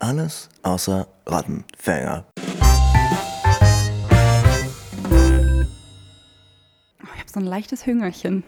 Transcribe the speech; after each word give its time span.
Alles 0.00 0.48
außer 0.62 1.08
Rattenfänger. 1.26 2.24
Ich 7.02 7.18
habe 7.18 7.26
so 7.26 7.40
ein 7.40 7.46
leichtes 7.46 7.84
Hüngerchen. 7.84 8.44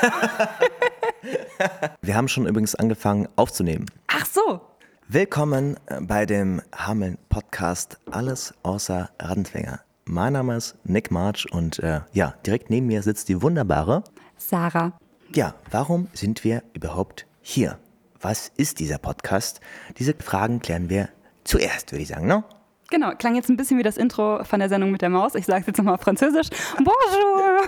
Wir 2.00 2.16
haben 2.16 2.28
schon 2.28 2.46
übrigens 2.46 2.74
angefangen 2.74 3.28
aufzunehmen. 3.36 3.84
Ach 4.06 4.24
so. 4.24 4.62
Willkommen 5.06 5.76
äh, 5.88 6.00
bei 6.00 6.24
dem 6.24 6.62
Hameln 6.74 7.18
Podcast 7.28 7.98
Alles 8.10 8.54
außer 8.62 9.10
Rattenfänger. 9.20 9.80
Mein 10.06 10.32
Name 10.32 10.56
ist 10.56 10.74
Nick 10.84 11.10
March 11.10 11.46
und 11.52 11.80
äh, 11.80 12.00
ja, 12.14 12.32
direkt 12.46 12.70
neben 12.70 12.86
mir 12.86 13.02
sitzt 13.02 13.28
die 13.28 13.42
wunderbare. 13.42 14.04
Sarah. 14.38 14.94
Ja, 15.34 15.54
warum 15.70 16.08
sind 16.14 16.44
wir 16.44 16.62
überhaupt 16.72 17.26
hier? 17.42 17.78
Was 18.24 18.50
ist 18.56 18.80
dieser 18.80 18.96
Podcast? 18.96 19.60
Diese 19.98 20.14
Fragen 20.14 20.60
klären 20.60 20.88
wir 20.88 21.10
zuerst, 21.44 21.92
würde 21.92 22.04
ich 22.04 22.08
sagen, 22.08 22.26
ne? 22.26 22.42
Genau, 22.90 23.12
klang 23.12 23.34
jetzt 23.34 23.48
ein 23.48 23.56
bisschen 23.56 23.78
wie 23.78 23.82
das 23.82 23.96
Intro 23.96 24.44
von 24.44 24.60
der 24.60 24.68
Sendung 24.68 24.90
mit 24.90 25.00
der 25.00 25.08
Maus. 25.08 25.34
Ich 25.34 25.46
sage 25.46 25.62
es 25.62 25.66
jetzt 25.66 25.78
nochmal 25.78 25.94
auf 25.94 26.02
Französisch. 26.02 26.48
Bonjour! 26.76 27.62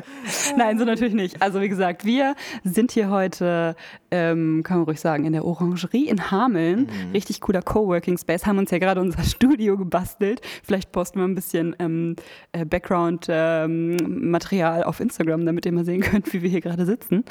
Nein, 0.57 0.79
so 0.79 0.87
natürlich 0.87 1.12
nicht. 1.15 1.43
Also 1.43 1.61
wie 1.61 1.69
gesagt, 1.69 2.07
wir 2.07 2.35
sind 2.65 2.93
hier 2.93 3.11
heute, 3.11 3.77
ähm, 4.11 4.63
kann 4.65 4.79
man 4.79 4.87
ruhig 4.87 4.99
sagen, 4.99 5.27
in 5.27 5.35
der 5.35 5.45
Orangerie 5.45 6.09
in 6.09 6.30
Hameln. 6.30 6.87
Mhm. 6.87 7.11
Richtig 7.13 7.43
cooler 7.43 7.61
Coworking 7.61 8.16
Space. 8.16 8.47
Haben 8.47 8.57
uns 8.59 8.71
ja 8.71 8.79
gerade 8.79 8.99
unser 9.01 9.23
Studio 9.25 9.77
gebastelt. 9.77 10.41
Vielleicht 10.65 10.91
posten 10.93 11.19
wir 11.19 11.27
ein 11.27 11.35
bisschen 11.35 11.77
ähm, 11.79 12.16
äh, 12.52 12.65
Background-Material 12.65 14.80
ähm, 14.80 14.87
auf 14.87 15.01
Instagram, 15.01 15.45
damit 15.45 15.66
ihr 15.66 15.73
mal 15.73 15.85
sehen 15.85 16.01
könnt, 16.01 16.33
wie 16.33 16.41
wir 16.41 16.49
hier 16.49 16.63
gerade 16.63 16.87
sitzen. 16.87 17.27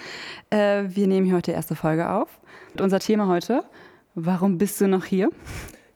Äh, 0.52 0.84
wir 0.88 1.07
nehmen 1.07 1.26
hier 1.26 1.34
heute 1.35 1.49
die 1.52 1.55
erste 1.55 1.73
Folge 1.76 2.12
auf. 2.12 2.40
Und 2.73 2.82
unser 2.82 2.99
Thema 2.99 3.27
heute, 3.27 3.63
warum 4.13 4.59
bist 4.59 4.80
du 4.80 4.88
noch 4.88 5.05
hier? 5.05 5.32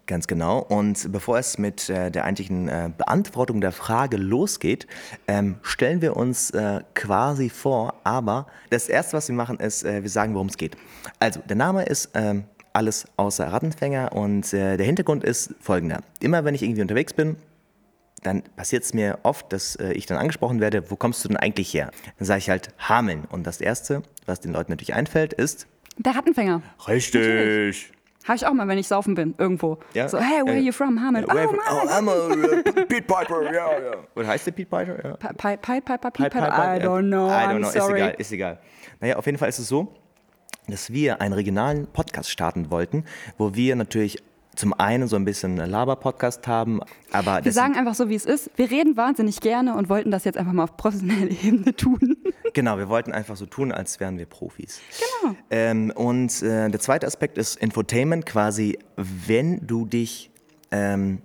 Ganz 0.08 0.28
genau. 0.28 0.60
Und 0.60 1.12
bevor 1.12 1.40
es 1.40 1.58
mit 1.58 1.90
äh, 1.90 2.12
der 2.12 2.26
eigentlichen 2.26 2.68
äh, 2.68 2.92
Beantwortung 2.96 3.60
der 3.60 3.72
Frage 3.72 4.18
losgeht, 4.18 4.86
ähm, 5.28 5.56
stellen 5.64 6.02
wir 6.02 6.16
uns 6.16 6.52
äh, 6.52 6.82
quasi 6.94 7.50
vor. 7.50 7.96
Aber 8.04 8.46
das 8.70 8.88
Erste, 8.88 9.18
was 9.18 9.28
wir 9.30 9.36
machen, 9.36 9.60
ist, 9.60 9.84
äh, 9.84 10.04
wir 10.04 10.10
sagen, 10.10 10.36
worum 10.36 10.48
es 10.48 10.58
geht. 10.58 10.78
Also, 11.20 11.40
der 11.50 11.56
Name 11.56 11.84
ist 11.86 12.12
ähm, 12.14 12.44
alles 12.74 13.06
außer 13.18 13.48
Rattenfänger 13.48 14.12
und 14.14 14.54
äh, 14.54 14.78
der 14.78 14.86
Hintergrund 14.86 15.24
ist 15.24 15.56
folgender. 15.60 16.02
Immer 16.20 16.46
wenn 16.46 16.54
ich 16.54 16.62
irgendwie 16.62 16.82
unterwegs 16.82 17.14
bin, 17.14 17.38
dann 18.22 18.44
passiert 18.56 18.84
es 18.84 18.94
mir 18.94 19.20
oft, 19.24 19.52
dass 19.54 19.76
äh, 19.76 19.94
ich 19.94 20.06
dann 20.06 20.18
angesprochen 20.18 20.60
werde, 20.60 20.92
wo 20.92 20.96
kommst 20.96 21.24
du 21.24 21.30
denn 21.30 21.38
eigentlich 21.38 21.74
her? 21.74 21.90
Dann 22.20 22.26
sage 22.26 22.40
ich 22.40 22.50
halt 22.50 22.70
Hameln. 22.78 23.26
Und 23.26 23.48
das 23.48 23.62
Erste, 23.62 24.04
was 24.26 24.40
den 24.40 24.52
Leuten 24.52 24.72
natürlich 24.72 24.94
einfällt, 24.94 25.34
ist... 25.34 25.68
Der 25.98 26.16
Rattenfänger. 26.16 26.62
Richtig. 26.88 27.22
Natürlich. 27.22 27.92
Habe 28.26 28.38
ich 28.38 28.46
auch 28.48 28.54
mal, 28.54 28.68
wenn 28.68 28.80
ich 28.80 28.88
saufen 28.88 29.14
bin, 29.14 29.36
irgendwo. 29.38 29.78
Ja? 29.94 30.10
So, 30.10 30.18
hey, 30.18 30.44
where 30.44 30.56
are 30.56 30.60
you 30.60 30.72
from? 30.72 31.00
Hammond. 31.00 31.28
Yeah, 31.28 31.46
oh, 31.48 31.82
oh, 31.84 31.88
I'm 31.90 32.10
a 32.10 32.12
uh, 32.12 32.86
Pete 32.86 33.04
Piper, 33.04 33.44
ja, 33.44 33.52
ja. 33.52 33.94
Was 34.16 34.26
heißt 34.28 34.48
der 34.48 34.52
Pete 34.52 34.70
Piper? 34.70 35.10
Ja. 35.10 35.16
Pipe 35.16 35.58
Piper, 35.62 35.98
Pete 36.12 36.30
Piper? 36.32 36.76
I 36.76 36.80
don't 36.80 37.08
know, 37.08 37.28
I 37.28 37.46
don't 37.46 37.60
know, 37.60 37.68
ist 37.68 37.90
egal, 37.90 38.16
ist 38.18 38.32
egal. 38.32 38.60
Naja, 39.00 39.18
auf 39.18 39.26
jeden 39.28 39.38
Fall 39.38 39.50
ist 39.50 39.60
es 39.60 39.68
so, 39.68 39.94
dass 40.68 40.92
wir 40.92 41.22
einen 41.22 41.34
regionalen 41.34 41.86
Podcast 41.86 42.32
starten 42.32 42.72
wollten, 42.72 43.06
wo 43.38 43.54
wir 43.54 43.76
natürlich 43.76 44.18
zum 44.56 44.74
einen 44.74 45.08
so 45.08 45.18
ein 45.18 45.26
bisschen 45.26 45.58
Laber-Podcast 45.58 46.48
haben, 46.48 46.80
aber. 47.12 47.44
Wir 47.44 47.52
sagen 47.52 47.76
einfach 47.76 47.94
so, 47.94 48.10
wie 48.10 48.16
es 48.16 48.26
ist. 48.26 48.50
Wir 48.56 48.72
reden 48.72 48.98
wahnsinnig 48.98 49.40
gerne 49.42 49.76
und 49.76 49.90
wollten 49.90 50.10
das 50.10 50.24
jetzt 50.24 50.38
einfach 50.38 50.54
mal 50.54 50.64
auf 50.64 50.78
professioneller 50.78 51.32
Ebene 51.44 51.76
tun. 51.76 52.15
Genau, 52.56 52.78
wir 52.78 52.88
wollten 52.88 53.12
einfach 53.12 53.36
so 53.36 53.46
tun, 53.46 53.74
als 53.74 54.00
wären 54.00 54.18
wir 54.18 54.26
Profis. 54.26 54.80
Genau. 55.22 55.36
Ähm, 55.52 55.92
und 55.94 56.42
äh, 56.42 56.70
der 56.70 56.80
zweite 56.80 57.06
Aspekt 57.06 57.38
ist 57.38 57.58
Infotainment, 57.58 58.26
quasi, 58.26 58.80
wenn 58.96 59.68
du 59.68 59.86
dich 59.86 60.32
ähm, 60.72 61.22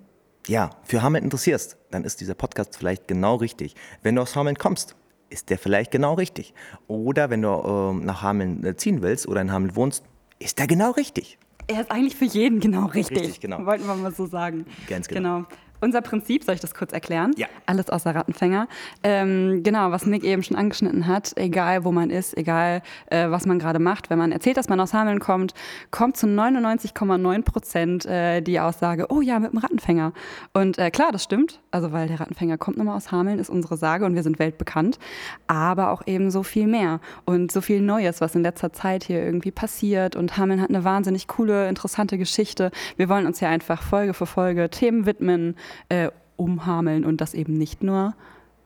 ja, 0.48 0.70
für 0.82 1.02
Hameln 1.02 1.22
interessierst, 1.22 1.76
dann 1.92 2.02
ist 2.02 2.20
dieser 2.20 2.34
Podcast 2.34 2.76
vielleicht 2.76 3.06
genau 3.06 3.36
richtig. 3.36 3.76
Wenn 4.02 4.16
du 4.16 4.22
aus 4.22 4.34
Hameln 4.34 4.58
kommst, 4.58 4.96
ist 5.28 5.50
der 5.50 5.58
vielleicht 5.58 5.92
genau 5.92 6.14
richtig. 6.14 6.52
Oder 6.88 7.30
wenn 7.30 7.42
du 7.42 7.48
äh, 7.48 8.04
nach 8.04 8.22
Hameln 8.22 8.64
äh, 8.64 8.74
ziehen 8.76 9.00
willst 9.00 9.28
oder 9.28 9.40
in 9.40 9.52
Hameln 9.52 9.76
wohnst, 9.76 10.02
ist 10.40 10.58
der 10.58 10.66
genau 10.66 10.90
richtig. 10.90 11.38
Er 11.68 11.82
ist 11.82 11.92
eigentlich 11.92 12.16
für 12.16 12.24
jeden 12.24 12.58
genau 12.58 12.86
richtig. 12.86 13.20
Richtig, 13.20 13.40
genau. 13.40 13.64
Wollten 13.64 13.86
wir 13.86 13.94
mal 13.94 14.12
so 14.12 14.26
sagen. 14.26 14.66
Ganz 14.88 15.06
genau. 15.06 15.36
genau. 15.36 15.48
Unser 15.80 16.02
Prinzip, 16.02 16.44
soll 16.44 16.54
ich 16.54 16.60
das 16.60 16.74
kurz 16.74 16.92
erklären? 16.92 17.32
Ja. 17.36 17.46
Alles 17.66 17.88
außer 17.88 18.14
Rattenfänger. 18.14 18.68
Ähm, 19.02 19.62
genau, 19.62 19.90
was 19.90 20.06
Nick 20.06 20.24
eben 20.24 20.42
schon 20.42 20.56
angeschnitten 20.56 21.06
hat, 21.06 21.32
egal 21.36 21.84
wo 21.84 21.92
man 21.92 22.10
ist, 22.10 22.36
egal 22.36 22.82
äh, 23.06 23.30
was 23.30 23.46
man 23.46 23.58
gerade 23.58 23.78
macht, 23.78 24.10
wenn 24.10 24.18
man 24.18 24.32
erzählt, 24.32 24.56
dass 24.56 24.68
man 24.68 24.80
aus 24.80 24.92
Hameln 24.92 25.20
kommt, 25.20 25.54
kommt 25.90 26.16
zu 26.16 26.26
99,9 26.26 27.42
Prozent 27.42 28.06
äh, 28.06 28.40
die 28.40 28.60
Aussage, 28.60 29.06
oh 29.08 29.20
ja, 29.20 29.38
mit 29.38 29.52
dem 29.52 29.58
Rattenfänger. 29.58 30.12
Und 30.52 30.78
äh, 30.78 30.90
klar, 30.90 31.12
das 31.12 31.24
stimmt, 31.24 31.60
also 31.70 31.92
weil 31.92 32.08
der 32.08 32.20
Rattenfänger 32.20 32.58
kommt 32.58 32.76
nochmal 32.76 32.96
aus 32.96 33.10
Hameln, 33.10 33.38
ist 33.38 33.50
unsere 33.50 33.76
Sage 33.76 34.04
und 34.04 34.14
wir 34.14 34.22
sind 34.22 34.38
weltbekannt, 34.38 34.98
aber 35.46 35.90
auch 35.90 36.06
eben 36.06 36.30
so 36.30 36.42
viel 36.42 36.66
mehr 36.66 37.00
und 37.24 37.52
so 37.52 37.60
viel 37.60 37.80
Neues, 37.80 38.20
was 38.20 38.34
in 38.34 38.42
letzter 38.42 38.72
Zeit 38.72 39.04
hier 39.04 39.22
irgendwie 39.22 39.50
passiert 39.50 40.16
und 40.16 40.36
Hameln 40.36 40.60
hat 40.60 40.68
eine 40.68 40.84
wahnsinnig 40.84 41.26
coole, 41.26 41.68
interessante 41.68 42.18
Geschichte. 42.18 42.70
Wir 42.96 43.08
wollen 43.08 43.26
uns 43.26 43.40
ja 43.40 43.48
einfach 43.48 43.82
Folge 43.82 44.14
für 44.14 44.26
Folge 44.26 44.68
Themen 44.68 45.06
widmen, 45.06 45.56
äh, 45.88 46.10
umhameln 46.36 47.04
und 47.04 47.20
das 47.20 47.34
eben 47.34 47.54
nicht 47.58 47.82
nur 47.82 48.14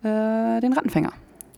äh, 0.02 0.60
den 0.60 0.72
Rattenfänger. 0.72 1.12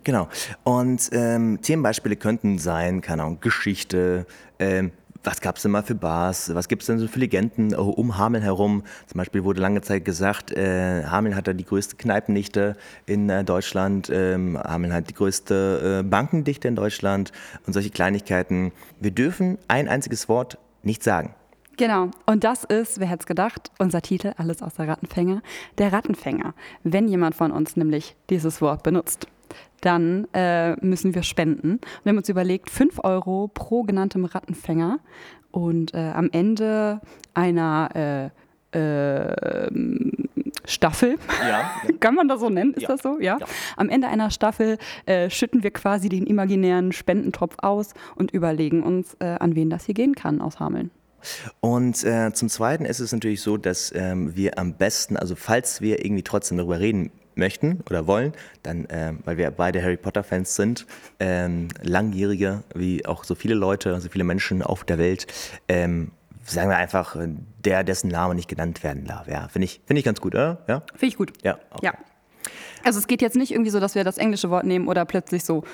Genau. 0.04 0.28
Und 0.62 1.08
ähm, 1.12 1.60
Themenbeispiele 1.60 2.16
könnten 2.16 2.58
sein, 2.58 3.00
keine 3.00 3.24
Ahnung, 3.24 3.40
Geschichte, 3.40 4.26
ähm, 4.58 4.92
was 5.26 5.40
gab 5.40 5.56
es 5.56 5.62
denn 5.62 5.72
mal 5.72 5.82
für 5.82 5.96
Bars, 5.96 6.54
was 6.54 6.68
gibt 6.68 6.82
es 6.82 6.86
denn 6.86 7.00
so 7.00 7.08
für 7.08 7.18
Legenden 7.18 7.72
äh, 7.72 7.76
um 7.76 8.16
Hameln 8.16 8.44
herum? 8.44 8.84
Zum 9.08 9.18
Beispiel 9.18 9.42
wurde 9.42 9.60
lange 9.60 9.80
Zeit 9.80 10.04
gesagt, 10.04 10.52
äh, 10.52 11.04
Hameln 11.04 11.34
hat 11.34 11.48
da 11.48 11.52
die 11.52 11.64
größte 11.64 11.96
Kneipendichte 11.96 12.76
in 13.06 13.28
äh, 13.28 13.42
Deutschland, 13.42 14.08
ähm, 14.12 14.56
Hameln 14.56 14.92
hat 14.92 15.10
die 15.10 15.14
größte 15.14 16.02
äh, 16.04 16.08
Bankendichte 16.08 16.68
in 16.68 16.76
Deutschland 16.76 17.32
und 17.66 17.72
solche 17.72 17.90
Kleinigkeiten. 17.90 18.70
Wir 19.00 19.10
dürfen 19.10 19.58
ein 19.66 19.88
einziges 19.88 20.28
Wort 20.28 20.58
nicht 20.84 21.02
sagen. 21.02 21.34
Genau, 21.76 22.10
und 22.24 22.42
das 22.44 22.64
ist, 22.64 23.00
wer 23.00 23.06
hätte 23.06 23.20
es 23.20 23.26
gedacht, 23.26 23.70
unser 23.78 24.00
Titel, 24.00 24.32
alles 24.38 24.62
außer 24.62 24.88
Rattenfänger, 24.88 25.42
der 25.76 25.92
Rattenfänger. 25.92 26.54
Wenn 26.84 27.06
jemand 27.06 27.34
von 27.34 27.52
uns 27.52 27.76
nämlich 27.76 28.16
dieses 28.30 28.62
Wort 28.62 28.82
benutzt, 28.82 29.26
dann 29.82 30.26
äh, 30.32 30.74
müssen 30.84 31.14
wir 31.14 31.22
spenden. 31.22 31.72
Und 31.72 32.04
wir 32.04 32.10
haben 32.10 32.18
uns 32.18 32.30
überlegt, 32.30 32.70
5 32.70 33.04
Euro 33.04 33.48
pro 33.52 33.82
genanntem 33.82 34.24
Rattenfänger 34.24 35.00
und 35.50 35.92
äh, 35.92 36.12
am 36.14 36.30
Ende 36.32 37.00
einer 37.34 38.32
äh, 38.72 38.78
äh 38.78 39.70
Staffel, 40.64 41.16
ja. 41.48 41.70
kann 42.00 42.16
man 42.16 42.26
das 42.26 42.40
so 42.40 42.50
nennen, 42.50 42.74
ist 42.74 42.82
ja. 42.82 42.88
das 42.88 43.02
so? 43.02 43.20
Ja? 43.20 43.38
ja. 43.38 43.46
Am 43.76 43.88
Ende 43.88 44.08
einer 44.08 44.30
Staffel 44.30 44.78
äh, 45.06 45.30
schütten 45.30 45.62
wir 45.62 45.70
quasi 45.70 46.08
den 46.08 46.26
imaginären 46.26 46.90
Spendentopf 46.90 47.54
aus 47.58 47.94
und 48.16 48.32
überlegen 48.32 48.82
uns, 48.82 49.14
äh, 49.20 49.26
an 49.26 49.54
wen 49.54 49.70
das 49.70 49.84
hier 49.84 49.94
gehen 49.94 50.16
kann 50.16 50.40
aus 50.40 50.58
Hameln. 50.58 50.90
Und 51.60 52.04
äh, 52.04 52.32
zum 52.32 52.48
Zweiten 52.48 52.84
ist 52.84 53.00
es 53.00 53.12
natürlich 53.12 53.40
so, 53.40 53.56
dass 53.56 53.92
ähm, 53.94 54.34
wir 54.36 54.58
am 54.58 54.74
besten, 54.74 55.16
also 55.16 55.34
falls 55.34 55.80
wir 55.80 56.04
irgendwie 56.04 56.22
trotzdem 56.22 56.58
darüber 56.58 56.80
reden 56.80 57.10
möchten 57.34 57.82
oder 57.88 58.06
wollen, 58.06 58.32
dann, 58.62 58.86
äh, 58.86 59.12
weil 59.24 59.36
wir 59.36 59.50
beide 59.50 59.82
Harry 59.82 59.96
Potter-Fans 59.96 60.54
sind, 60.54 60.86
ähm, 61.20 61.68
langjährige, 61.82 62.62
wie 62.74 63.04
auch 63.06 63.24
so 63.24 63.34
viele 63.34 63.54
Leute, 63.54 64.00
so 64.00 64.08
viele 64.08 64.24
Menschen 64.24 64.62
auf 64.62 64.84
der 64.84 64.98
Welt, 64.98 65.26
ähm, 65.68 66.12
sagen 66.44 66.70
wir 66.70 66.76
einfach, 66.76 67.16
der, 67.64 67.84
dessen 67.84 68.08
Name 68.08 68.34
nicht 68.34 68.48
genannt 68.48 68.82
werden 68.82 69.04
darf. 69.04 69.28
Ja, 69.28 69.48
finde 69.48 69.64
ich, 69.64 69.80
find 69.86 69.98
ich 69.98 70.04
ganz 70.04 70.20
gut, 70.20 70.34
oder? 70.34 70.64
Ja? 70.68 70.82
Finde 70.92 71.06
ich 71.06 71.16
gut. 71.16 71.32
Ja, 71.42 71.58
okay. 71.70 71.86
ja. 71.86 71.94
Also 72.84 73.00
es 73.00 73.08
geht 73.08 73.20
jetzt 73.20 73.36
nicht 73.36 73.50
irgendwie 73.50 73.70
so, 73.70 73.80
dass 73.80 73.96
wir 73.96 74.04
das 74.04 74.16
englische 74.16 74.48
Wort 74.50 74.64
nehmen 74.64 74.86
oder 74.86 75.04
plötzlich 75.04 75.44
so 75.44 75.64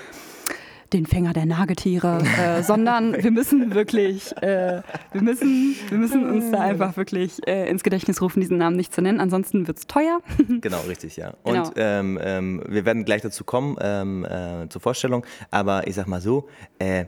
den 0.92 1.06
Fänger 1.06 1.32
der 1.32 1.46
Nagetiere, 1.46 2.22
äh, 2.38 2.62
sondern 2.62 3.22
wir 3.22 3.30
müssen 3.30 3.74
wirklich, 3.74 4.36
äh, 4.42 4.82
wir, 5.12 5.22
müssen, 5.22 5.76
wir 5.88 5.98
müssen 5.98 6.28
uns 6.28 6.50
da 6.50 6.60
einfach 6.60 6.96
wirklich 6.96 7.46
äh, 7.46 7.68
ins 7.68 7.82
Gedächtnis 7.82 8.20
rufen, 8.20 8.40
diesen 8.40 8.58
Namen 8.58 8.76
nicht 8.76 8.94
zu 8.94 9.02
nennen, 9.02 9.20
ansonsten 9.20 9.66
wird 9.66 9.78
es 9.78 9.86
teuer. 9.86 10.20
genau, 10.60 10.80
richtig, 10.88 11.16
ja. 11.16 11.34
Und 11.42 11.54
genau. 11.54 11.70
ähm, 11.76 12.18
ähm, 12.22 12.62
wir 12.68 12.84
werden 12.84 13.04
gleich 13.04 13.22
dazu 13.22 13.44
kommen, 13.44 13.76
ähm, 13.80 14.24
äh, 14.24 14.68
zur 14.68 14.80
Vorstellung, 14.80 15.24
aber 15.50 15.86
ich 15.86 15.94
sag 15.94 16.06
mal 16.06 16.20
so, 16.20 16.48
äh, 16.78 17.06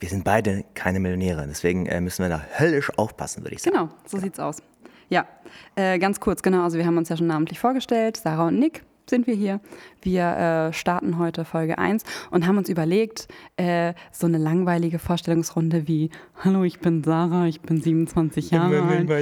wir 0.00 0.08
sind 0.08 0.24
beide 0.24 0.64
keine 0.74 1.00
Millionäre, 1.00 1.46
deswegen 1.48 1.86
äh, 1.86 2.00
müssen 2.00 2.22
wir 2.22 2.28
da 2.28 2.42
höllisch 2.58 2.90
aufpassen, 2.96 3.42
würde 3.44 3.56
ich 3.56 3.62
sagen. 3.62 3.76
Genau, 3.76 3.88
so 4.06 4.16
ja. 4.18 4.22
sieht's 4.22 4.38
aus. 4.38 4.62
Ja, 5.10 5.26
ganz 5.74 6.20
kurz, 6.20 6.42
genau, 6.42 6.64
also 6.64 6.76
wir 6.76 6.84
haben 6.84 6.98
uns 6.98 7.08
ja 7.08 7.16
schon 7.16 7.28
namentlich 7.28 7.58
vorgestellt, 7.58 8.18
Sarah 8.18 8.48
und 8.48 8.58
Nick 8.58 8.82
sind 9.10 9.26
wir 9.26 9.34
hier. 9.34 9.60
Wir 10.02 10.68
äh, 10.68 10.72
starten 10.72 11.18
heute 11.18 11.44
Folge 11.44 11.78
1 11.78 12.04
und 12.30 12.46
haben 12.46 12.58
uns 12.58 12.68
überlegt, 12.68 13.28
äh, 13.56 13.94
so 14.12 14.26
eine 14.26 14.38
langweilige 14.38 14.98
Vorstellungsrunde 14.98 15.88
wie 15.88 16.10
Hallo, 16.44 16.64
ich 16.64 16.80
bin 16.80 17.02
Sarah, 17.02 17.46
ich 17.46 17.60
bin 17.60 17.80
27 17.80 18.50
Jahre 18.50 18.82
alt. 18.82 19.08
Die 19.08 19.14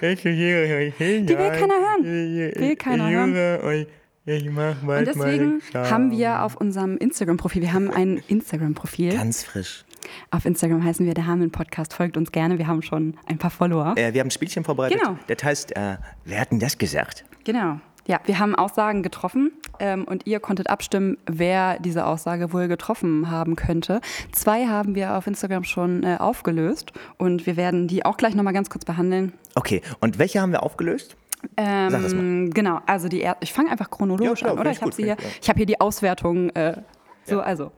will 0.00 1.50
keiner 1.50 1.74
hören. 1.74 2.04
Will 2.04 2.76
keiner 2.76 3.10
hören. 3.10 3.86
Ich 4.24 4.48
mach 4.50 4.80
und 4.84 5.04
deswegen 5.04 5.60
haben 5.74 6.12
wir 6.12 6.44
auf 6.44 6.54
unserem 6.54 6.96
Instagram-Profil, 6.96 7.62
wir 7.62 7.72
haben 7.72 7.90
ein 7.90 8.22
Instagram-Profil. 8.28 9.16
Ganz 9.16 9.42
frisch. 9.42 9.84
Auf 10.30 10.44
Instagram 10.44 10.84
heißen 10.84 11.04
wir 11.06 11.14
der 11.14 11.26
Hameln 11.26 11.50
Podcast. 11.50 11.94
Folgt 11.94 12.16
uns 12.16 12.32
gerne. 12.32 12.58
Wir 12.58 12.66
haben 12.66 12.82
schon 12.82 13.14
ein 13.26 13.38
paar 13.38 13.50
Follower. 13.50 13.94
Äh, 13.96 14.14
wir 14.14 14.20
haben 14.20 14.28
ein 14.28 14.32
Spielchen 14.32 14.64
vorbereitet. 14.64 15.00
Genau. 15.00 15.18
Das 15.26 15.42
heißt, 15.42 15.76
äh, 15.76 15.96
wer 16.24 16.40
hat 16.40 16.50
denn 16.50 16.60
das 16.60 16.78
gesagt? 16.78 17.24
Genau. 17.44 17.80
Ja, 18.06 18.20
wir 18.24 18.38
haben 18.38 18.54
Aussagen 18.54 19.02
getroffen 19.02 19.52
ähm, 19.78 20.04
und 20.04 20.26
ihr 20.26 20.40
konntet 20.40 20.68
abstimmen, 20.68 21.18
wer 21.26 21.78
diese 21.78 22.06
Aussage 22.06 22.52
wohl 22.52 22.68
getroffen 22.68 23.30
haben 23.30 23.54
könnte. 23.56 24.00
Zwei 24.32 24.66
haben 24.66 24.94
wir 24.94 25.16
auf 25.16 25.26
Instagram 25.26 25.64
schon 25.64 26.02
äh, 26.02 26.16
aufgelöst 26.18 26.92
und 27.16 27.46
wir 27.46 27.56
werden 27.56 27.86
die 27.86 28.04
auch 28.04 28.16
gleich 28.16 28.34
nochmal 28.34 28.54
ganz 28.54 28.70
kurz 28.70 28.84
behandeln. 28.84 29.32
Okay, 29.54 29.82
und 30.00 30.18
welche 30.18 30.40
haben 30.40 30.52
wir 30.52 30.62
aufgelöst? 30.62 31.16
Sag 31.56 31.90
das 31.90 32.14
mal. 32.14 32.20
Ähm, 32.20 32.50
genau, 32.50 32.80
also 32.86 33.08
die 33.08 33.22
er 33.22 33.36
ich 33.40 33.52
fange 33.52 33.70
einfach 33.70 33.90
chronologisch 33.90 34.42
Ja, 34.42 34.46
klar, 34.46 34.52
an, 34.52 34.58
oder? 34.60 34.70
ich 34.70 34.76
Ich 34.78 34.82
habe 34.82 34.94
hier, 34.96 35.16
ich, 35.18 35.46
ja. 35.46 35.48
habe 35.48 35.56
hier 35.58 35.66
die 35.66 35.80
Auswertung. 35.80 36.50
Äh, 36.50 36.82
so, 37.24 37.40
also. 37.40 37.70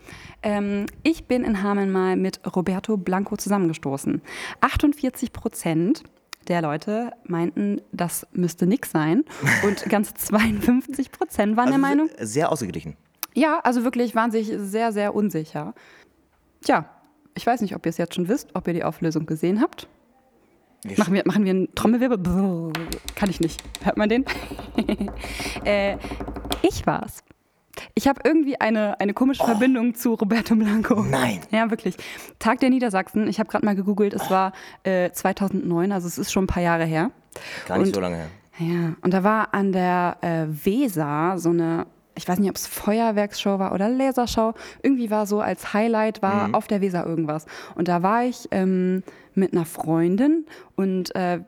Ähm, 0.42 0.86
ich 1.02 1.26
bin 1.26 1.44
in 1.44 1.62
Hameln 1.62 1.90
mal 1.90 2.16
mit 2.16 2.40
Roberto 2.54 2.96
Blanco 2.96 3.36
zusammengestoßen. 3.36 4.22
48 4.60 5.32
Prozent 5.32 6.02
der 6.44 6.62
Leute 6.62 7.12
meinten, 7.24 7.80
das 7.92 8.26
müsste 8.32 8.66
nix 8.66 8.90
sein. 8.90 9.24
Und 9.64 9.84
ganze 9.88 10.14
52 10.14 11.10
Prozent 11.12 11.56
waren 11.56 11.68
der 11.70 11.78
Meinung, 11.78 12.08
se- 12.18 12.26
Sehr 12.26 12.52
ausgeglichen. 12.52 12.96
ja, 13.34 13.60
also 13.60 13.84
wirklich 13.84 14.14
waren 14.14 14.30
sich 14.30 14.52
sehr, 14.56 14.92
sehr 14.92 15.14
unsicher. 15.14 15.74
Tja, 16.62 16.88
ich 17.34 17.46
weiß 17.46 17.60
nicht, 17.62 17.74
ob 17.74 17.84
ihr 17.86 17.90
es 17.90 17.98
jetzt 17.98 18.14
schon 18.14 18.28
wisst, 18.28 18.48
ob 18.54 18.66
ihr 18.68 18.74
die 18.74 18.84
Auflösung 18.84 19.26
gesehen 19.26 19.60
habt. 19.60 19.88
Wir 20.86 20.98
Machen 20.98 21.14
wir, 21.14 21.22
machen 21.24 21.44
wir 21.44 21.50
einen 21.50 21.74
Trommelwirbel? 21.74 22.18
Brrr. 22.18 22.70
Kann 23.14 23.30
ich 23.30 23.40
nicht. 23.40 23.62
Hört 23.82 23.96
man 23.96 24.08
den? 24.10 24.24
äh, 25.64 25.96
ich 26.62 26.86
war's. 26.86 27.24
Ich 27.94 28.06
habe 28.08 28.20
irgendwie 28.24 28.60
eine, 28.60 29.00
eine 29.00 29.14
komische 29.14 29.44
Verbindung 29.44 29.94
zu 29.94 30.14
Roberto 30.14 30.54
Blanco. 30.54 31.02
Nein. 31.02 31.40
Ja, 31.50 31.70
wirklich. 31.70 31.96
Tag 32.38 32.60
der 32.60 32.70
Niedersachsen. 32.70 33.26
Ich 33.28 33.38
habe 33.38 33.48
gerade 33.48 33.64
mal 33.64 33.74
gegoogelt. 33.74 34.14
Es 34.14 34.30
war 34.30 34.52
äh, 34.84 35.10
2009, 35.10 35.92
also 35.92 36.06
es 36.06 36.18
ist 36.18 36.32
schon 36.32 36.44
ein 36.44 36.48
paar 36.48 36.62
Jahre 36.62 36.84
her. 36.84 37.10
Gar 37.66 37.78
nicht 37.78 37.88
Und- 37.88 37.94
so 37.94 38.00
lange 38.00 38.16
her. 38.16 38.26
Ja, 38.58 38.94
und 39.02 39.12
da 39.12 39.24
war 39.24 39.52
an 39.52 39.72
der 39.72 40.16
äh, 40.20 40.44
Weser 40.48 41.34
so 41.38 41.50
eine, 41.50 41.86
ich 42.14 42.28
weiß 42.28 42.38
nicht, 42.38 42.48
ob 42.50 42.54
es 42.54 42.68
Feuerwerksshow 42.68 43.58
war 43.58 43.72
oder 43.72 43.88
Lasershow. 43.88 44.54
Irgendwie 44.80 45.10
war 45.10 45.26
so 45.26 45.40
als 45.40 45.74
Highlight 45.74 46.22
war 46.22 46.50
auf 46.52 46.68
der 46.68 46.80
Weser 46.80 47.04
irgendwas. 47.04 47.46
Und 47.74 47.88
da 47.88 48.04
war 48.04 48.22
ich 48.24 48.46
ähm, 48.52 49.02
mit 49.34 49.52
einer 49.52 49.64
Freundin 49.64 50.46
und 50.76 51.14
äh, 51.14 51.40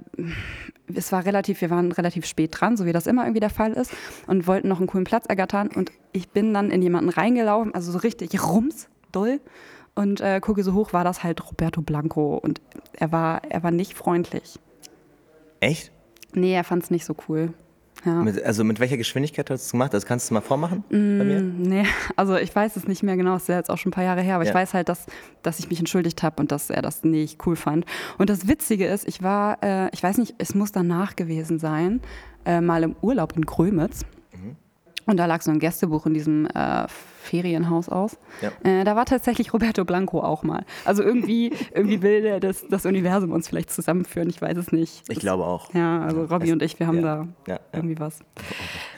es 0.94 1.12
war 1.12 1.24
relativ, 1.24 1.60
wir 1.60 1.70
waren 1.70 1.92
relativ 1.92 2.26
spät 2.26 2.50
dran, 2.52 2.76
so 2.76 2.86
wie 2.86 2.92
das 2.92 3.06
immer 3.06 3.24
irgendwie 3.24 3.40
der 3.40 3.50
Fall 3.50 3.72
ist, 3.72 3.92
und 4.26 4.46
wollten 4.46 4.68
noch 4.68 4.78
einen 4.78 4.86
coolen 4.86 5.04
Platz 5.04 5.26
ergattern. 5.26 5.68
Und 5.68 5.90
ich 6.12 6.28
bin 6.28 6.54
dann 6.54 6.70
in 6.70 6.82
jemanden 6.82 7.10
reingelaufen, 7.10 7.74
also 7.74 7.92
so 7.92 7.98
richtig 7.98 8.42
rums, 8.46 8.88
doll. 9.12 9.40
Und 9.94 10.20
äh, 10.20 10.40
gucke 10.40 10.62
so 10.62 10.74
hoch, 10.74 10.92
war 10.92 11.04
das 11.04 11.24
halt 11.24 11.44
Roberto 11.48 11.80
Blanco. 11.80 12.36
Und 12.36 12.60
er 12.92 13.12
war, 13.12 13.42
er 13.44 13.62
war 13.62 13.70
nicht 13.70 13.94
freundlich. 13.94 14.58
Echt? 15.60 15.90
Nee, 16.34 16.54
er 16.54 16.64
fand 16.64 16.82
es 16.82 16.90
nicht 16.90 17.06
so 17.06 17.16
cool. 17.28 17.54
Ja. 18.06 18.22
Mit, 18.22 18.42
also 18.44 18.62
mit 18.64 18.78
welcher 18.80 18.96
Geschwindigkeit 18.96 19.50
hast 19.50 19.64
du 19.64 19.66
es 19.66 19.72
gemacht? 19.72 19.92
Das 19.92 20.06
kannst 20.06 20.30
du 20.30 20.34
mal 20.34 20.40
vormachen 20.40 20.84
bei 20.88 20.96
mir? 20.96 21.40
Nee, 21.42 21.84
also 22.14 22.36
ich 22.36 22.54
weiß 22.54 22.76
es 22.76 22.86
nicht 22.86 23.02
mehr 23.02 23.16
genau, 23.16 23.34
es 23.36 23.42
ist 23.42 23.48
ja 23.48 23.56
jetzt 23.56 23.68
auch 23.70 23.78
schon 23.78 23.90
ein 23.90 23.94
paar 23.94 24.04
Jahre 24.04 24.20
her, 24.22 24.36
aber 24.36 24.44
Ja. 24.44 24.50
ich 24.50 24.54
weiß 24.54 24.72
halt, 24.74 24.88
dass, 24.88 25.06
dass 25.42 25.58
ich 25.58 25.68
mich 25.68 25.78
entschuldigt 25.80 26.22
habe 26.22 26.40
und 26.40 26.52
dass 26.52 26.70
er 26.70 26.82
das 26.82 27.02
nicht 27.04 27.44
cool 27.46 27.56
fand. 27.56 27.84
Und 28.16 28.30
das 28.30 28.46
Witzige 28.48 28.86
ist, 28.86 29.06
ich 29.08 29.22
war, 29.22 29.58
äh, 29.62 29.88
ich 29.92 30.02
weiß 30.02 30.18
nicht, 30.18 30.34
es 30.38 30.54
muss 30.54 30.70
danach 30.72 31.16
gewesen 31.16 31.58
sein, 31.58 32.00
äh, 32.44 32.60
mal 32.60 32.84
im 32.84 32.94
Urlaub 33.02 33.36
in 33.36 33.44
Grömitz. 33.44 34.02
Und 35.06 35.16
da 35.18 35.26
lag 35.26 35.40
so 35.42 35.50
ein 35.52 35.58
Gästebuch 35.60 36.06
in 36.06 36.14
diesem 36.14 36.46
äh, 36.46 36.86
Ferienhaus 37.22 37.88
aus. 37.88 38.18
Ja. 38.40 38.50
Äh, 38.68 38.84
da 38.84 38.94
war 38.96 39.04
tatsächlich 39.04 39.52
Roberto 39.52 39.84
Blanco 39.84 40.20
auch 40.20 40.42
mal. 40.42 40.64
Also 40.84 41.02
irgendwie, 41.02 41.52
irgendwie 41.74 42.02
will 42.02 42.22
der 42.22 42.40
das, 42.40 42.64
das 42.68 42.86
Universum 42.86 43.30
uns 43.32 43.48
vielleicht 43.48 43.70
zusammenführen, 43.70 44.28
ich 44.28 44.40
weiß 44.42 44.56
es 44.56 44.72
nicht. 44.72 45.02
Ich 45.08 45.14
Das- 45.14 45.18
glaube 45.18 45.44
auch. 45.44 45.72
Ja, 45.74 46.00
also 46.02 46.24
Robby 46.24 46.46
Es- 46.46 46.52
und 46.52 46.62
ich, 46.62 46.78
wir 46.80 46.86
haben 46.88 47.00
ja. 47.00 47.02
da 47.02 47.52
Ja, 47.52 47.60
irgendwie 47.72 47.98
was. 47.98 48.20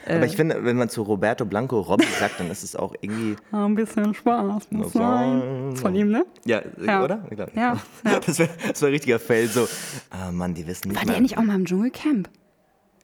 Aber 0.07 0.25
ich 0.25 0.35
finde, 0.35 0.63
wenn 0.63 0.77
man 0.77 0.89
zu 0.89 1.03
Roberto 1.03 1.45
Blanco 1.45 1.79
Robby 1.79 2.05
sagt, 2.19 2.39
dann 2.39 2.49
ist 2.49 2.63
es 2.63 2.75
auch 2.75 2.93
irgendwie. 3.01 3.35
Ein 3.51 3.75
bisschen 3.75 4.13
Spaß 4.13 4.71
muss 4.71 4.93
sein. 4.93 5.75
Von 5.75 5.93
ihm, 5.95 6.09
ne? 6.09 6.25
Ja, 6.45 6.61
oder? 7.03 7.23
Ja. 7.55 7.77
Das 8.25 8.39
wäre 8.39 8.49
das 8.67 8.83
ein 8.83 8.89
richtiger 8.89 9.19
Fail. 9.19 9.47
So, 9.47 9.67
ah 10.09 10.31
Mann, 10.31 10.53
die 10.55 10.65
wissen 10.65 10.89
nicht 10.89 10.97
War 10.97 11.05
mehr. 11.05 11.13
der 11.15 11.21
nicht 11.21 11.37
auch 11.37 11.43
mal 11.43 11.55
im 11.55 11.65
Dschungelcamp? 11.65 12.29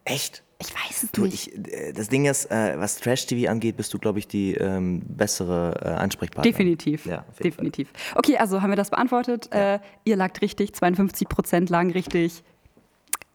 Echt? 0.06 0.44
Ich 0.62 0.74
weiß 0.74 1.04
es 1.04 1.12
Du, 1.12 1.24
nicht. 1.26 1.48
ich, 1.50 1.74
äh, 1.74 1.92
das 1.92 2.08
Ding 2.08 2.26
ist, 2.26 2.50
äh, 2.50 2.80
was 2.80 2.98
Trash-TV 2.98 3.52
angeht, 3.52 3.76
bist 3.76 3.94
du, 3.94 4.00
glaube 4.00 4.20
ich, 4.20 4.28
die 4.28 4.54
ähm, 4.54 5.02
bessere 5.06 5.78
äh, 5.84 5.88
Ansprechpartnerin. 5.90 6.52
Definitiv. 6.54 7.06
Ja, 7.06 7.12
jeden 7.18 7.34
Fall. 7.34 7.44
Definitiv. 7.44 7.90
Okay, 8.16 8.38
also 8.38 8.62
haben 8.62 8.70
wir 8.70 8.78
das 8.78 8.90
beantwortet. 8.90 9.52
Äh, 9.52 9.80
ihr 10.06 10.16
lagt 10.16 10.42
richtig, 10.42 10.74
52 10.74 11.28
Prozent 11.28 11.70
lagen 11.70 11.92
richtig. 11.92 12.44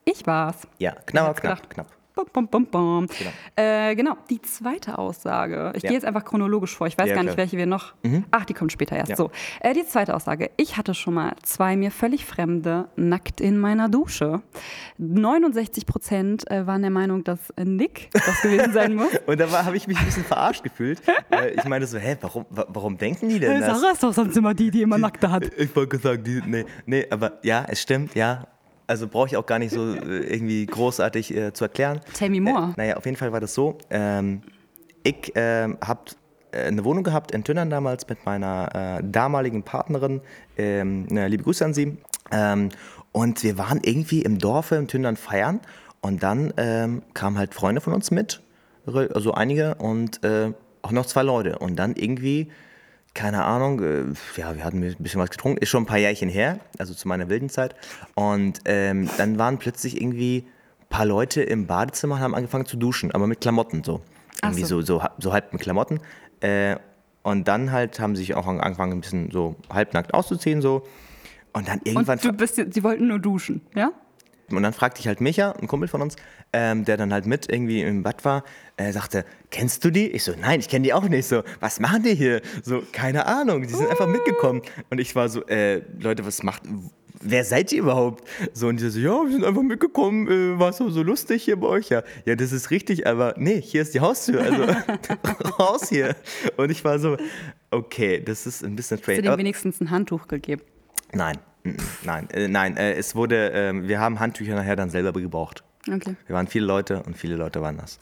Ich 0.07 0.27
war's. 0.27 0.67
Ja, 0.79 0.93
knapp, 0.93 1.41
knapp, 1.41 1.69
knapp. 1.69 1.87
Bum, 2.15 2.27
bum, 2.33 2.49
bum, 2.49 2.67
bum. 2.67 3.07
Genau. 3.07 3.31
Äh, 3.57 3.95
genau, 3.95 4.17
die 4.29 4.43
zweite 4.43 4.99
Aussage. 4.99 5.73
Ich 5.77 5.83
Ja. 5.85 5.89
gehe 5.91 5.97
jetzt 5.97 6.05
einfach 6.05 6.25
chronologisch 6.25 6.77
vor. 6.77 6.87
Ich 6.89 6.99
weiß 6.99 7.09
Ja, 7.09 7.15
gar 7.15 7.23
nicht, 7.23 7.35
klar. 7.35 7.37
Mhm. 7.47 7.51
welche 7.51 7.57
wir 7.57 7.67
noch. 7.67 7.95
Ach, 8.33 8.45
die 8.45 8.53
kommt 8.55 8.73
später 8.73 8.97
erst. 8.97 9.11
Ja. 9.11 9.17
So, 9.17 9.31
äh, 9.61 9.73
die 9.75 9.87
zweite 9.87 10.15
Aussage. 10.15 10.51
Ich 10.57 10.77
hatte 10.77 10.93
schon 10.95 11.15
mal 11.15 11.33
zwei 11.43 11.77
mir 11.77 11.91
völlig 11.91 12.25
Fremde 12.27 12.89
nackt 12.97 13.41
in 13.41 13.59
meiner 13.59 13.89
Dusche. 13.89 14.43
69 14.99 15.87
Prozent 15.87 16.51
äh, 16.51 16.67
waren 16.67 16.83
der 16.83 16.91
Meinung, 16.91 17.25
dass 17.25 17.51
äh, 17.51 17.65
Nick 17.65 18.11
das 18.13 18.43
gewesen 18.43 18.73
sein 18.73 18.95
muss. 18.95 19.09
Und 19.27 19.41
da 19.41 19.65
habe 19.65 19.77
ich 19.77 19.87
mich 19.87 19.99
ein 19.99 20.05
bisschen 20.05 20.25
verarscht 20.25 20.63
gefühlt. 20.63 21.01
Weil 21.31 21.55
ich 21.57 21.65
meine 21.65 21.87
so, 21.87 21.99
hä, 21.99 22.17
warum, 22.21 22.45
wa- 22.51 22.67
warum 22.69 22.99
denken 22.99 23.29
die 23.29 23.39
denn 23.39 23.61
das? 23.61 23.83
ist 23.83 24.03
doch 24.03 24.13
sonst 24.13 24.37
immer 24.37 24.53
die, 24.55 24.71
die 24.71 24.83
immer 24.83 24.99
Nackte 24.99 25.31
hat. 25.31 25.51
Ich 25.57 25.75
wollte 25.75 25.97
gesagt, 25.97 26.27
die, 26.27 26.43
nee, 26.47 26.65
nee, 26.87 27.07
aber 27.11 27.39
ja, 27.43 27.65
es 27.69 27.81
stimmt, 27.81 28.15
ja. 28.15 28.47
Also 28.91 29.07
brauche 29.07 29.29
ich 29.29 29.37
auch 29.37 29.47
gar 29.47 29.61
nicht 29.61 29.73
so 29.73 29.95
äh, 29.95 30.35
irgendwie 30.35 30.67
großartig 30.67 31.37
äh, 31.37 31.53
zu 31.53 31.63
erklären. 31.63 32.01
Tell 32.13 32.29
me 32.29 32.41
more. 32.41 32.71
Äh, 32.71 32.81
naja, 32.81 32.97
auf 32.97 33.05
jeden 33.05 33.17
Fall 33.17 33.31
war 33.31 33.39
das 33.39 33.55
so. 33.55 33.79
Ähm, 33.89 34.43
ich 35.05 35.31
ähm, 35.37 35.79
habe 35.81 36.01
äh, 36.51 36.65
eine 36.65 36.85
Wohnung 36.85 37.05
gehabt 37.05 37.31
in 37.31 37.45
Tünnern 37.45 37.71
damals 37.71 38.09
mit 38.09 38.27
meiner 38.27 38.99
äh, 38.99 39.05
damaligen 39.05 39.63
Partnerin. 39.63 40.23
Ähm, 40.59 41.07
liebe 41.07 41.45
Grüße 41.45 41.65
an 41.65 41.73
sie. 41.73 41.99
Ähm, 42.33 42.71
und 43.13 43.45
wir 43.45 43.59
waren 43.59 43.79
irgendwie 43.85 44.23
im 44.23 44.39
Dorfe 44.39 44.75
in 44.75 44.89
Tündern 44.89 45.17
feiern. 45.17 45.61
Und 46.01 46.25
dann 46.25 46.53
ähm, 46.57 47.03
kamen 47.15 47.39
halt 47.39 47.55
Freunde 47.55 47.81
von 47.81 47.93
uns 47.93 48.11
mit, 48.11 48.41
also 48.87 49.35
einige, 49.35 49.77
und 49.77 50.25
äh, 50.25 50.53
auch 50.83 50.91
noch 50.91 51.07
zwei 51.07 51.23
Leute. 51.23 51.61
Und 51.61 51.77
dann 51.77 51.95
irgendwie 51.95 52.51
keine 53.15 53.45
Ahnung, 53.45 53.83
äh, 53.83 54.05
ja, 54.37 54.55
wir 54.55 54.65
hatten 54.65 54.83
ein 54.83 54.97
bisschen 54.99 55.21
was 55.21 55.31
getrunken, 55.31 55.59
ist 55.59 55.69
schon 55.69 55.83
ein 55.83 55.87
paar 55.87 55.99
Jährchen 55.99 56.29
her, 56.29 56.61
also 56.79 56.95
zu 56.95 57.09
meiner 57.09 57.29
wilden 57.29 57.49
Zeit. 57.49 57.75
Und 58.15 58.61
ähm, 58.67 59.09
dann 59.19 59.39
waren 59.39 59.59
plötzlich 59.59 60.01
irgendwie 60.01 60.47
ein 60.81 60.89
paar 60.89 61.07
Leute 61.07 61.43
im 61.43 61.67
Badezimmer 61.67 62.17
und 62.17 62.21
haben 62.21 62.35
angefangen 62.35 62.67
zu 62.67 62.77
duschen, 62.77 63.13
aber 63.13 63.27
mit 63.27 63.41
Klamotten 63.41 63.83
so. 63.85 64.01
Irgendwie 64.43 64.65
so. 64.65 64.81
so, 64.81 65.01
so, 65.01 65.09
so 65.19 65.33
halb 65.33 65.53
mit 65.53 65.63
Klamotten. 65.63 66.01
Äh, 66.41 66.77
und 67.23 67.49
dann 67.49 67.73
halt 67.73 68.01
haben 68.01 68.17
sie 68.17 68.23
sich 68.23 68.35
auch 68.35 68.47
angefangen, 68.47 68.93
ein 68.93 69.01
bisschen 69.01 69.31
so 69.31 69.57
halbnackt 69.69 70.15
auszuziehen, 70.15 70.63
so. 70.63 70.87
Und 71.53 71.69
dann 71.69 71.81
irgendwann. 71.85 72.19
Und 72.19 72.25
du 72.25 72.33
bist, 72.33 72.55
sie 72.57 72.83
wollten 72.83 73.09
nur 73.09 73.19
duschen, 73.19 73.61
ja? 73.75 73.91
Und 74.57 74.63
dann 74.63 74.73
fragte 74.73 75.01
ich 75.01 75.07
halt 75.07 75.21
Micha, 75.21 75.53
ein 75.53 75.67
Kumpel 75.69 75.89
von 75.89 76.03
uns, 76.03 76.17
ähm, 76.53 76.85
der 76.85 76.97
dann 76.97 77.13
halt 77.13 77.27
mit 77.27 77.51
irgendwie 77.51 77.83
im 77.83 78.03
Bad 78.03 78.25
war, 78.25 78.45
äh, 78.77 78.93
sagte, 78.93 79.25
kennst 79.51 79.85
du 79.85 79.91
die? 79.91 80.09
Ich 80.11 80.25
so, 80.25 80.33
nein, 80.41 80.61
ich 80.61 80.69
kenne 80.69 80.85
die 80.85 80.93
auch 80.93 81.09
nicht. 81.09 81.27
So, 81.29 81.43
was 81.61 81.81
machen 81.81 82.03
die 82.03 82.15
hier? 82.15 82.41
So, 82.63 82.83
keine 82.93 83.27
Ahnung, 83.27 83.63
die 83.63 83.69
sind 83.75 83.89
einfach 83.89 84.07
mitgekommen. 84.09 84.63
Und 84.91 84.99
ich 85.01 85.15
war 85.15 85.29
so, 85.29 85.45
äh, 85.47 85.83
Leute, 86.01 86.25
was 86.27 86.43
macht, 86.43 86.63
wer 87.23 87.45
seid 87.45 87.71
ihr 87.73 87.81
überhaupt? 87.81 88.27
So, 88.55 88.69
und 88.69 88.81
die 88.81 88.89
so, 88.91 88.99
ja, 88.99 89.23
wir 89.25 89.31
sind 89.33 89.45
einfach 89.45 89.63
mitgekommen, 89.63 90.27
äh, 90.29 90.59
war 90.59 90.73
so, 90.73 90.89
so 90.91 91.03
lustig 91.03 91.45
hier 91.45 91.57
bei 91.61 91.67
euch. 91.69 91.89
Ja, 91.91 92.03
ja, 92.25 92.35
das 92.35 92.51
ist 92.53 92.71
richtig, 92.71 93.07
aber 93.07 93.35
nee, 93.37 93.61
hier 93.61 93.83
ist 93.83 93.95
die 93.95 94.01
Haustür, 94.01 94.41
also 94.43 94.65
raus 95.59 95.89
hier. 95.89 96.17
Und 96.57 96.71
ich 96.71 96.85
war 96.85 96.99
so, 96.99 97.17
okay, 97.71 98.21
das 98.25 98.47
ist 98.47 98.65
ein 98.65 98.75
bisschen 98.77 98.97
Hast 98.99 99.07
du 99.07 99.13
strange. 99.13 99.29
Aber- 99.29 99.39
wenigstens 99.39 99.81
ein 99.81 99.91
Handtuch 99.91 100.27
gegeben? 100.29 100.63
Nein, 101.13 101.39
nein, 102.05 102.29
äh, 102.31 102.49
nein, 102.49 102.77
äh, 102.77 102.93
es 102.95 103.15
wurde, 103.15 103.49
ähm, 103.55 103.89
wir 103.89 104.01
haben 104.01 104.21
Handtücher 104.21 104.55
nachher 104.55 104.77
dann 104.77 104.91
selber 104.91 105.13
gebraucht. 105.13 105.63
Okay. 105.89 106.17
Wir 106.27 106.35
waren 106.37 106.47
viele 106.47 106.67
Leute 106.67 107.03
und 107.03 107.17
viele 107.17 107.37
Leute 107.37 107.61
waren 107.63 107.77
das. 107.77 107.99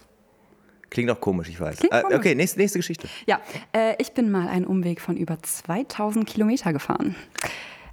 Klingt 0.90 1.10
auch 1.10 1.20
komisch, 1.20 1.48
ich 1.48 1.60
weiß. 1.60 1.84
Äh, 1.84 1.88
komisch. 2.02 2.16
okay, 2.18 2.34
nächste, 2.34 2.58
nächste 2.58 2.78
Geschichte. 2.78 3.08
Ja, 3.26 3.40
äh, 3.72 3.94
ich 3.98 4.12
bin 4.12 4.30
mal 4.30 4.48
einen 4.48 4.64
Umweg 4.66 5.00
von 5.00 5.16
über 5.16 5.38
2000 5.42 6.26
Kilometer 6.26 6.72
gefahren. 6.72 7.14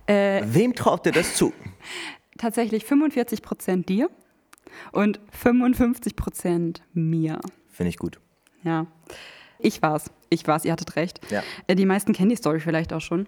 Äh, 0.08 0.44
Wem 0.46 0.74
traut 0.76 1.06
ihr 1.06 1.12
das 1.12 1.36
zu? 1.36 1.52
tatsächlich 2.38 2.86
45 2.86 3.42
Prozent 3.42 3.88
dir 3.90 4.10
und 4.92 5.20
55 5.32 6.16
Prozent 6.16 6.82
mir. 6.94 7.40
Finde 7.72 7.90
ich 7.90 7.98
gut. 7.98 8.20
Ja. 8.64 8.88
Ich 9.60 9.82
war's. 9.82 10.12
Ich 10.30 10.46
war's, 10.48 10.66
ihr 10.66 10.72
hattet 10.74 10.96
recht. 10.96 11.20
Ja. 11.32 11.44
Äh, 11.68 11.76
Die 11.76 11.86
meisten 11.86 12.14
kennen 12.14 12.30
die 12.30 12.36
Story 12.36 12.60
vielleicht 12.60 12.92
auch 12.94 13.00
schon. 13.02 13.28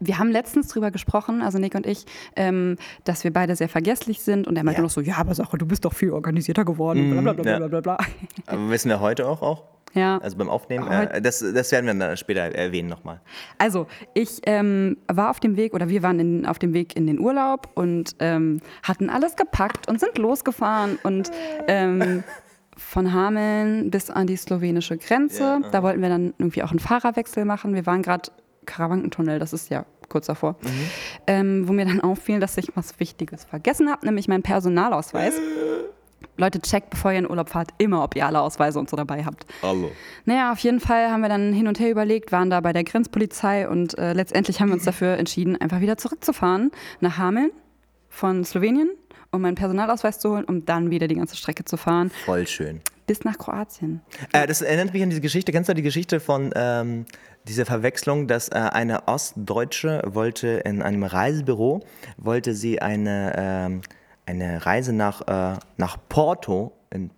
Wir 0.00 0.18
haben 0.18 0.30
letztens 0.30 0.68
drüber 0.68 0.90
gesprochen, 0.90 1.42
also 1.42 1.58
Nick 1.58 1.74
und 1.74 1.86
ich, 1.86 2.04
ähm, 2.36 2.76
dass 3.04 3.24
wir 3.24 3.32
beide 3.32 3.54
sehr 3.56 3.68
vergesslich 3.68 4.20
sind. 4.22 4.46
Und 4.46 4.56
er 4.56 4.64
meinte 4.64 4.80
Ja. 4.80 4.82
noch 4.82 4.90
so, 4.90 5.00
ja, 5.00 5.16
aber 5.18 5.34
Sache, 5.34 5.58
du 5.58 5.66
bist 5.66 5.84
doch 5.84 5.92
viel 5.92 6.10
organisierter 6.12 6.64
geworden. 6.64 7.10
Bla, 7.12 7.20
bla, 7.20 7.32
bla, 7.34 7.50
ja. 7.52 7.58
bla, 7.58 7.68
bla, 7.68 7.80
bla. 7.80 7.98
Aber 8.46 8.70
wissen 8.70 8.88
wir 8.88 9.00
heute 9.00 9.28
auch, 9.28 9.42
auch? 9.42 9.64
Ja. 9.94 10.18
Also 10.18 10.36
beim 10.36 10.48
Aufnehmen. 10.48 10.86
Äh, 10.88 11.20
das, 11.20 11.40
das 11.40 11.72
werden 11.72 11.86
wir 11.86 11.94
dann 11.94 12.16
später 12.16 12.42
erwähnen 12.42 12.88
nochmal. 12.88 13.20
Also, 13.58 13.86
ich 14.14 14.40
ähm, 14.46 14.96
war 15.08 15.30
auf 15.30 15.40
dem 15.40 15.56
Weg 15.56 15.74
oder 15.74 15.88
wir 15.88 16.02
waren 16.02 16.20
in, 16.20 16.46
auf 16.46 16.58
dem 16.58 16.72
Weg 16.74 16.96
in 16.96 17.06
den 17.06 17.18
Urlaub 17.18 17.68
und 17.74 18.14
ähm, 18.20 18.60
hatten 18.82 19.10
alles 19.10 19.34
gepackt 19.36 19.88
und 19.88 19.98
sind 19.98 20.16
losgefahren 20.18 20.98
und 21.02 21.30
ähm, 21.66 22.22
von 22.76 23.12
Hameln 23.12 23.90
bis 23.90 24.10
an 24.10 24.26
die 24.26 24.36
slowenische 24.36 24.96
Grenze. 24.96 25.42
Ja, 25.42 25.60
da 25.70 25.82
wollten 25.82 26.00
wir 26.00 26.08
dann 26.08 26.34
irgendwie 26.38 26.62
auch 26.62 26.70
einen 26.70 26.78
Fahrerwechsel 26.78 27.44
machen. 27.44 27.74
Wir 27.74 27.84
waren 27.84 28.02
gerade 28.02 28.30
Karawankentunnel, 28.70 29.38
das 29.38 29.52
ist 29.52 29.68
ja 29.70 29.84
kurz 30.08 30.26
davor, 30.26 30.56
ähm, 31.26 31.68
wo 31.68 31.72
mir 31.72 31.84
dann 31.84 32.00
auffiel, 32.00 32.40
dass 32.40 32.56
ich 32.56 32.68
was 32.74 32.98
Wichtiges 32.98 33.44
vergessen 33.44 33.90
habe, 33.90 34.06
nämlich 34.06 34.28
meinen 34.28 34.42
Personalausweis. 34.42 35.34
Leute, 36.36 36.60
checkt, 36.60 36.90
bevor 36.90 37.12
ihr 37.12 37.18
in 37.18 37.28
Urlaub 37.28 37.50
fahrt, 37.50 37.70
immer, 37.78 38.02
ob 38.02 38.16
ihr 38.16 38.26
alle 38.26 38.40
Ausweise 38.40 38.78
und 38.78 38.88
so 38.88 38.96
dabei 38.96 39.24
habt. 39.24 39.44
Hallo. 39.62 39.90
Naja, 40.24 40.52
auf 40.52 40.58
jeden 40.60 40.80
Fall 40.80 41.10
haben 41.10 41.20
wir 41.20 41.28
dann 41.28 41.52
hin 41.52 41.66
und 41.68 41.78
her 41.80 41.90
überlegt, 41.90 42.32
waren 42.32 42.48
da 42.50 42.60
bei 42.60 42.72
der 42.72 42.84
Grenzpolizei 42.84 43.68
und 43.68 43.98
äh, 43.98 44.12
letztendlich 44.14 44.60
haben 44.60 44.68
wir 44.68 44.74
uns 44.74 44.84
dafür 44.84 45.16
entschieden, 45.18 45.60
einfach 45.60 45.80
wieder 45.80 45.96
zurückzufahren 45.98 46.70
nach 47.00 47.18
Hameln 47.18 47.50
von 48.08 48.44
Slowenien, 48.44 48.90
um 49.32 49.42
meinen 49.42 49.54
Personalausweis 49.54 50.18
zu 50.18 50.30
holen, 50.30 50.44
um 50.44 50.64
dann 50.64 50.90
wieder 50.90 51.08
die 51.08 51.16
ganze 51.16 51.36
Strecke 51.36 51.64
zu 51.64 51.76
fahren, 51.76 52.10
Voll 52.24 52.46
schön. 52.46 52.80
bis 53.06 53.22
nach 53.24 53.36
Kroatien. 53.38 54.00
Äh, 54.32 54.46
das 54.46 54.62
erinnert 54.62 54.92
mich 54.94 55.02
an 55.02 55.10
diese 55.10 55.20
Geschichte. 55.20 55.52
Kennst 55.52 55.68
du 55.68 55.74
die 55.74 55.82
Geschichte 55.82 56.20
von 56.20 56.52
ähm, 56.54 57.04
dieser 57.50 57.66
Verwechslung, 57.66 58.28
dass 58.28 58.48
äh, 58.48 58.54
eine 58.54 59.08
Ostdeutsche 59.08 60.02
wollte 60.06 60.48
in 60.64 60.82
einem 60.82 61.02
Reisebüro, 61.02 61.80
wollte 62.16 62.54
sie 62.54 62.80
eine, 62.80 63.32
ähm, 63.36 63.82
eine 64.24 64.64
Reise 64.64 64.92
nach, 64.92 65.20
äh, 65.26 65.58
nach 65.76 65.96
Porto 66.08 66.72
in 66.90 67.10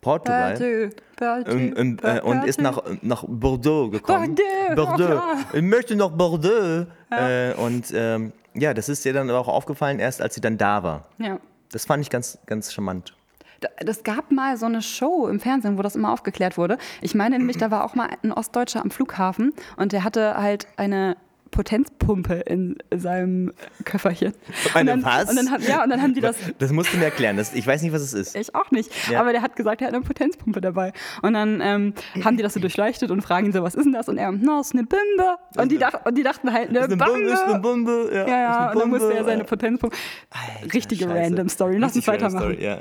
Portugal. 0.00 0.54
Badu, 0.54 0.90
badu, 1.16 1.50
Ähm, 1.50 1.74
ähm, 1.76 1.98
äh, 2.02 2.20
und 2.20 2.44
ist 2.46 2.60
nach, 2.60 2.82
nach 3.02 3.24
Bordeaux 3.28 3.90
gekommen. 3.90 4.34
Bordeaux, 4.74 4.96
Bordeaux. 4.96 5.14
ja. 5.14 5.36
Ich 5.52 5.62
möchte 5.62 5.94
nach 5.94 6.10
Bordeaux. 6.10 6.86
Äh, 7.10 7.52
und 7.54 7.92
ähm, 7.92 8.32
ja, 8.54 8.72
das 8.72 8.88
ist 8.88 9.04
ihr 9.04 9.12
dann 9.12 9.28
aber 9.28 9.38
auch 9.40 9.48
aufgefallen, 9.48 9.98
erst 9.98 10.22
als 10.22 10.34
sie 10.34 10.40
dann 10.40 10.56
da 10.56 10.82
war. 10.82 11.06
Ja. 11.18 11.38
Das 11.70 11.84
fand 11.84 12.02
ich 12.02 12.10
ganz, 12.10 12.38
ganz 12.46 12.72
charmant. 12.72 13.14
Da- 13.60 13.68
Das 13.84 14.02
gab 14.04 14.30
mal 14.30 14.56
so 14.56 14.66
eine 14.66 14.82
Show 14.82 15.26
im 15.28 15.38
Fernsehen, 15.40 15.76
wo 15.78 15.82
das 15.82 15.94
immer 15.96 16.12
aufgeklärt 16.12 16.56
wurde. 16.58 16.78
Ich 17.02 17.14
meine 17.14 17.38
nämlich, 17.38 17.58
da 17.58 17.70
war 17.70 17.84
auch 17.84 17.94
mal 17.94 18.08
ein 18.22 18.32
Ostdeutscher 18.32 18.80
am 18.82 18.90
Flughafen 18.90 19.52
und 19.76 19.92
der 19.92 20.02
hatte 20.04 20.36
halt 20.36 20.66
eine 20.76 21.16
Potenzpumpe 21.50 22.34
in 22.34 22.76
seinem 22.94 23.52
Köfferchen. 23.84 24.32
Eine 24.72 24.94
und 24.94 25.02
dann, 25.02 25.12
was? 25.12 25.30
Und 25.30 25.36
dann, 25.36 25.50
hat- 25.50 25.62
ja, 25.62 25.82
und 25.82 25.90
dann 25.90 26.00
haben 26.00 26.14
die 26.14 26.20
das 26.20 26.36
Das 26.58 26.70
musst 26.72 26.92
du 26.92 26.96
mir 26.96 27.06
erklären. 27.06 27.36
Das, 27.36 27.54
ich 27.54 27.66
weiß 27.66 27.82
nicht, 27.82 27.92
was 27.92 28.02
es 28.02 28.12
ist. 28.14 28.36
Ich 28.36 28.54
auch 28.54 28.70
nicht. 28.70 28.90
Ja. 29.10 29.20
Aber 29.20 29.32
der 29.32 29.42
hat 29.42 29.56
gesagt, 29.56 29.80
er 29.82 29.88
hat 29.88 29.94
eine 29.94 30.02
Potenzpumpe 30.04 30.60
dabei. 30.60 30.92
Und 31.22 31.32
dann 31.34 31.60
ähm, 31.60 31.94
haben 32.24 32.36
die 32.36 32.42
das 32.44 32.54
so 32.54 32.60
durchleuchtet 32.60 33.10
und 33.10 33.20
fragen 33.22 33.46
ihn 33.46 33.52
so, 33.52 33.62
was 33.64 33.74
ist 33.74 33.84
denn 33.84 33.92
das? 33.92 34.08
Und 34.08 34.16
er, 34.18 34.30
na, 34.32 34.60
ist 34.60 34.72
eine 34.72 34.84
Bimbe. 34.84 35.36
Und 35.56 35.72
die, 35.72 35.78
dach, 35.78 35.94
und 36.04 36.16
die 36.16 36.22
dachten 36.22 36.52
halt, 36.52 36.68
eine, 36.70 36.78
Ist 36.78 36.84
eine. 36.86 36.96
Bombe, 36.96 37.20
ist 37.28 37.42
eine 37.42 37.58
Bombe. 37.58 38.10
Ja, 38.12 38.18
ja, 38.20 38.26
ja, 38.28 38.50
ist 38.50 38.56
eine 38.60 38.70
und 38.74 38.80
dann 38.80 38.88
musste 38.90 39.12
er 39.14 39.24
seine 39.24 39.44
Potenzpumpe. 39.44 39.96
Alter, 40.30 40.72
Richtige 40.72 41.04
Scheiße. 41.06 41.20
random 41.20 41.48
Story. 41.48 41.76
Lass 41.78 41.96
uns 41.96 42.06
weitermachen. 42.06 42.38
Story, 42.54 42.64
ja. 42.64 42.78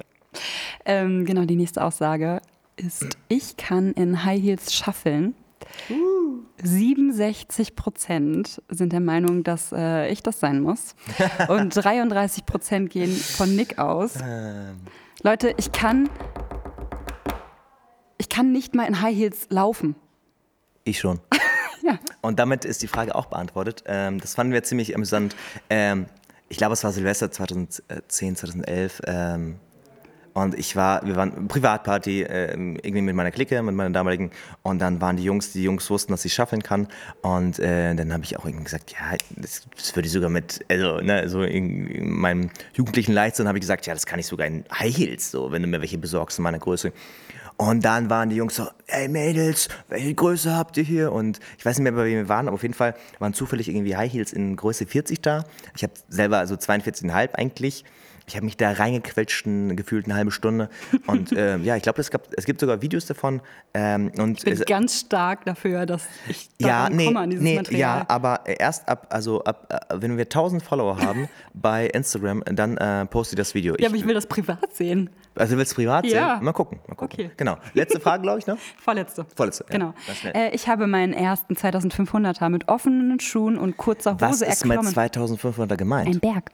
Ähm, 0.85 1.25
genau, 1.25 1.45
die 1.45 1.55
nächste 1.55 1.83
Aussage 1.83 2.41
ist, 2.75 3.05
ich 3.27 3.57
kann 3.57 3.93
in 3.93 4.23
High 4.23 4.41
Heels 4.41 4.73
schaffeln. 4.73 5.35
67 6.61 7.75
Prozent 7.75 8.61
sind 8.69 8.93
der 8.93 8.99
Meinung, 8.99 9.43
dass 9.43 9.71
äh, 9.71 10.09
ich 10.09 10.23
das 10.23 10.39
sein 10.39 10.61
muss. 10.61 10.95
Und 11.47 11.75
33 11.75 12.45
Prozent 12.45 12.89
gehen 12.89 13.11
von 13.11 13.55
Nick 13.55 13.77
aus. 13.77 14.15
Ähm, 14.23 14.77
Leute, 15.21 15.53
ich 15.57 15.71
kann, 15.71 16.09
ich 18.17 18.29
kann 18.29 18.51
nicht 18.51 18.75
mal 18.75 18.85
in 18.85 19.01
High 19.01 19.15
Heels 19.15 19.47
laufen. 19.49 19.95
Ich 20.83 20.99
schon. 20.99 21.19
Ja. 21.81 21.97
Und 22.21 22.39
damit 22.39 22.65
ist 22.65 22.83
die 22.83 22.87
Frage 22.87 23.15
auch 23.15 23.27
beantwortet. 23.27 23.83
Ähm, 23.87 24.19
das 24.19 24.35
fanden 24.35 24.51
wir 24.51 24.61
ziemlich 24.63 24.93
amüsant. 24.95 25.33
Ähm, 25.69 26.07
ich 26.49 26.57
glaube, 26.57 26.73
es 26.73 26.83
war 26.83 26.91
Silvester 26.91 27.31
2010, 27.31 28.35
2011. 28.35 29.01
Und 30.33 30.57
ich 30.57 30.75
war, 30.75 31.05
wir 31.05 31.15
waren 31.15 31.47
Privatparty, 31.47 32.23
ähm, 32.23 32.77
irgendwie 32.81 33.01
mit 33.01 33.15
meiner 33.15 33.31
Clique, 33.31 33.61
mit 33.61 33.75
meiner 33.75 33.89
damaligen. 33.89 34.31
Und 34.63 34.79
dann 34.79 35.01
waren 35.01 35.17
die 35.17 35.23
Jungs, 35.23 35.51
die 35.51 35.63
Jungs 35.63 35.89
wussten, 35.89 36.11
dass 36.11 36.25
ich 36.25 36.33
schaffeln 36.33 36.63
kann. 36.63 36.87
Und 37.21 37.59
äh, 37.59 37.95
dann 37.95 38.13
habe 38.13 38.23
ich 38.23 38.37
auch 38.37 38.45
irgendwie 38.45 38.65
gesagt, 38.65 38.91
ja, 38.91 39.17
das, 39.35 39.67
das 39.75 39.95
würde 39.95 40.07
ich 40.07 40.13
sogar 40.13 40.29
mit, 40.29 40.65
also, 40.69 41.01
ne, 41.01 41.27
so 41.29 41.43
in, 41.43 41.87
in 41.87 42.11
meinem 42.11 42.49
jugendlichen 42.73 43.13
Leichtsinn 43.13 43.47
habe 43.47 43.57
ich 43.57 43.61
gesagt, 43.61 43.85
ja, 43.85 43.93
das 43.93 44.05
kann 44.05 44.19
ich 44.19 44.27
sogar 44.27 44.47
in 44.47 44.63
High 44.71 44.95
Heels, 44.95 45.31
so, 45.31 45.51
wenn 45.51 45.61
du 45.61 45.67
mir 45.67 45.81
welche 45.81 45.97
besorgst 45.97 46.39
in 46.39 46.43
meiner 46.43 46.59
Größe. 46.59 46.91
Und 47.61 47.83
dann 47.83 48.09
waren 48.09 48.29
die 48.29 48.37
Jungs 48.37 48.55
so, 48.55 48.69
ey 48.87 49.09
Mädels, 49.09 49.67
welche 49.89 50.13
Größe 50.13 50.55
habt 50.55 50.77
ihr 50.77 50.83
hier? 50.83 51.11
Und 51.11 51.41
ich 51.57 51.65
weiß 51.65 51.77
nicht 51.77 51.83
mehr, 51.83 51.91
bei 51.91 52.05
wem 52.05 52.15
wir 52.15 52.29
waren, 52.29 52.47
aber 52.47 52.55
auf 52.55 52.61
jeden 52.61 52.73
Fall 52.73 52.95
waren 53.19 53.33
zufällig 53.33 53.67
irgendwie 53.67 53.97
High 53.97 54.13
Heels 54.13 54.31
in 54.31 54.55
Größe 54.55 54.85
40 54.85 55.19
da. 55.21 55.43
Ich 55.75 55.83
habe 55.83 55.91
selber 56.07 56.37
also 56.37 56.55
42,5 56.55 57.33
eigentlich. 57.33 57.83
Ich 58.29 58.35
habe 58.35 58.45
mich 58.45 58.57
da 58.57 58.71
reingequetscht, 58.71 59.45
ein- 59.47 59.75
gefühlt 59.75 60.05
eine 60.05 60.15
halbe 60.15 60.31
Stunde. 60.31 60.69
Und 61.07 61.31
ähm, 61.35 61.63
ja, 61.63 61.75
ich 61.75 61.83
glaube, 61.83 61.99
es, 61.99 62.09
es 62.37 62.45
gibt 62.45 62.59
sogar 62.61 62.81
Videos 62.81 63.05
davon. 63.07 63.41
Ähm, 63.73 64.11
und 64.17 64.37
Ich 64.37 64.45
bin 64.45 64.53
es- 64.53 64.65
ganz 64.65 64.99
stark 65.01 65.45
dafür, 65.45 65.85
dass 65.85 66.07
ich 66.27 66.49
ja, 66.59 66.89
nee, 66.89 67.07
komme 67.07 67.19
an 67.21 67.29
dieses 67.31 67.43
nee 67.43 67.55
Material. 67.55 67.79
ja, 67.99 68.05
aber 68.07 68.41
erst 68.45 68.87
ab, 68.87 69.07
also 69.09 69.43
ab, 69.43 69.67
äh, 69.89 69.95
wenn 69.99 70.15
wir 70.17 70.25
1000 70.25 70.61
Follower 70.63 70.99
haben 71.01 71.27
bei 71.53 71.87
Instagram, 71.87 72.43
dann 72.45 72.77
äh, 72.77 73.05
poste 73.07 73.33
ich 73.35 73.37
das 73.37 73.53
Video. 73.55 73.75
ja, 73.79 73.87
aber 73.87 73.97
ich 73.97 74.05
will 74.05 74.13
das 74.13 74.27
privat 74.27 74.75
sehen. 74.75 75.09
also 75.35 75.57
willst 75.57 75.71
du 75.71 75.75
privat 75.77 76.05
Ja. 76.05 76.35
sehen? 76.35 76.45
Mal 76.45 76.53
gucken, 76.53 76.79
mal 76.87 76.95
gucken. 76.95 77.19
Okay. 77.19 77.31
Genau. 77.35 77.57
Letzte 77.73 77.99
Frage, 77.99 78.21
glaube 78.23 78.39
ich, 78.39 78.47
ne? 78.47 78.57
Vorletzte. 78.77 79.25
Vorletzte, 79.35 79.65
ja. 79.71 79.71
Genau. 79.77 79.93
Äh, 80.33 80.51
ich 80.55 80.67
habe 80.67 80.85
meinen 80.87 81.13
ersten 81.13 81.55
2500er 81.55 82.49
mit 82.49 82.67
offenen 82.69 83.19
Schuhen 83.19 83.57
und 83.57 83.75
kurzer 83.77 84.13
Hose 84.13 84.21
Was 84.21 84.41
ist 84.41 84.65
mit 84.65 84.73
erklommen. 84.77 84.93
2500 84.93 85.77
gemeint? 85.77 86.07
Ein 86.07 86.19
Berg. 86.19 86.51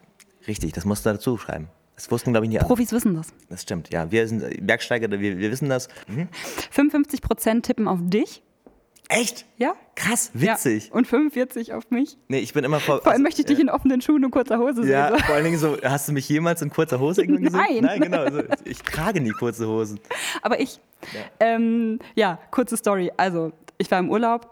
Richtig, 0.48 0.74
das 0.74 0.86
musst 0.86 1.06
du 1.06 1.12
dazu 1.12 1.38
schreiben. 1.38 1.70
Das 1.96 2.12
wussten, 2.12 2.32
glaube 2.34 2.46
ich, 2.46 2.50
nicht 2.50 2.60
alle. 2.60 2.68
Profis 2.68 2.92
wissen 2.92 3.16
das. 3.16 3.28
Das 3.50 3.62
stimmt, 3.62 3.92
ja. 3.94 4.12
Wir 4.12 4.28
sind 4.28 4.66
Bergsteiger, 4.66 5.10
wir, 5.12 5.20
wir 5.38 5.52
wissen 5.52 5.70
das. 5.70 5.88
Mhm. 6.08 6.28
55 6.72 7.22
Prozent 7.22 7.66
tippen 7.66 7.88
auf 7.88 8.00
dich. 8.02 8.42
Echt? 9.08 9.46
Ja. 9.58 9.75
Krass, 9.96 10.32
witzig. 10.34 10.88
Ja. 10.88 10.94
Und 10.96 11.08
45 11.08 11.74
auf 11.74 11.92
mich. 11.92 12.18
Nee, 12.28 12.40
ich 12.40 12.54
bin 12.54 12.64
immer 12.64 12.80
vor. 12.80 13.02
Vor 13.02 13.12
allem 13.12 13.22
möchte 13.22 13.42
ich 13.42 13.46
dich 13.46 13.60
in 13.60 13.70
offenen 13.70 14.02
Schuhen 14.02 14.25
und 14.25 14.32
kurzer 14.32 14.58
Hose 14.58 14.82
sehen. 14.82 14.92
Ja, 14.92 15.12
So. 15.12 15.18
vor 15.20 15.36
allen 15.36 15.44
Dingen 15.46 15.58
so, 15.60 15.78
hast 15.84 16.08
du 16.08 16.12
mich 16.12 16.28
jemals 16.28 16.62
in 16.64 16.70
kurzer 16.72 17.00
Hose 17.00 17.22
irgendwann 17.22 17.44
gesehen? 17.44 17.84
Nein. 17.84 18.00
Nein, 18.00 18.02
genau. 18.02 18.30
So, 18.32 18.44
ich 18.66 18.80
trage 18.82 19.22
nie 19.22 19.30
kurze 19.32 19.68
Hosen. 19.68 20.00
Aber 20.42 20.60
ich, 20.60 20.80
ähm, 21.40 22.00
ja, 22.16 22.40
kurze 22.52 22.78
Story. 22.78 23.12
Also, 23.16 23.52
ich 23.78 23.92
war 23.92 24.00
im 24.00 24.10
Urlaub 24.10 24.50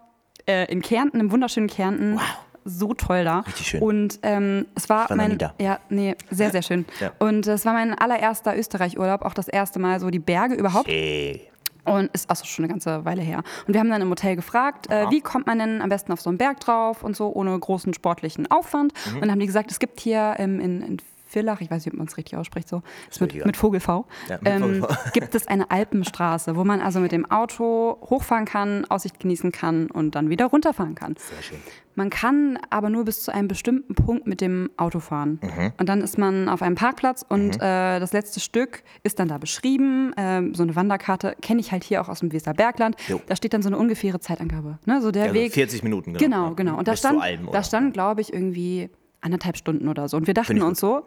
äh, 0.48 0.72
in 0.72 0.82
Kärnten, 0.84 1.20
im 1.20 1.32
wunderschönen 1.32 1.68
Kärnten. 1.68 2.14
Wow. 2.16 2.22
So 2.66 2.94
toll 2.94 3.24
da. 3.24 3.40
Richtig 3.40 3.68
schön. 3.68 3.82
Und 3.82 4.20
ähm, 4.24 4.66
es 4.76 4.90
war, 4.90 5.10
war 5.10 5.18
mein. 5.18 5.38
Ja, 5.60 5.80
nee, 5.90 6.16
sehr, 6.30 6.52
sehr 6.52 6.62
schön. 6.62 6.86
Ja. 7.00 7.12
Und 7.20 7.48
es 7.48 7.66
war 7.66 7.74
mein 7.74 7.94
allererster 7.94 8.58
Österreich-Urlaub, 8.58 9.24
auch 9.24 9.34
das 9.34 9.48
erste 9.48 9.80
Mal 9.80 10.00
so 10.00 10.10
die 10.10 10.20
Berge 10.20 10.56
überhaupt. 10.56 10.88
Ey. 10.88 11.50
Und 11.86 12.10
ist 12.14 12.30
auch 12.30 12.46
schon 12.46 12.64
eine 12.64 12.72
ganze 12.72 13.04
Weile 13.04 13.22
her. 13.22 13.44
Und 13.68 13.74
wir 13.74 13.82
haben 13.82 13.90
dann 13.90 14.02
im 14.02 14.10
Hotel 14.10 14.38
gefragt, 14.38 14.90
äh, 14.90 15.10
wie 15.10 15.20
kommt 15.20 15.48
man 15.48 15.60
denn 15.60 15.82
am 15.82 15.90
besten 15.90 16.14
auf 16.14 16.22
so 16.22 16.30
einen 16.30 16.38
Berg 16.38 16.62
drauf 16.62 17.04
und 17.04 17.16
so, 17.18 17.34
ohne 17.34 17.60
großen 17.60 17.94
sportlichen 17.94 18.50
Aufwand. 18.50 18.94
Mhm. 18.94 19.16
Und 19.16 19.22
dann 19.22 19.32
haben 19.32 19.40
die 19.40 19.48
gesagt, 19.48 19.70
es 19.70 19.80
gibt 19.80 20.00
hier 20.00 20.36
ähm, 20.38 20.62
in, 20.62 20.82
in 20.82 20.98
Villach, 21.34 21.62
ich 21.62 21.70
weiß 21.72 21.86
nicht, 21.86 21.94
ob 21.94 21.98
man 21.98 22.08
es 22.08 22.18
richtig 22.18 22.38
ausspricht, 22.38 22.68
so, 22.70 22.82
ist 23.10 23.20
mit, 23.22 23.46
mit 23.46 23.58
Vogel 23.58 23.80
V, 23.80 24.06
Ja, 24.30 24.38
mit 24.42 24.48
ähm, 24.54 24.62
Vogel 24.62 24.82
V. 24.84 25.10
gibt 25.14 25.36
es 25.36 25.48
eine 25.48 25.70
Alpenstraße, 25.72 26.56
wo 26.56 26.64
man 26.64 26.82
also 26.82 27.00
mit 27.00 27.12
dem 27.12 27.30
Auto 27.30 27.98
hochfahren 28.10 28.46
kann, 28.46 28.86
Aussicht 28.86 29.20
genießen 29.20 29.52
kann 29.52 29.90
und 29.92 30.16
dann 30.16 30.30
wieder 30.30 30.46
runterfahren 30.46 30.96
kann. 30.96 31.16
Sehr 31.18 31.42
schön. 31.42 31.58
Man 31.96 32.10
kann 32.10 32.58
aber 32.72 32.90
nur 32.90 33.06
bis 33.06 33.22
zu 33.22 33.32
einem 33.32 33.48
bestimmten 33.48 33.94
Punkt 33.94 34.26
mit 34.26 34.42
dem 34.42 34.72
Auto 34.78 35.00
fahren. 35.00 35.40
Mhm. 35.44 35.74
Und 35.78 35.90
dann 35.90 36.02
ist 36.02 36.18
man 36.18 36.50
auf 36.50 36.64
einem 36.64 36.74
Parkplatz 36.76 37.24
und 37.28 37.56
äh, 37.58 38.00
das 38.00 38.14
letzte 38.14 38.40
Stück 38.40 38.82
ist 39.04 39.20
dann 39.20 39.28
da 39.28 39.38
beschrieben. 39.38 40.12
Ähm, 40.18 40.56
so 40.56 40.64
eine 40.64 40.76
Wanderkarte 40.76 41.36
kenne 41.42 41.60
ich 41.60 41.72
halt 41.72 41.84
hier 41.84 42.02
auch 42.02 42.10
aus 42.10 42.22
dem 42.22 42.32
Weserbergland. 42.34 42.96
Jo. 43.08 43.22
Da 43.28 43.36
steht 43.36 43.54
dann 43.54 43.62
so 43.62 43.70
eine 43.70 43.78
ungefähre 43.78 44.20
Zeitangabe. 44.20 44.80
Ne? 44.86 45.02
So 45.02 45.12
der 45.12 45.24
Also 45.24 45.36
Weg. 45.36 45.54
40 45.54 45.84
Minuten, 45.84 46.14
genau. 46.14 46.24
Genau, 46.50 46.56
genau. 46.56 46.78
Und 46.80 46.88
da 46.88 46.94
Bis 46.94 47.00
stand, 47.02 47.22
Alben, 47.22 47.44
da 47.46 47.50
oder? 47.52 47.64
stand 47.64 47.94
glaube 47.94 48.22
ich, 48.22 48.34
irgendwie 48.34 48.90
anderthalb 49.22 49.56
Stunden 49.58 49.88
oder 49.88 50.08
so. 50.10 50.18
Und 50.18 50.26
wir 50.26 50.34
dachten 50.34 50.62
uns 50.64 50.80
so, 50.80 51.06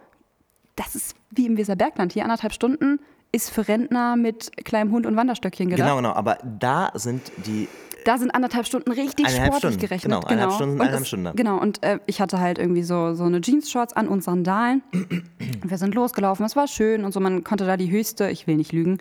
das 0.76 0.95
ist 0.95 1.16
wie 1.30 1.47
im 1.47 1.56
Weserbergland. 1.56 2.12
Hier 2.12 2.23
anderthalb 2.25 2.52
Stunden 2.52 3.00
ist 3.33 3.50
für 3.50 3.66
Rentner 3.66 4.16
mit 4.16 4.52
kleinem 4.64 4.92
Hund 4.92 5.04
und 5.06 5.16
Wanderstöckchen 5.16 5.68
gedacht. 5.68 5.87
Genau, 5.87 5.97
genau. 5.97 6.12
Aber 6.12 6.38
da 6.59 6.90
sind 6.95 7.33
die. 7.47 7.68
Da 8.04 8.18
sind 8.18 8.30
anderthalb 8.30 8.66
Stunden 8.66 8.92
richtig 8.92 9.28
sportlich 9.28 9.56
Stunden, 9.59 9.78
gerechnet. 9.80 10.02
genau, 10.12 10.21
eineinhalb 10.21 10.52
Stunden 10.52 10.80
eineinhalb 10.80 11.02
es- 11.02 11.09
Stunden. 11.09 11.35
Genau, 11.35 11.59
und 11.61 11.83
äh, 11.83 11.99
ich 12.06 12.21
hatte 12.21 12.38
halt 12.38 12.59
irgendwie 12.59 12.85
so, 12.85 13.14
so 13.14 13.25
eine 13.25 13.40
Jeans-Shorts 13.40 13.95
an 13.95 14.06
und 14.06 14.23
Sandalen. 14.23 14.83
Wir 15.64 15.76
sind 15.76 15.92
losgelaufen, 15.97 16.47
es 16.47 16.54
war 16.54 16.68
schön 16.68 17.04
und 17.04 17.11
so. 17.11 17.18
Man 17.18 17.42
konnte 17.42 17.66
da 17.66 17.76
die 17.76 17.90
höchste, 17.90 18.30
ich 18.30 18.47
will 18.47 18.54
nicht 18.56 18.71
lügen, 18.73 18.99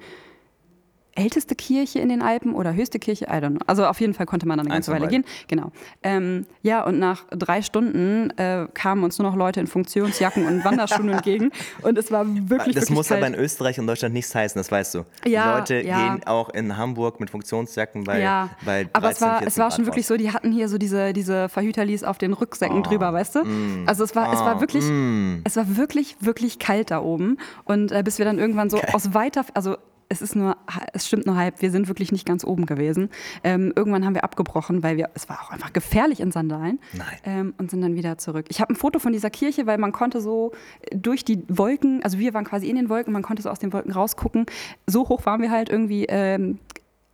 älteste 1.16 1.56
Kirche 1.56 2.00
in 2.00 2.10
den 2.10 2.22
Alpen 2.22 2.54
oder 2.54 2.74
höchste 2.74 3.00
Kirche, 3.00 3.26
I 3.26 3.30
don't 3.38 3.50
know. 3.52 3.60
Also 3.68 3.86
auf 3.86 4.00
jeden 4.02 4.14
Fall 4.14 4.26
konnte 4.26 4.46
man 4.48 4.58
dann 4.58 4.68
eine 4.68 4.76
ganze 4.76 4.92
Weile 4.92 5.08
gehen. 5.08 5.24
Genau. 5.48 5.72
Ähm, 6.04 6.46
ja, 6.62 6.84
und 6.84 7.00
nach 7.00 7.24
drei 7.32 7.62
Stunden 7.62 8.30
äh, 8.38 8.68
kamen 8.74 9.04
uns 9.04 9.18
nur 9.18 9.30
noch 9.30 9.36
Leute 9.38 9.60
in 9.60 9.68
Funktionsjacken 9.68 10.46
und 10.46 10.64
Wanderschuhen 10.66 11.10
entgegen. 11.14 11.52
Und 11.82 11.98
es 11.98 12.12
war 12.12 12.26
wirklich, 12.28 12.76
Das 12.76 12.84
wirklich 12.84 12.90
muss 12.92 13.08
kalt. 13.08 13.24
aber 13.24 13.34
in 13.34 13.40
Österreich 13.40 13.80
und 13.80 13.88
Deutschland 13.88 14.14
nichts 14.14 14.36
heißen, 14.36 14.60
das 14.60 14.72
weißt 14.72 14.96
du. 14.96 15.06
Ja, 15.26 15.54
Die 15.54 15.60
Leute 15.60 15.88
ja. 15.88 16.16
gehen 16.16 16.24
auch 16.28 16.50
in 16.50 16.76
Hamburg 16.78 17.20
mit 17.20 17.30
Funktionsjacken 17.30 18.04
bei, 18.04 18.20
ja, 18.22 18.50
bei 18.66 18.84
13, 18.84 18.90
aber 18.94 19.10
es 19.12 19.22
war, 19.22 19.30
14 19.40 19.48
es 19.48 19.58
war 19.58 19.72
schon 19.72 19.86
wirklich 19.86 20.06
so, 20.08 20.18
die 20.18 20.32
hatten 20.34 20.52
hier 20.52 20.68
so 20.70 20.78
diese, 20.78 21.14
diese 21.14 21.50
Verhüterlis 21.50 22.04
auf 22.04 22.18
den 22.18 22.34
Rücksäcken 22.34 22.84
drüber, 22.84 23.14
weißt 23.14 23.36
du? 23.36 23.40
Also 23.86 24.04
es 24.04 24.16
war, 24.16 24.34
es 24.34 24.40
war 24.40 24.56
Ah, 24.58 24.60
wirklich, 24.62 24.84
mm. 24.86 25.42
es 25.44 25.56
war 25.56 25.76
wirklich, 25.78 26.16
wirklich 26.20 26.60
kalt 26.60 26.92
da 26.92 27.02
oben. 27.02 27.38
Und 27.64 27.92
äh, 27.92 28.04
bis 28.04 28.18
wir 28.20 28.26
dann 28.26 28.38
irgendwann 28.40 28.70
so 28.70 28.80
aus 28.94 29.14
weiter, 29.14 29.46
also 29.54 29.78
es 30.10 30.22
ist 30.22 30.36
nur, 30.36 30.58
es 30.94 31.08
stimmt 31.08 31.26
nur 31.26 31.36
halb, 31.36 31.62
wir 31.62 31.72
sind 31.72 31.88
wirklich 31.88 32.12
nicht 32.12 32.26
ganz 32.26 32.44
oben 32.44 32.66
gewesen. 32.66 33.10
Ähm, 33.44 33.74
irgendwann 33.76 34.06
haben 34.06 34.16
wir 34.16 34.24
abgebrochen, 34.24 34.84
weil 34.84 34.98
wir, 34.98 35.10
es 35.14 35.30
war 35.30 35.42
auch 35.42 35.52
einfach 35.52 35.74
gefährlich 35.74 36.20
in 36.20 36.32
Sandalen. 36.32 36.80
Nein. 36.94 37.08
Ähm, 37.24 37.54
und 37.58 37.72
sind 37.72 37.82
dann 37.82 37.96
wieder 37.96 38.18
zurück. 38.18 38.46
Ich 38.50 38.62
habe 38.62 38.74
ein 38.74 38.76
Foto 38.76 39.00
von 39.00 39.14
dieser 39.14 39.30
Kirche, 39.30 39.66
weil 39.66 39.78
man 39.78 39.92
konnte 39.92 40.22
so 40.22 40.52
durch 40.94 41.26
die 41.26 41.44
Wolken, 41.48 42.04
also 42.04 42.20
wir 42.20 42.34
waren 42.34 42.46
quasi 42.46 42.70
in 42.70 42.76
den 42.76 42.90
Wolken, 42.90 43.14
man 43.14 43.24
konnte 43.24 43.42
so 43.42 43.50
aus 43.50 43.60
den 43.60 43.74
Wolken 43.74 43.92
rausgucken. 43.92 44.46
So 44.88 45.10
hoch 45.10 45.26
waren 45.26 45.42
wir 45.42 45.52
halt 45.52 45.70
irgendwie 45.70 46.06
ähm, 46.06 46.60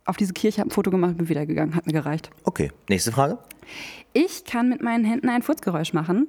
auf 0.04 0.16
diese 0.16 0.32
Kirche, 0.32 0.60
habe 0.60 0.70
ein 0.70 0.72
Foto 0.72 0.90
gemacht, 0.90 1.16
bin 1.16 1.28
wieder 1.28 1.46
gegangen, 1.46 1.74
hat 1.74 1.86
mir 1.86 1.92
gereicht. 1.92 2.30
Okay, 2.44 2.70
nächste 2.88 3.12
Frage. 3.12 3.38
Ich 4.12 4.44
kann 4.44 4.68
mit 4.68 4.82
meinen 4.82 5.04
Händen 5.04 5.28
ein 5.28 5.42
Furzgeräusch 5.42 5.92
machen. 5.92 6.28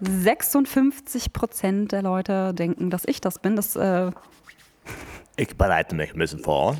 56 0.00 1.32
Prozent 1.32 1.92
der 1.92 2.02
Leute 2.02 2.54
denken, 2.54 2.90
dass 2.90 3.04
ich 3.06 3.20
das 3.20 3.38
bin. 3.38 3.56
Das, 3.56 3.76
äh, 3.76 4.10
Ich 5.40 5.56
bereite 5.56 5.94
mich 5.94 6.12
ein 6.12 6.18
bisschen 6.18 6.40
vor. 6.40 6.76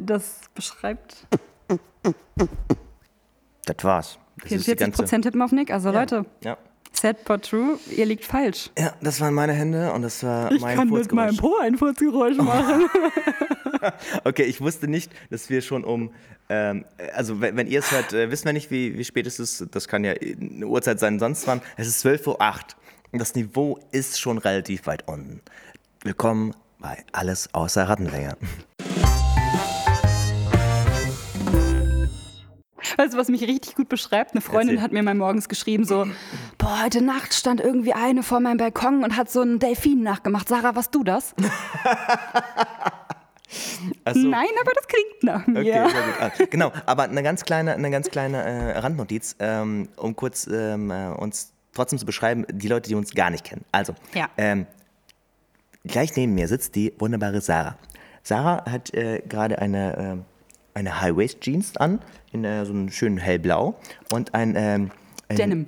das 0.00 0.42
beschreibt 0.54 1.16
Das 3.66 3.82
war's. 3.82 4.18
Das 4.42 4.52
ist 4.52 4.60
die 4.68 4.76
44 4.76 4.92
Prozent 4.94 5.24
tippen 5.24 5.42
auf 5.42 5.50
Nick. 5.50 5.72
Also 5.72 5.90
Leute, 5.90 6.24
Ja. 6.44 6.56
sad 6.92 7.24
but 7.24 7.42
true, 7.42 7.76
ihr 7.90 8.06
liegt 8.06 8.24
falsch. 8.24 8.70
ja, 8.78 8.94
das 9.00 9.20
waren 9.20 9.34
meine 9.34 9.54
Hände 9.54 9.92
und 9.92 10.02
das 10.02 10.22
war 10.22 10.52
mein 10.60 10.88
Furzgeräusch. 10.88 11.36
Po 11.38 11.56
ein 11.60 11.76
Furzgeräusch 11.76 12.36
machen. 12.36 12.86
Okay, 14.24 14.42
ich 14.42 14.60
wusste 14.60 14.88
nicht, 14.88 15.12
dass 15.30 15.50
wir 15.50 15.62
schon 15.62 15.84
um, 15.84 16.12
ähm, 16.48 16.84
also 17.14 17.40
wenn, 17.40 17.56
wenn 17.56 17.68
ihr 17.68 17.78
es 17.78 17.92
hört, 17.92 18.12
äh, 18.12 18.28
wissen 18.28 18.46
wir 18.46 18.52
nicht, 18.52 18.72
wie, 18.72 18.98
wie 18.98 19.04
spät 19.04 19.24
es 19.26 19.38
ist. 19.38 19.66
Das 19.70 19.86
kann 19.86 20.02
ja 20.04 20.12
eine 20.14 20.66
Uhrzeit 20.66 20.98
sein, 20.98 21.20
sonst 21.20 21.46
wann. 21.46 21.60
Es 21.76 21.86
ist 21.86 22.04
12.08 22.04 22.26
Uhr 22.26 22.36
und 23.12 23.18
das 23.20 23.36
Niveau 23.36 23.78
ist 23.92 24.18
schon 24.18 24.38
relativ 24.38 24.86
weit 24.86 25.06
unten. 25.06 25.42
Willkommen 26.02 26.54
bei 26.78 27.04
Alles 27.12 27.52
außer 27.54 27.88
Rattenlänge. 27.88 28.36
Weißt 32.96 33.14
du, 33.14 33.18
was 33.18 33.28
mich 33.28 33.42
richtig 33.42 33.74
gut 33.76 33.88
beschreibt? 33.88 34.32
Eine 34.32 34.40
Freundin 34.40 34.70
Erzähl. 34.76 34.82
hat 34.82 34.92
mir 34.92 35.02
mal 35.02 35.14
morgens 35.14 35.48
geschrieben, 35.48 35.84
so, 35.84 36.06
boah, 36.56 36.82
heute 36.84 37.02
Nacht 37.02 37.32
stand 37.34 37.60
irgendwie 37.60 37.92
eine 37.92 38.22
vor 38.22 38.40
meinem 38.40 38.56
Balkon 38.56 39.04
und 39.04 39.16
hat 39.16 39.30
so 39.30 39.40
einen 39.40 39.58
Delfin 39.58 40.02
nachgemacht. 40.02 40.48
Sarah, 40.48 40.74
warst 40.74 40.94
du 40.94 41.04
das? 41.04 41.34
Also, 44.04 44.20
Nein, 44.28 44.48
aber 44.60 44.72
das 44.74 44.86
klingt 44.86 45.22
nach 45.22 45.46
mir. 45.46 45.60
Okay, 45.60 45.72
sehr 45.72 46.02
gut. 46.02 46.14
Ah, 46.20 46.30
genau, 46.50 46.70
aber 46.84 47.04
eine 47.04 47.22
ganz 47.22 47.44
kleine, 47.46 47.72
eine 47.72 47.90
ganz 47.90 48.10
kleine 48.10 48.42
äh, 48.42 48.78
Randnotiz, 48.78 49.36
ähm, 49.38 49.88
um 49.96 50.14
kurz 50.14 50.46
ähm, 50.52 50.90
äh, 50.90 51.08
uns 51.08 51.52
trotzdem 51.72 51.98
zu 51.98 52.04
beschreiben, 52.04 52.44
die 52.50 52.68
Leute, 52.68 52.90
die 52.90 52.94
uns 52.94 53.14
gar 53.14 53.30
nicht 53.30 53.44
kennen. 53.44 53.64
Also, 53.72 53.94
Ja. 54.14 54.28
ähm, 54.36 54.66
gleich 55.86 56.16
neben 56.16 56.34
mir 56.34 56.48
sitzt 56.48 56.74
die 56.74 56.92
wunderbare 56.98 57.40
Sarah. 57.40 57.76
Sarah 58.22 58.70
hat 58.70 58.92
äh, 58.94 59.22
gerade 59.26 59.58
eine, 59.58 59.96
ähm, 59.98 60.24
eine 60.74 61.00
High-Waist-Jeans 61.00 61.76
an, 61.76 62.00
in 62.32 62.44
äh, 62.44 62.64
so 62.64 62.72
einem 62.72 62.90
schönen 62.90 63.18
hellblau 63.18 63.78
und 64.12 64.34
ein, 64.34 64.54
ähm, 64.56 64.90
ein 65.28 65.36
Denim. 65.36 65.66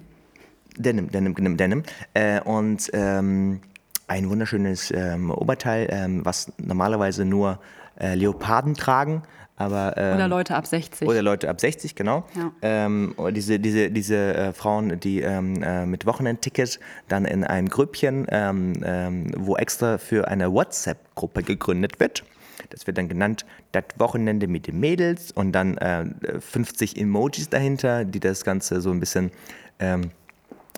Denim, 0.76 1.10
Denim, 1.10 1.34
Denim, 1.34 1.56
Denim. 1.56 1.82
Äh, 2.14 2.40
und 2.40 2.90
ähm, 2.92 3.60
ein 4.06 4.28
wunderschönes 4.28 4.90
ähm, 4.90 5.30
Oberteil, 5.30 5.88
ähm, 5.90 6.24
was 6.24 6.52
normalerweise 6.58 7.24
nur 7.24 7.60
äh, 7.98 8.14
Leoparden 8.14 8.74
tragen, 8.74 9.22
aber 9.60 9.94
ähm, 9.98 10.14
Oder 10.14 10.28
Leute 10.28 10.56
ab 10.56 10.66
60. 10.66 11.06
oder 11.06 11.20
Leute 11.20 11.50
ab 11.50 11.60
60, 11.60 11.94
genau. 11.94 12.24
Ja. 12.34 12.50
Ähm, 12.62 13.14
diese 13.32 13.60
diese, 13.60 13.90
diese 13.90 14.34
äh, 14.34 14.52
Frauen, 14.54 14.98
die 15.00 15.20
ähm, 15.20 15.62
äh, 15.62 15.84
mit 15.84 16.06
Wochenendticket 16.06 16.80
dann 17.08 17.26
in 17.26 17.44
einem 17.44 17.68
Grüppchen, 17.68 18.26
ähm, 18.30 18.72
ähm, 18.82 19.30
wo 19.36 19.56
extra 19.56 19.98
für 19.98 20.28
eine 20.28 20.50
WhatsApp-Gruppe 20.50 21.42
gegründet 21.42 22.00
wird. 22.00 22.24
Das 22.70 22.86
wird 22.86 22.96
dann 22.96 23.08
genannt 23.08 23.44
das 23.72 23.84
Wochenende 23.98 24.46
mit 24.46 24.66
den 24.66 24.80
Mädels 24.80 25.30
und 25.30 25.52
dann 25.52 25.76
äh, 25.76 26.06
50 26.40 26.98
Emojis 26.98 27.50
dahinter, 27.50 28.06
die 28.06 28.20
das 28.20 28.44
Ganze 28.44 28.80
so 28.80 28.90
ein 28.90 29.00
bisschen 29.00 29.30
ähm, 29.78 30.10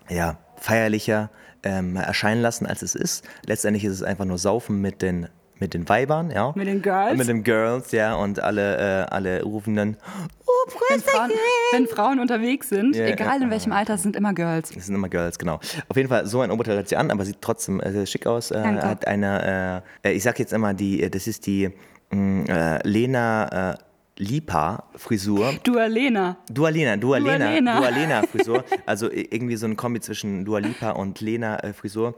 ja, 0.09 0.39
feierlicher 0.57 1.31
erscheinen 1.65 2.43
lassen, 2.43 2.67
als 2.67 2.83
es 2.83 2.97
ist. 2.97 3.25
Letztendlich 3.47 3.85
ist 3.85 3.93
es 3.93 4.03
einfach 4.03 4.25
nur 4.25 4.37
Saufen 4.37 4.81
mit 4.81 5.01
den, 5.01 5.29
mit 5.63 5.75
den 5.75 5.89
Weibern, 5.89 6.33
ja. 6.33 6.53
Mit 6.57 6.67
den 6.67 6.83
Girls? 6.83 7.17
Mit 7.17 7.29
den 7.29 7.45
Girls, 7.45 7.93
ja. 7.93 8.17
Und 8.17 8.43
alle, 8.43 9.05
äh, 9.05 9.15
alle 9.15 9.45
rufen 9.45 9.77
dann, 9.77 9.97
oh, 10.45 10.71
wenn, 10.89 11.01
Frauen, 11.01 11.31
wenn 11.71 11.87
Frauen 11.87 12.19
unterwegs 12.19 12.69
sind, 12.69 12.97
Ja, 12.97 13.07
egal 13.07 13.39
ja, 13.39 13.45
in 13.45 13.51
welchem 13.51 13.71
Alter, 13.71 13.95
es 13.95 14.03
sind 14.03 14.17
immer 14.17 14.33
Girls. 14.35 14.71
Das 14.71 14.87
sind 14.87 14.97
immer 14.97 15.09
Girls, 15.09 15.39
genau. 15.39 15.61
Auf 15.89 15.97
jeden 15.97 16.09
Fall, 16.09 16.27
so 16.27 16.41
ein 16.41 16.51
Oberteil 16.51 16.79
hat 16.79 16.89
sie 16.89 16.97
an, 16.97 17.13
aber 17.13 17.25
sieht 17.25 17.41
trotzdem 17.41 17.79
äh, 17.79 17.93
sehr 17.93 18.07
schick 18.07 18.27
aus. 18.27 18.51
Äh, 18.51 18.61
hat 18.61 19.07
eine, 19.07 19.83
äh, 20.03 20.09
äh, 20.09 20.13
ich 20.15 20.25
sag 20.25 20.41
jetzt 20.41 20.53
immer, 20.53 20.75
die, 20.75 21.01
äh, 21.01 21.11
das 21.11 21.29
ist 21.29 21.47
die 21.47 21.71
äh, 22.11 22.89
Lena 22.89 23.79
Lipa-Frisur. 24.19 25.55
Dua 25.65 25.87
Lena. 25.87 26.37
Dua 26.51 26.69
Lena, 26.69 26.97
Dua 26.97 27.19
Dua 27.19 27.33
Lena, 27.33 27.51
Lena. 27.51 27.79
Dua 27.81 27.89
Lena 27.89 28.23
Frisur. 28.23 28.65
Also 28.87 29.11
irgendwie 29.11 29.57
so 29.57 29.67
ein 29.67 29.77
Kombi 29.77 30.01
zwischen 30.01 30.45
Dua 30.45 30.59
Lipa 30.59 30.91
und 30.91 31.21
Lena 31.21 31.59
äh, 31.61 31.73
Frisur. 31.73 32.15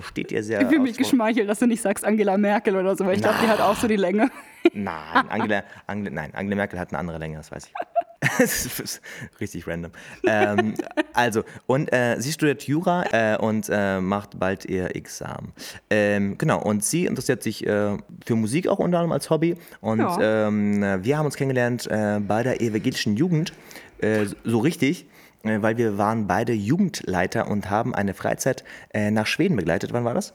Steht 0.00 0.32
ihr 0.32 0.42
sehr 0.42 0.62
Ich 0.62 0.68
fühle 0.68 0.80
mich 0.80 0.96
geschmeichelt, 0.96 1.48
dass 1.48 1.58
du 1.58 1.66
nicht 1.66 1.82
sagst 1.82 2.04
Angela 2.04 2.38
Merkel 2.38 2.76
oder 2.76 2.96
so, 2.96 3.04
weil 3.04 3.16
ich 3.16 3.22
glaube, 3.22 3.38
die 3.42 3.48
hat 3.48 3.60
auch 3.60 3.76
so 3.76 3.86
die 3.88 3.96
Länge. 3.96 4.30
Nein, 4.72 5.28
Angela, 5.28 5.64
Angela, 5.86 6.14
nein, 6.14 6.34
Angela 6.34 6.56
Merkel 6.56 6.78
hat 6.78 6.90
eine 6.90 6.98
andere 6.98 7.18
Länge, 7.18 7.36
das 7.36 7.50
weiß 7.50 7.66
ich. 7.66 7.72
Richtig 9.40 9.66
random. 9.66 9.92
Ähm, 10.26 10.74
also, 11.12 11.44
und 11.66 11.92
äh, 11.92 12.16
sie 12.18 12.32
studiert 12.32 12.62
Jura 12.64 13.04
äh, 13.12 13.36
und 13.38 13.68
äh, 13.70 14.00
macht 14.00 14.38
bald 14.38 14.64
ihr 14.64 14.94
Examen. 14.96 15.52
Ähm, 15.90 16.38
genau, 16.38 16.60
und 16.62 16.84
sie 16.84 17.06
interessiert 17.06 17.42
sich 17.42 17.66
äh, 17.66 17.96
für 18.24 18.34
Musik 18.36 18.68
auch 18.68 18.78
unter 18.78 18.98
anderem 18.98 19.12
als 19.12 19.30
Hobby. 19.30 19.56
Und 19.80 20.00
Ja. 20.00 20.46
ähm, 20.48 20.80
wir 21.02 21.18
haben 21.18 21.26
uns 21.26 21.36
kennengelernt 21.36 21.86
äh, 21.90 22.20
bei 22.20 22.42
der 22.42 22.60
evangelischen 22.60 23.16
Jugend, 23.16 23.52
äh, 23.98 24.26
so 24.44 24.58
richtig. 24.58 25.06
Weil 25.42 25.76
wir 25.76 25.96
waren 25.96 26.26
beide 26.26 26.52
Jugendleiter 26.52 27.46
und 27.46 27.70
haben 27.70 27.94
eine 27.94 28.14
Freizeit 28.14 28.64
nach 28.92 29.26
Schweden 29.28 29.54
begleitet. 29.54 29.92
Wann 29.92 30.04
war 30.04 30.12
das? 30.12 30.32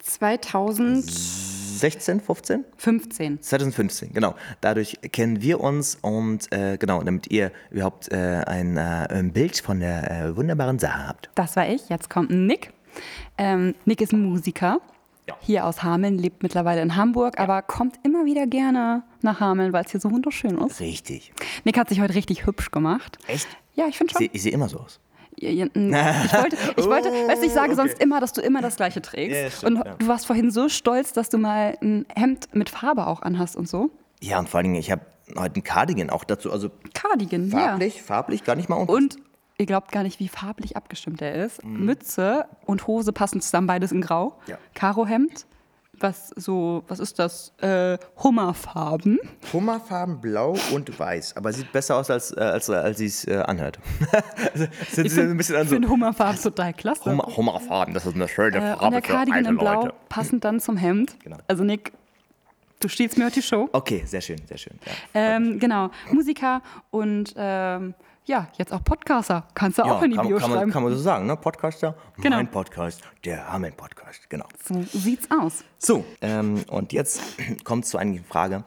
2015. 0.00 1.53
16, 1.78 2.20
15? 2.20 3.42
2015, 3.42 4.12
genau. 4.12 4.34
Dadurch 4.60 4.98
kennen 5.12 5.40
wir 5.42 5.60
uns 5.60 5.98
und 6.00 6.50
äh, 6.52 6.76
genau, 6.78 7.02
damit 7.02 7.30
ihr 7.30 7.52
überhaupt 7.70 8.10
äh, 8.12 8.42
ein, 8.46 8.76
äh, 8.76 8.80
ein 8.80 9.32
Bild 9.32 9.58
von 9.58 9.80
der 9.80 10.10
äh, 10.10 10.36
wunderbaren 10.36 10.78
Sache 10.78 11.06
habt. 11.08 11.30
Das 11.34 11.56
war 11.56 11.68
ich. 11.68 11.88
Jetzt 11.88 12.10
kommt 12.10 12.30
Nick. 12.30 12.72
Ähm, 13.38 13.74
Nick 13.84 14.00
ist 14.00 14.12
ein 14.12 14.22
Musiker. 14.22 14.78
Ja. 15.28 15.34
Hier 15.40 15.66
aus 15.66 15.82
Hameln, 15.82 16.18
lebt 16.18 16.42
mittlerweile 16.42 16.82
in 16.82 16.96
Hamburg, 16.96 17.38
aber 17.40 17.62
kommt 17.62 17.98
immer 18.04 18.26
wieder 18.26 18.46
gerne 18.46 19.02
nach 19.22 19.40
Hameln, 19.40 19.72
weil 19.72 19.84
es 19.84 19.90
hier 19.90 20.00
so 20.00 20.10
wunderschön 20.10 20.58
ist. 20.58 20.80
Richtig. 20.80 21.32
Nick 21.64 21.78
hat 21.78 21.88
sich 21.88 22.00
heute 22.02 22.14
richtig 22.14 22.44
hübsch 22.46 22.70
gemacht. 22.70 23.16
Echt? 23.26 23.48
Ja, 23.74 23.86
ich 23.88 23.96
finde 23.96 24.10
Ich 24.10 24.18
schon. 24.18 24.18
sehe 24.18 24.30
ich 24.34 24.42
seh 24.42 24.50
immer 24.50 24.68
so 24.68 24.80
aus. 24.80 25.00
Ich 25.36 25.58
wollte, 25.60 26.56
ich 26.76 26.86
wollte, 26.86 27.08
weißt 27.10 27.42
du, 27.42 27.46
ich 27.46 27.52
sage 27.52 27.70
Oh, 27.70 27.72
okay. 27.72 27.88
sonst 27.88 27.98
immer, 27.98 28.20
dass 28.20 28.32
du 28.32 28.40
immer 28.40 28.62
das 28.62 28.76
Gleiche 28.76 29.02
trägst. 29.02 29.36
Ja, 29.36 29.50
stimmt, 29.50 29.78
und 29.80 29.86
ja. 29.86 29.94
du 29.94 30.08
warst 30.08 30.26
vorhin 30.26 30.50
so 30.50 30.68
stolz, 30.68 31.12
dass 31.12 31.28
du 31.28 31.38
mal 31.38 31.76
ein 31.82 32.06
Hemd 32.14 32.54
mit 32.54 32.70
Farbe 32.70 33.06
auch 33.06 33.22
anhast 33.22 33.56
und 33.56 33.68
so. 33.68 33.90
Ja, 34.20 34.38
und 34.38 34.48
vor 34.48 34.58
allen 34.58 34.64
Dingen, 34.64 34.76
ich 34.76 34.90
habe 34.90 35.02
heute 35.36 35.56
einen 35.56 35.64
Cardigan 35.64 36.10
auch 36.10 36.24
dazu, 36.24 36.52
also 36.52 36.70
Cardigan, 36.92 37.50
ja. 37.50 37.58
farblich, 37.58 38.02
farblich 38.02 38.44
gar 38.44 38.56
nicht 38.56 38.68
mal 38.68 38.76
unten. 38.76 38.92
Und 38.92 39.16
ihr 39.58 39.66
glaubt 39.66 39.92
gar 39.92 40.02
nicht, 40.02 40.20
wie 40.20 40.28
farblich 40.28 40.76
abgestimmt 40.76 41.22
er 41.22 41.34
ist. 41.44 41.64
Mhm. 41.64 41.84
Mütze 41.84 42.46
und 42.66 42.86
Hose 42.86 43.12
passen 43.12 43.40
zusammen, 43.40 43.66
beides 43.66 43.92
in 43.92 44.00
Grau. 44.00 44.38
Ja. 44.46 44.58
Karohemd, 44.74 45.46
was 46.04 46.28
so, 46.36 46.84
was 46.86 47.00
ist 47.00 47.18
das? 47.18 47.52
Äh, 47.58 47.98
Hummerfarben. 48.22 49.18
Hummerfarben, 49.52 50.20
blau 50.20 50.54
und 50.72 50.96
weiß. 50.96 51.36
Aber 51.36 51.52
sieht 51.52 51.72
besser 51.72 51.96
aus, 51.96 52.10
als, 52.10 52.30
äh, 52.36 52.40
als, 52.40 52.70
als 52.70 52.98
sie 52.98 53.06
es 53.06 53.26
äh, 53.26 53.38
anhört. 53.38 53.80
also, 54.52 54.66
es 54.82 54.92
sieht 54.94 55.06
Ich 55.06 55.12
finde 55.12 55.42
so. 55.42 55.64
find 55.64 55.88
Hummerfarben 55.88 56.40
total 56.40 56.74
klasse. 56.74 57.06
Hummer, 57.06 57.24
Hummerfarben, 57.36 57.94
das 57.94 58.06
ist 58.06 58.14
eine 58.14 58.28
schöne 58.28 58.58
äh, 58.58 58.60
Farbe 58.60 58.84
und 58.84 58.92
der 58.92 59.02
Cardigan 59.02 59.44
in 59.46 59.56
Blau, 59.56 59.84
Leute. 59.84 59.94
passend 60.08 60.44
dann 60.44 60.60
zum 60.60 60.76
Hemd. 60.76 61.16
Genau. 61.24 61.38
Also 61.48 61.64
Nick, 61.64 61.92
du 62.80 62.88
stiehlst 62.88 63.18
mir 63.18 63.24
heute 63.24 63.36
die 63.36 63.42
Show. 63.42 63.68
Okay, 63.72 64.04
sehr 64.06 64.20
schön, 64.20 64.38
sehr 64.46 64.58
schön. 64.58 64.78
Ja. 64.84 64.92
Ähm, 65.14 65.58
genau, 65.58 65.90
Musiker 66.12 66.60
und 66.90 67.34
ähm, 67.36 67.94
ja, 68.26 68.48
jetzt 68.56 68.72
auch 68.72 68.82
Podcaster. 68.82 69.44
Kannst 69.54 69.78
du 69.78 69.82
auch 69.82 70.02
in 70.02 70.10
die 70.10 70.16
kann, 70.16 70.26
Bio 70.28 70.38
kann, 70.38 70.46
schreiben. 70.50 70.60
man, 70.62 70.70
kann 70.72 70.82
man 70.84 70.92
so 70.92 70.98
sagen, 70.98 71.26
ne? 71.26 71.36
Podcaster, 71.36 71.94
Genau. 72.18 72.36
mein 72.36 72.50
Podcast, 72.50 73.02
der 73.24 73.52
Hameln-Podcast, 73.52 74.28
genau. 74.30 74.46
so 74.66 74.82
sieht's 74.98 75.28
aus. 75.30 75.64
So, 75.78 76.04
ähm, 76.20 76.64
und 76.68 76.92
jetzt 76.92 77.20
kommt 77.64 77.86
zu 77.86 77.98
einer 77.98 78.18
Frage. 78.28 78.64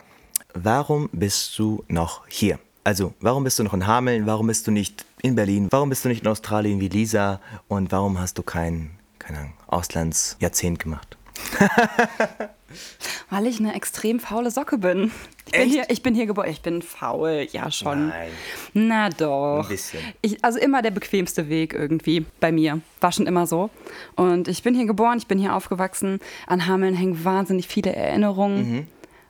warum 0.53 1.09
bist 1.11 1.57
du 1.57 1.83
noch 1.87 2.27
hier? 2.27 2.59
Also, 2.83 3.13
warum 3.19 3.43
bist 3.43 3.59
du 3.59 3.63
noch 3.63 3.73
in 3.73 3.85
Hameln? 3.85 4.25
Warum 4.27 4.47
bist 4.47 4.65
du 4.67 4.71
nicht 4.71 5.05
in 5.21 5.35
Berlin? 5.35 5.67
Warum 5.71 5.89
bist 5.89 6.05
du 6.05 6.09
nicht 6.09 6.21
in 6.23 6.27
Australien 6.29 6.79
wie 6.79 6.87
Lisa? 6.87 7.41
Und 7.67 7.91
warum 7.91 8.17
hast 8.19 8.37
du 8.37 8.43
kein, 8.43 8.91
keine 9.19 9.39
Ahnung, 9.39 9.53
Auslandsjahrzehnt 9.67 10.79
gemacht? 10.79 11.17
Weil 13.29 13.47
ich 13.47 13.59
eine 13.59 13.75
extrem 13.75 14.19
faule 14.19 14.51
Socke 14.51 14.77
bin. 14.77 15.11
Ich 15.45 15.51
bin 15.51 15.69
hier, 15.69 15.85
ich 15.89 16.03
bin 16.03 16.15
hier 16.15 16.25
geboren. 16.25 16.49
Ich 16.49 16.61
bin 16.61 16.81
faul, 16.81 17.47
ja 17.51 17.71
schon. 17.71 18.09
Nein. 18.09 18.29
Na 18.73 19.09
doch. 19.09 19.63
Ein 19.63 19.69
bisschen. 19.69 19.99
Ich, 20.21 20.43
also 20.43 20.59
immer 20.59 20.81
der 20.81 20.91
bequemste 20.91 21.49
Weg 21.49 21.73
irgendwie 21.73 22.25
bei 22.39 22.51
mir. 22.51 22.81
War 22.99 23.11
schon 23.11 23.27
immer 23.27 23.47
so. 23.47 23.69
Und 24.15 24.47
ich 24.47 24.63
bin 24.63 24.75
hier 24.75 24.85
geboren, 24.85 25.17
ich 25.17 25.27
bin 25.27 25.39
hier 25.39 25.55
aufgewachsen. 25.55 26.19
An 26.45 26.67
Hameln 26.67 26.93
hängen 26.93 27.23
wahnsinnig 27.23 27.67
viele 27.67 27.95
Erinnerungen. 27.95 28.71
Mhm. 28.71 28.87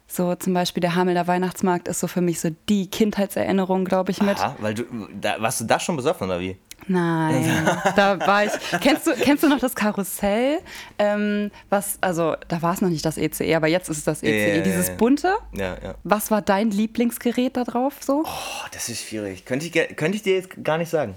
So 0.07 0.35
zum 0.35 0.53
Beispiel 0.53 0.81
der 0.81 0.95
Hamelner 0.95 1.27
Weihnachtsmarkt 1.27 1.87
ist 1.87 1.99
so 1.99 2.07
für 2.07 2.21
mich 2.21 2.39
so 2.39 2.49
die 2.69 2.89
Kindheitserinnerung, 2.89 3.83
glaube 3.83 4.11
ich, 4.11 4.21
mit. 4.21 4.37
Aha, 4.37 4.55
weil 4.59 4.73
du, 4.73 4.85
da, 5.19 5.35
warst 5.41 5.59
du 5.59 5.65
da 5.65 5.79
schon 5.79 5.97
besoffen 5.97 6.27
oder 6.27 6.39
wie? 6.39 6.57
Nein, 6.87 7.67
da 7.95 8.19
war 8.25 8.45
ich. 8.45 8.51
Kennst 8.81 9.07
du, 9.07 9.11
kennst 9.13 9.43
du 9.43 9.49
noch 9.49 9.59
das 9.59 9.75
Karussell? 9.75 10.59
Ähm, 10.97 11.51
was, 11.69 11.97
also 12.01 12.35
da 12.47 12.61
war 12.61 12.73
es 12.73 12.81
noch 12.81 12.89
nicht 12.89 13.03
das 13.05 13.17
ECE, 13.17 13.55
aber 13.55 13.67
jetzt 13.67 13.89
ist 13.89 13.97
es 13.97 14.03
das 14.05 14.23
ECE. 14.23 14.29
Ja, 14.39 14.47
ja, 14.47 14.55
ja, 14.55 14.61
Dieses 14.61 14.91
bunte. 14.97 15.33
Ja, 15.53 15.75
ja. 15.83 15.95
Was 16.03 16.31
war 16.31 16.41
dein 16.41 16.71
Lieblingsgerät 16.71 17.57
da 17.57 17.63
drauf 17.63 17.95
so? 18.01 18.23
Oh, 18.25 18.65
das 18.71 18.89
ist 18.89 19.01
schwierig. 19.07 19.45
Könnte 19.45 19.65
ich, 19.65 19.95
könnte 19.97 20.15
ich 20.15 20.23
dir 20.23 20.35
jetzt 20.35 20.63
gar 20.63 20.77
nicht 20.77 20.89
sagen. 20.89 21.15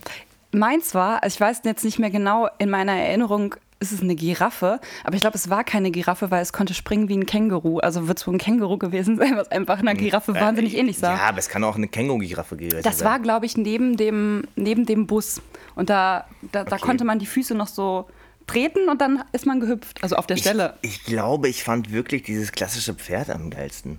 Meins 0.53 0.95
war, 0.95 1.23
also 1.23 1.35
ich 1.35 1.41
weiß 1.41 1.61
jetzt 1.65 1.85
nicht 1.85 2.01
mehr 2.01 2.11
genau, 2.11 2.49
in 2.59 2.71
meiner 2.71 2.93
Erinnerung 2.97 3.55
ist 3.83 3.93
es 3.93 4.03
eine 4.03 4.15
Giraffe, 4.15 4.79
aber 5.05 5.15
ich 5.15 5.23
glaube, 5.23 5.37
es 5.37 5.49
war 5.49 5.65
keine 5.65 5.91
Giraffe, 5.91 6.31
weil 6.31 6.43
es 6.43 6.53
konnte 6.53 6.75
springen 6.75 7.09
wie 7.09 7.17
ein 7.17 7.25
Känguru. 7.25 7.79
Also 7.79 8.09
wird 8.09 8.19
es 8.19 8.27
wohl 8.27 8.35
ein 8.35 8.39
Känguru 8.39 8.77
gewesen 8.77 9.17
sein, 9.17 9.37
was 9.39 9.51
einfach 9.51 9.79
einer 9.79 9.95
Giraffe 9.95 10.35
wahnsinnig 10.35 10.77
ähnlich 10.77 10.99
sah. 10.99 11.15
Äh, 11.15 11.17
Ja, 11.17 11.23
aber 11.29 11.39
es 11.39 11.49
kann 11.49 11.65
auch 11.65 11.77
eine 11.77 11.89
Känguru-Giraffe 11.89 12.57
gewesen 12.59 12.83
Das 12.83 12.99
sein. 12.99 13.09
war, 13.09 13.19
glaube 13.21 13.47
ich, 13.47 13.57
neben 13.57 13.97
dem, 13.97 14.43
neben 14.55 14.85
dem 14.85 15.07
Bus. 15.07 15.41
Und 15.81 15.89
da, 15.89 16.27
da, 16.53 16.65
da 16.65 16.77
Okay. 16.77 16.85
konnte 16.85 17.05
man 17.05 17.19
die 17.19 17.25
Füße 17.27 17.55
noch 17.55 17.67
so 17.69 18.07
treten 18.47 18.91
und 18.91 19.01
dann 19.01 19.25
ist 19.33 19.47
man 19.47 19.61
gehüpft. 19.61 20.03
Also 20.03 20.17
auf 20.17 20.27
der 20.27 20.37
Stelle. 20.37 20.75
Ich, 20.83 20.97
ich 20.97 21.05
glaube, 21.05 21.49
ich 21.49 21.65
fand 21.65 21.91
wirklich 21.91 22.23
dieses 22.23 22.53
klassische 22.53 22.93
Pferd 22.93 23.31
am 23.31 23.49
geilsten. 23.49 23.99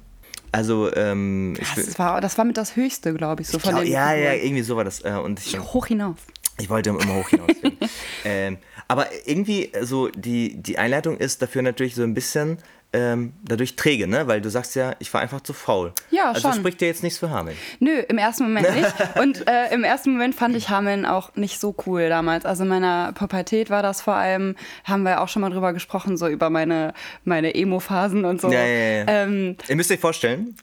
Also, 0.52 0.94
ähm, 0.96 1.56
ich, 1.60 1.74
Das 1.74 1.98
war, 1.98 2.22
das 2.22 2.38
war 2.38 2.46
mit 2.46 2.56
das 2.58 2.76
Höchste, 2.76 3.15
glaube 3.15 3.41
ich, 3.41 3.48
so 3.48 3.58
von 3.58 3.72
glaub, 3.72 3.84
den 3.84 3.91
ja, 3.91 4.13
ja, 4.13 4.34
irgendwie 4.34 4.62
so 4.62 4.76
war 4.76 4.84
das. 4.84 5.04
Äh, 5.04 5.13
und 5.13 5.39
ich, 5.39 5.58
Hoch 5.60 5.88
hinaus. 5.88 6.17
ich 6.60 6.70
wollte 6.70 6.91
immer 6.91 7.15
hoch 7.15 7.30
hinaus. 7.30 7.50
ähm, 8.26 8.60
aber 8.88 9.08
irgendwie, 9.26 9.72
so 9.82 10.10
die, 10.10 10.62
die 10.62 10.78
Einleitung 10.78 11.17
ist 11.17 11.41
dafür 11.41 11.63
natürlich 11.63 11.96
so 11.96 12.04
ein 12.04 12.13
bisschen 12.13 12.60
ähm, 12.94 13.34
dadurch 13.44 13.76
träge, 13.76 14.08
ne? 14.08 14.28
Weil 14.28 14.42
du 14.42 14.50
sagst 14.50 14.76
ja, 14.76 14.94
ich 15.00 15.14
war 15.14 15.22
einfach 15.22 15.42
zu 15.42 15.54
faul. 15.54 15.94
Ja, 16.10 16.30
also 16.30 16.42
schon. 16.42 16.54
spricht 16.54 16.82
dir 16.82 16.88
jetzt 16.88 17.04
nichts 17.04 17.20
für 17.20 17.30
Hameln. 17.30 17.56
Nö, 17.80 18.00
im 18.00 18.18
ersten 18.18 18.44
Moment 18.44 18.76
nicht. 18.76 18.94
Und 19.20 19.48
äh, 19.48 19.74
im 19.74 19.84
ersten 19.84 20.12
Moment 20.12 20.36
fand 20.36 20.56
ich 20.56 20.70
Hameln 20.70 21.06
auch 21.06 21.36
nicht 21.36 21.60
so 21.60 21.76
cool 21.86 22.10
damals. 22.10 22.46
Also 22.46 22.64
in 22.64 22.70
meiner 22.70 23.14
Pubertät 23.14 23.70
war 23.70 23.82
das 23.82 24.02
vor 24.02 24.16
allem, 24.16 24.56
haben 24.84 25.04
wir 25.04 25.22
auch 25.22 25.30
schon 25.30 25.42
mal 25.42 25.50
drüber 25.50 25.74
gesprochen, 25.74 26.18
so 26.18 26.28
über 26.28 26.50
meine, 26.50 26.94
meine 27.24 27.56
Emo-Phasen 27.56 28.26
und 28.26 28.42
so. 28.42 28.52
Ja, 28.52 28.62
ja, 28.62 29.04
ja. 29.04 29.06
Ähm, 29.08 29.56
Ihr 29.68 29.76
müsst 29.76 29.92
euch 29.92 30.00
vorstellen, 30.00 30.56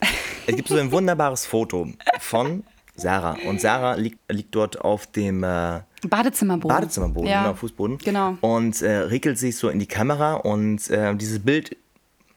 es 0.47 0.55
gibt 0.55 0.69
so 0.69 0.77
ein 0.77 0.93
wunderbares 0.93 1.47
Foto 1.47 1.89
von 2.21 2.63
Sarah. 2.99 3.37
Und 3.47 3.61
Sarah 3.61 3.95
liegt, 3.95 4.19
liegt 4.31 4.55
dort 4.55 4.81
auf 4.81 5.07
dem 5.07 5.45
äh, 5.45 5.81
Badezimmerboden. 6.07 6.77
Badezimmerboden, 6.77 7.31
ja. 7.31 7.43
genau, 7.43 7.55
Fußboden. 7.55 7.99
Genau. 7.99 8.37
Und 8.41 8.83
äh, 8.83 8.97
rickelt 8.99 9.39
sich 9.39 9.57
so 9.57 9.69
in 9.69 9.79
die 9.79 9.87
Kamera 9.87 10.35
und 10.35 10.91
äh, 10.91 11.15
dieses 11.15 11.39
Bild, 11.41 11.77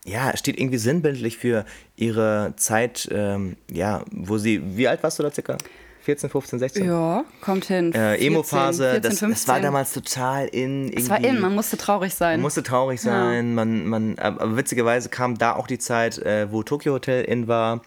ja, 0.05 0.35
steht 0.35 0.59
irgendwie 0.59 0.77
sinnbildlich 0.77 1.37
für 1.37 1.65
ihre 1.95 2.53
Zeit, 2.57 3.07
ähm, 3.11 3.57
ja, 3.71 4.03
wo 4.11 4.37
sie, 4.37 4.61
wie 4.75 4.87
alt 4.87 5.03
warst 5.03 5.19
du 5.19 5.23
da 5.23 5.31
circa? 5.31 5.57
14, 6.03 6.29
15, 6.31 6.59
16? 6.59 6.85
Ja, 6.85 7.23
kommt 7.41 7.65
hin. 7.65 7.93
Äh, 7.93 8.17
14, 8.17 8.27
Emo-Phase, 8.27 8.83
14, 8.83 9.01
das, 9.03 9.19
15. 9.19 9.29
das 9.29 9.47
war 9.47 9.59
damals 9.59 9.93
total 9.93 10.47
in. 10.47 10.85
Irgendwie, 10.85 11.03
Es 11.03 11.09
war 11.09 11.23
in, 11.23 11.39
man 11.39 11.53
musste 11.53 11.77
traurig 11.77 12.15
sein. 12.15 12.39
man 12.39 12.41
musste 12.41 12.63
traurig 12.63 12.99
sein, 12.99 13.53
man, 13.53 13.85
man, 13.85 14.17
aber 14.17 14.57
witzigerweise 14.57 15.09
kam 15.09 15.37
da 15.37 15.55
auch 15.55 15.67
die 15.67 15.77
Zeit, 15.77 16.17
äh, 16.17 16.51
wo 16.51 16.63
Tokyo 16.63 16.93
Hotel 16.93 17.23
in 17.23 17.47
war. 17.47 17.81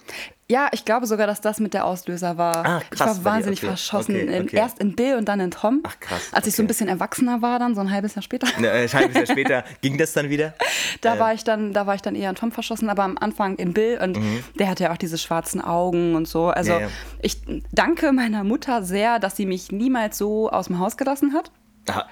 Ja, 0.50 0.68
ich 0.72 0.84
glaube 0.84 1.06
sogar, 1.06 1.26
dass 1.26 1.40
das 1.40 1.58
mit 1.58 1.72
der 1.72 1.86
Auslöser 1.86 2.36
war. 2.36 2.66
Ah, 2.66 2.80
ich 2.82 2.90
krass, 2.90 3.08
war 3.08 3.14
bei 3.14 3.20
dir, 3.20 3.24
wahnsinnig 3.24 3.58
okay. 3.60 3.66
verschossen. 3.68 4.14
Okay, 4.14 4.36
In, 4.36 4.42
okay. 4.44 4.56
erst 4.56 4.78
in 4.78 4.94
Bill 4.94 5.16
und 5.16 5.26
dann 5.26 5.40
in 5.40 5.50
Tom. 5.50 5.80
Ach, 5.84 5.98
krass, 6.00 6.20
Als 6.32 6.46
ich 6.46 6.54
so 6.54 6.62
ein 6.62 6.66
bisschen 6.66 6.86
erwachsener 6.88 7.40
war, 7.40 7.58
dann 7.58 7.74
so 7.74 7.80
ein 7.80 7.90
halbes 7.90 8.14
Jahr 8.14 8.22
später. 8.22 8.46
Ne, 8.60 8.68
äh, 8.68 8.82
ein 8.82 8.92
halbes 8.92 9.16
Jahr 9.16 9.26
später 9.26 9.64
ging 9.80 9.96
das 9.96 10.12
dann 10.12 10.28
wieder. 10.28 10.52
Da 11.00 11.18
war 11.18 11.32
ich 11.32 11.44
dann, 11.44 11.72
da 11.72 11.86
war 11.86 11.94
ich 11.94 12.02
dann 12.02 12.14
eher 12.14 12.28
in 12.28 12.36
Tom 12.36 12.52
verschossen, 12.52 12.90
aber 12.90 13.04
am 13.04 13.16
Anfang 13.18 13.56
in 13.56 13.72
Bill 13.72 13.98
und 14.02 14.18
der 14.58 14.68
hatte 14.68 14.84
ja 14.84 14.92
auch 14.92 14.98
diese 14.98 15.16
schwarzen 15.16 15.62
Augen 15.62 16.14
und 16.14 16.28
so. 16.28 16.48
Also 16.48 16.72
Mhm. 16.74 16.80
Ja, 16.80 16.86
ja. 16.86 16.92
ich 17.22 17.40
danke 17.72 18.12
meiner 18.12 18.42
Mutter 18.44 18.82
sehr, 18.82 19.18
dass 19.18 19.36
sie 19.36 19.46
mich 19.46 19.70
niemals 19.72 20.18
so 20.18 20.50
aus 20.50 20.66
dem 20.66 20.78
Haus 20.78 20.96
gelassen 20.96 21.32
hat. 21.34 21.50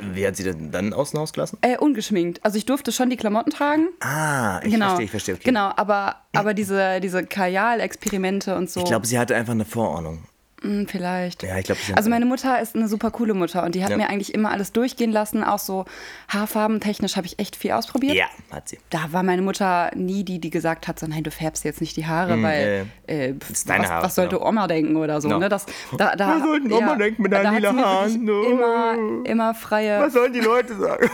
Wie 0.00 0.26
hat 0.26 0.36
sie 0.36 0.44
denn 0.44 0.70
dann 0.70 0.92
aus 0.92 1.10
dem 1.10 1.20
Haus 1.20 1.32
gelassen? 1.32 1.58
Äh, 1.62 1.78
ungeschminkt. 1.78 2.44
Also 2.44 2.58
ich 2.58 2.66
durfte 2.66 2.92
schon 2.92 3.10
die 3.10 3.16
Klamotten 3.16 3.50
tragen. 3.50 3.88
Ah, 4.00 4.60
ich 4.62 4.72
genau. 4.72 4.86
verstehe, 4.86 5.04
ich 5.04 5.10
verstehe. 5.10 5.34
Okay. 5.34 5.44
Genau, 5.44 5.72
aber, 5.76 6.16
aber 6.34 6.54
diese, 6.54 7.00
diese 7.00 7.24
Kajal-Experimente 7.24 8.56
und 8.56 8.70
so. 8.70 8.80
Ich 8.80 8.86
glaube, 8.86 9.06
sie 9.06 9.18
hatte 9.18 9.34
einfach 9.34 9.52
eine 9.52 9.64
Vorahnung. 9.64 10.24
Hm, 10.62 10.86
Vielleicht. 10.88 11.42
Ja, 11.42 11.58
ich 11.58 11.64
glaube, 11.64 11.80
Also 11.94 12.08
meine 12.10 12.24
Mutter 12.26 12.60
ist 12.60 12.74
eine 12.74 12.88
super 12.88 13.10
coole 13.10 13.34
Mutter 13.34 13.62
und 13.64 13.74
die 13.74 13.82
hat 13.84 13.90
Ja. 13.90 13.96
mir 13.96 14.08
eigentlich 14.08 14.32
immer 14.34 14.50
alles 14.50 14.72
durchgehen 14.72 15.12
lassen. 15.12 15.42
Auch 15.44 15.58
so 15.58 15.84
haarfarbentechnisch 16.28 17.16
habe 17.16 17.26
ich 17.26 17.38
echt 17.38 17.56
viel 17.56 17.72
ausprobiert. 17.72 18.14
Ja, 18.16 18.26
hat 18.50 18.68
sie. 18.68 18.78
Da 18.90 19.08
war 19.10 19.22
meine 19.22 19.42
Mutter 19.42 19.90
nie 19.94 20.24
die, 20.24 20.38
die 20.38 20.50
gesagt 20.50 20.88
hat, 20.88 20.98
so 20.98 21.06
nein, 21.06 21.22
du 21.22 21.30
färbst 21.30 21.64
jetzt 21.64 21.80
nicht 21.80 21.96
die 21.96 22.06
Haare, 22.06 22.42
weil 22.42 22.86
äh, 23.06 23.34
deine 23.66 23.84
was, 23.84 23.90
Haare, 23.90 24.04
was 24.04 24.14
sollte 24.14 24.36
genau. 24.36 24.48
Oma 24.48 24.66
denken 24.66 24.96
oder 24.96 25.20
so. 25.20 25.28
Genau. 25.28 25.40
Ne? 25.40 25.48
Das, 25.48 25.66
da, 25.98 26.16
da, 26.16 26.36
Was 26.36 26.42
sollten 26.42 26.72
Oma 26.72 26.96
denken 26.96 27.22
mit 27.22 27.32
deinen 27.32 27.54
lila 27.56 27.74
Haaren? 27.74 28.28
Immer, 28.28 28.96
immer 29.24 29.54
freie. 29.54 30.10
sollen 30.10 30.32
die 30.32 30.40
Leute 30.40 30.74
sagen? 30.78 31.10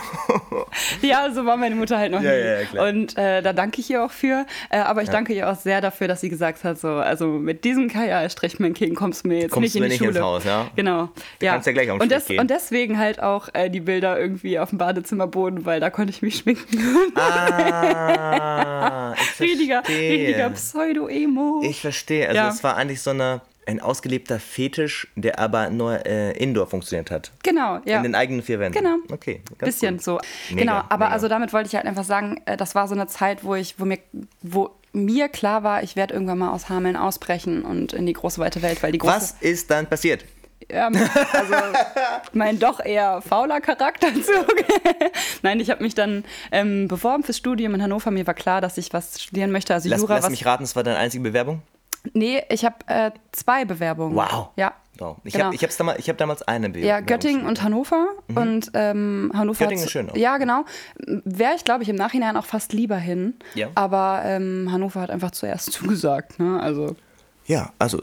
Ja, 1.01 1.31
so 1.31 1.45
war 1.45 1.57
meine 1.57 1.75
Mutter 1.75 1.97
halt 1.97 2.11
noch 2.11 2.21
Ja, 2.21 2.31
nie. 2.31 2.37
ja, 2.37 2.59
ja. 2.73 2.83
Und 2.89 3.17
äh, 3.17 3.41
da 3.41 3.53
danke 3.53 3.81
ich 3.81 3.89
ihr 3.89 4.03
auch 4.03 4.11
für. 4.11 4.45
Äh, 4.69 4.79
aber 4.79 5.01
ich 5.03 5.09
danke 5.09 5.33
ihr 5.33 5.49
auch 5.49 5.55
sehr 5.55 5.81
dafür, 5.81 6.07
dass 6.07 6.21
sie 6.21 6.29
gesagt 6.29 6.63
hat, 6.63 6.79
so, 6.79 6.89
also 6.89 7.27
mit 7.27 7.63
diesem 7.63 7.87
Kajal-Strich, 7.89 8.59
mein 8.59 8.73
Kind, 8.73 8.95
kommst 8.95 9.23
du 9.25 9.29
mir 9.29 9.38
jetzt 9.41 9.51
Kommst 9.51 9.63
nicht 9.65 9.75
du 9.75 9.77
in 9.79 9.83
mir 9.83 9.87
die 9.89 9.93
nicht 9.93 9.99
Schule. 9.99 10.09
ins 10.11 10.19
Haus, 10.19 10.43
ja? 10.45 10.69
Genau. 10.75 11.09
ja. 11.41 11.51
kannst 11.53 11.67
ja 11.67 11.73
gleich 11.73 11.89
auf 11.91 11.97
den 11.97 12.03
und, 12.03 12.11
des, 12.11 12.25
gehen. 12.27 12.39
und 12.39 12.49
deswegen 12.49 12.97
halt 12.97 13.21
auch 13.21 13.49
äh, 13.53 13.69
die 13.69 13.79
Bilder 13.81 14.19
irgendwie 14.19 14.59
auf 14.59 14.69
dem 14.69 14.77
Badezimmerboden, 14.77 15.65
weil 15.65 15.79
da 15.79 15.89
konnte 15.89 16.11
ich 16.11 16.21
mich 16.21 16.37
schminken. 16.37 16.79
Ah, 17.15 19.13
verstehe. 19.35 19.81
riesiger 19.87 20.49
Pseudo-Emo. 20.51 21.61
Ich 21.63 21.81
verstehe. 21.81 22.27
Also 22.27 22.37
Ja. 22.37 22.49
es 22.49 22.63
war 22.63 22.75
eigentlich 22.75 23.01
so 23.01 23.11
eine, 23.11 23.41
ein 23.65 23.79
ausgelebter 23.79 24.39
Fetisch, 24.39 25.07
der 25.15 25.39
aber 25.39 25.69
nur 25.69 26.05
äh, 26.05 26.31
indoor 26.37 26.67
funktioniert 26.67 27.11
hat. 27.11 27.31
Genau, 27.43 27.79
ja. 27.85 27.97
In 27.97 28.03
den 28.03 28.15
eigenen 28.15 28.41
vier 28.41 28.59
Wänden. 28.59 28.77
Genau. 28.77 28.95
Okay. 29.11 29.41
ganz 29.57 29.73
Bisschen 29.75 29.95
gut. 29.97 30.03
so. 30.03 30.19
Mega, 30.49 30.59
genau, 30.61 30.77
aber 30.89 31.05
mega. 31.05 31.09
also 31.09 31.27
damit 31.27 31.53
wollte 31.53 31.67
ich 31.67 31.75
halt 31.75 31.85
einfach 31.85 32.03
sagen, 32.03 32.41
äh, 32.45 32.57
das 32.57 32.75
war 32.75 32.87
so 32.87 32.95
eine 32.95 33.07
Zeit, 33.07 33.43
wo 33.43 33.55
ich, 33.55 33.79
wo 33.79 33.85
mir, 33.85 33.99
wo 34.41 34.71
mir 34.93 35.29
klar 35.29 35.63
war, 35.63 35.83
ich 35.83 35.95
werde 35.95 36.13
irgendwann 36.13 36.39
mal 36.39 36.51
aus 36.51 36.69
Hameln 36.69 36.95
ausbrechen 36.95 37.63
und 37.63 37.93
in 37.93 38.05
die 38.05 38.13
große 38.13 38.39
weite 38.39 38.61
Welt, 38.61 38.81
weil 38.83 38.91
die 38.91 38.97
große 38.97 39.13
Was 39.13 39.35
ist 39.39 39.69
dann 39.71 39.87
passiert? 39.87 40.25
Ja, 40.71 40.87
also 40.87 41.53
mein 42.33 42.59
doch 42.59 42.79
eher 42.79 43.21
fauler 43.21 43.59
Charakterzug. 43.59 44.45
Nein, 45.41 45.59
ich 45.59 45.71
habe 45.71 45.81
mich 45.81 45.95
dann 45.95 46.23
ähm, 46.51 46.87
beworben 46.87 47.23
fürs 47.23 47.37
Studium 47.37 47.73
in 47.73 47.81
Hannover. 47.81 48.11
Mir 48.11 48.27
war 48.27 48.33
klar, 48.35 48.61
dass 48.61 48.77
ich 48.77 48.93
was 48.93 49.21
studieren 49.21 49.51
möchte, 49.51 49.73
also 49.73 49.89
Lass, 49.89 50.01
Jura. 50.01 50.17
lass 50.17 50.29
mich 50.29 50.45
raten, 50.45 50.63
es 50.63 50.75
war 50.75 50.83
deine 50.83 50.97
einzige 50.97 51.23
Bewerbung? 51.23 51.61
Nee, 52.13 52.41
ich 52.49 52.65
habe 52.65 52.75
äh, 52.87 53.11
zwei 53.31 53.65
Bewerbungen. 53.65 54.15
Wow. 54.15 54.49
Ja. 54.55 54.73
Wow. 54.97 55.17
Ich 55.23 55.33
Genau. 55.33 55.45
habe 55.45 55.55
ich 55.97 56.09
hab 56.09 56.17
damals 56.17 56.41
eine 56.43 56.69
Bewerbung. 56.69 56.89
Ja, 56.89 56.99
Göttingen 56.99 57.45
und 57.45 57.63
Hannover. 57.63 58.07
Und 58.35 58.71
ähm, 58.73 59.31
Hannover. 59.33 59.63
Mhm. 59.63 59.67
Göttingen 59.69 59.83
ist 59.85 59.91
schön 59.91 60.09
auch. 60.09 60.15
Ja, 60.17 60.37
genau. 60.37 60.65
Wäre 61.05 61.53
ich, 61.55 61.63
glaube 61.63 61.83
ich, 61.83 61.89
im 61.89 61.95
Nachhinein 61.95 62.35
auch 62.35 62.45
fast 62.45 62.73
lieber 62.73 62.97
hin. 62.97 63.35
Ja. 63.55 63.69
Aber 63.75 64.21
ähm, 64.25 64.67
Hannover 64.71 64.99
hat 65.01 65.09
einfach 65.09 65.31
zuerst 65.31 65.71
zugesagt. 65.71 66.39
Ne? 66.39 66.59
Also, 66.61 66.95
Ja, 67.45 67.71
also 67.79 68.01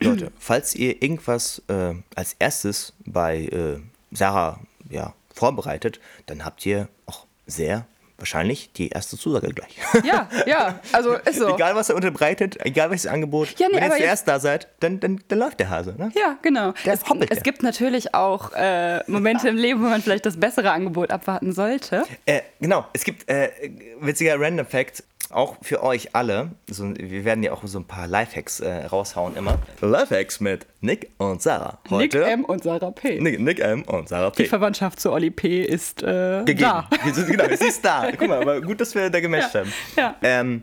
Leute, 0.00 0.30
falls 0.38 0.74
ihr 0.74 1.02
irgendwas 1.02 1.62
äh, 1.68 1.94
als 2.14 2.34
erstes 2.38 2.92
bei 3.06 3.44
äh, 3.46 3.78
Sarah 4.12 4.60
ja, 4.90 5.14
vorbereitet, 5.34 6.00
dann 6.26 6.44
habt 6.44 6.64
ihr 6.66 6.88
auch 7.06 7.26
sehr 7.46 7.86
wahrscheinlich 8.18 8.72
die 8.72 8.88
erste 8.88 9.16
Zusage 9.16 9.48
gleich. 9.48 9.76
ja, 10.04 10.28
ja, 10.46 10.80
also 10.92 11.14
ist 11.24 11.38
so. 11.38 11.54
egal, 11.54 11.74
was 11.74 11.88
er 11.90 11.96
unterbreitet, 11.96 12.56
egal 12.64 12.90
welches 12.90 13.06
Angebot, 13.06 13.58
Ja, 13.58 13.68
nee, 13.68 13.76
wenn 13.76 13.90
ihr 13.90 13.96
zuerst 13.96 14.26
da 14.28 14.40
seid, 14.40 14.68
dann, 14.80 15.00
dann, 15.00 15.20
dann 15.28 15.38
läuft 15.38 15.60
der 15.60 15.70
Hase. 15.70 15.94
Ne? 15.98 16.10
Ja, 16.14 16.38
genau. 16.42 16.72
Der 16.84 16.94
Es, 16.94 17.08
hoppelt 17.08 17.30
es 17.30 17.36
der. 17.38 17.42
gibt 17.42 17.62
natürlich 17.62 18.14
auch 18.14 18.52
äh, 18.54 19.00
Momente 19.10 19.48
im 19.48 19.56
Leben, 19.56 19.82
wo 19.82 19.88
man 19.88 20.02
vielleicht 20.02 20.26
das 20.26 20.38
bessere 20.38 20.70
Angebot 20.70 21.10
abwarten 21.10 21.52
sollte. 21.52 22.04
Äh, 22.24 22.40
genau, 22.60 22.86
es 22.92 23.04
gibt 23.04 23.28
äh, 23.28 23.50
witziger 24.00 24.40
Random 24.40 24.66
Fact, 24.66 25.02
auch 25.30 25.56
für 25.62 25.82
euch 25.82 26.14
alle. 26.14 26.50
So, 26.70 26.92
wir 26.96 27.24
werden 27.24 27.42
ja 27.42 27.52
auch 27.52 27.62
so 27.64 27.78
ein 27.78 27.84
paar 27.86 28.06
Lifehacks 28.06 28.60
äh, 28.60 28.86
raushauen 28.86 29.36
immer. 29.36 29.58
Lifehacks 29.80 30.40
mit 30.40 30.66
Nick 30.80 31.10
und 31.18 31.42
Sarah. 31.42 31.78
Heute 31.90 32.18
Nick 32.18 32.28
M. 32.28 32.44
und 32.44 32.62
Sarah 32.62 32.90
P. 32.90 33.20
Nick, 33.20 33.40
Nick 33.40 33.60
M 33.60 33.82
und 33.82 34.08
Sarah 34.08 34.30
P. 34.30 34.44
Die 34.44 34.48
Verwandtschaft 34.48 35.00
zu 35.00 35.12
Olli 35.12 35.30
P. 35.30 35.62
ist 35.62 36.02
äh, 36.02 36.42
gegeben. 36.44 36.60
da. 36.60 36.88
Genau, 37.26 37.44
es 37.44 37.60
ist 37.60 37.84
da. 37.84 38.10
Guck 38.16 38.28
mal, 38.28 38.40
aber 38.42 38.60
gut, 38.60 38.80
dass 38.80 38.94
wir 38.94 39.10
da 39.10 39.20
gematcht 39.20 39.54
Ja, 39.54 39.60
haben. 39.60 39.72
ja. 39.96 40.14
Ähm, 40.22 40.62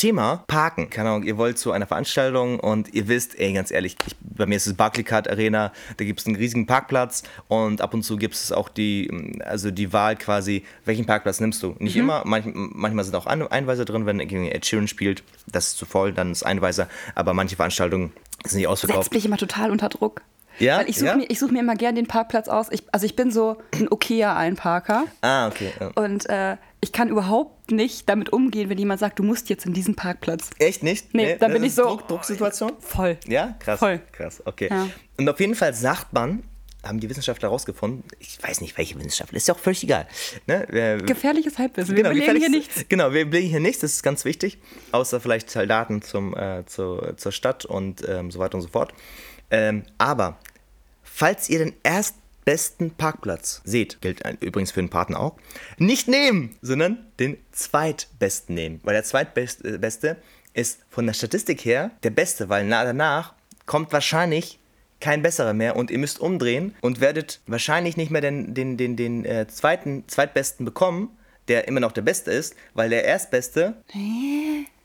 Thema 0.00 0.44
Parken. 0.46 0.88
Keine 0.88 1.10
Ahnung, 1.10 1.24
ihr 1.24 1.36
wollt 1.36 1.58
zu 1.58 1.72
einer 1.72 1.86
Veranstaltung 1.86 2.58
und 2.58 2.94
ihr 2.94 3.06
wisst, 3.06 3.38
ey, 3.38 3.52
ganz 3.52 3.70
ehrlich, 3.70 3.96
ich, 4.06 4.16
bei 4.20 4.46
mir 4.46 4.56
ist 4.56 4.66
es 4.66 4.72
Barclaycard 4.74 5.28
Arena, 5.28 5.72
da 5.98 6.04
gibt 6.06 6.20
es 6.20 6.26
einen 6.26 6.36
riesigen 6.36 6.66
Parkplatz 6.66 7.22
und 7.48 7.82
ab 7.82 7.92
und 7.92 8.02
zu 8.02 8.16
gibt 8.16 8.34
es 8.34 8.50
auch 8.50 8.70
die, 8.70 9.38
also 9.44 9.70
die 9.70 9.92
Wahl 9.92 10.16
quasi, 10.16 10.64
welchen 10.86 11.04
Parkplatz 11.04 11.40
nimmst 11.40 11.62
du? 11.62 11.76
Nicht 11.78 11.96
immer, 11.96 12.22
manch, 12.24 12.46
manchmal 12.54 13.04
sind 13.04 13.14
auch 13.14 13.26
Ein- 13.26 13.46
Einweiser 13.46 13.84
drin, 13.84 14.06
wenn 14.06 14.20
irgendwie 14.20 14.50
Ed 14.50 14.64
Sheeran 14.64 14.88
spielt, 14.88 15.22
das 15.46 15.68
ist 15.68 15.76
zu 15.76 15.84
voll, 15.84 16.12
dann 16.14 16.32
ist 16.32 16.44
Einweiser, 16.44 16.88
aber 17.14 17.34
manche 17.34 17.56
Veranstaltungen 17.56 18.12
sind 18.46 18.58
nicht 18.58 18.68
ausverkauft. 18.68 19.04
Setzt 19.04 19.14
mich 19.14 19.26
immer 19.26 19.36
total 19.36 19.70
unter 19.70 19.90
Druck. 19.90 20.22
Ja? 20.60 20.78
Weil 20.78 20.88
ich 20.90 20.96
suche 20.96 21.06
Ja? 21.06 21.16
mir, 21.16 21.24
ich 21.28 21.38
such 21.38 21.50
mir 21.50 21.60
immer 21.60 21.74
gern 21.74 21.94
den 21.94 22.06
Parkplatz 22.06 22.48
aus. 22.48 22.68
Ich, 22.70 22.82
also 22.92 23.06
ich 23.06 23.16
bin 23.16 23.30
so 23.30 23.56
ein 23.74 23.88
okayer 23.90 24.36
Einparker. 24.36 25.04
Ah, 25.22 25.48
okay. 25.48 25.72
Ja. 25.80 25.90
Und 25.94 26.28
äh, 26.28 26.56
ich 26.80 26.92
kann 26.92 27.08
überhaupt 27.08 27.70
nicht 27.72 28.08
damit 28.08 28.32
umgehen, 28.32 28.68
wenn 28.70 28.78
jemand 28.78 29.00
sagt, 29.00 29.18
du 29.18 29.22
musst 29.22 29.48
jetzt 29.50 29.66
in 29.66 29.72
diesen 29.72 29.94
Parkplatz. 29.96 30.50
Echt 30.58 30.82
nicht? 30.82 31.14
Nee, 31.14 31.36
da 31.38 31.46
das 31.48 31.52
bin 31.54 31.64
ich 31.64 31.74
so- 31.74 31.82
Druck, 31.84 32.08
Drucksituation? 32.08 32.72
Voll. 32.80 33.18
Ja, 33.26 33.54
krass. 33.58 33.78
Voll. 33.78 34.00
Krass, 34.12 34.42
okay. 34.44 34.68
Ja. 34.70 34.86
Und 35.18 35.28
auf 35.28 35.40
jeden 35.40 35.54
Fall 35.54 35.74
sagt 35.74 36.12
man, 36.12 36.42
haben 36.82 36.98
die 36.98 37.10
Wissenschaftler 37.10 37.48
herausgefunden, 37.50 38.04
ich 38.20 38.42
weiß 38.42 38.62
nicht, 38.62 38.78
welche 38.78 38.96
Wissenschaftler, 38.96 39.36
ist 39.36 39.46
ja 39.46 39.54
auch 39.54 39.58
völlig 39.58 39.84
egal. 39.84 40.06
Ne? 40.46 40.66
Wir- 40.70 40.96
Gefährliches 40.96 41.58
Halbwissen. 41.58 41.94
Wir 41.94 42.02
Genau, 42.04 42.14
belegen 42.14 42.36
hier 42.38 42.48
nichts. 42.48 42.86
Genau, 42.88 43.12
wir 43.12 43.28
belegen 43.28 43.50
hier 43.50 43.60
nichts, 43.60 43.80
das 43.82 43.92
ist 43.92 44.02
ganz 44.02 44.24
wichtig. 44.24 44.56
Außer 44.92 45.20
vielleicht 45.20 45.54
Daten 45.54 46.00
zum, 46.00 46.34
äh, 46.34 46.64
zur, 46.64 47.18
zur 47.18 47.32
Stadt 47.32 47.66
und 47.66 48.08
ähm, 48.08 48.30
so 48.30 48.38
weiter 48.38 48.54
und 48.54 48.62
so 48.62 48.68
fort. 48.68 48.94
Ähm, 49.50 49.82
aber 49.98 50.38
falls 51.20 51.50
ihr 51.50 51.58
den 51.58 51.74
erstbesten 51.82 52.92
Parkplatz 52.92 53.60
seht, 53.64 54.00
gilt 54.00 54.22
übrigens 54.40 54.72
für 54.72 54.80
den 54.80 54.88
Partner 54.88 55.20
auch, 55.20 55.36
nicht 55.76 56.08
nehmen, 56.08 56.56
sondern 56.62 56.96
den 57.18 57.36
zweitbesten 57.52 58.54
nehmen. 58.54 58.80
Weil 58.84 58.94
der 58.94 59.04
zweitbeste 59.04 59.78
beste 59.78 60.16
ist 60.54 60.78
von 60.88 61.04
der 61.06 61.12
Statistik 61.12 61.62
her 61.66 61.90
der 62.04 62.10
beste, 62.10 62.48
weil 62.48 62.64
na 62.64 62.84
danach 62.84 63.34
kommt 63.66 63.92
wahrscheinlich 63.92 64.58
kein 64.98 65.20
besserer 65.20 65.52
mehr 65.52 65.76
und 65.76 65.90
ihr 65.90 65.98
müsst 65.98 66.20
umdrehen 66.20 66.74
und 66.80 67.02
werdet 67.02 67.40
wahrscheinlich 67.46 67.98
nicht 67.98 68.10
mehr 68.10 68.22
den, 68.22 68.54
den, 68.54 68.78
den, 68.78 68.96
den 68.96 69.26
äh, 69.26 69.46
zweiten, 69.46 70.04
zweitbesten 70.08 70.64
bekommen, 70.64 71.10
der 71.48 71.68
immer 71.68 71.80
noch 71.80 71.92
der 71.92 72.02
Beste 72.02 72.30
ist, 72.30 72.54
weil 72.72 72.88
der 72.88 73.04
Erstbeste 73.04 73.74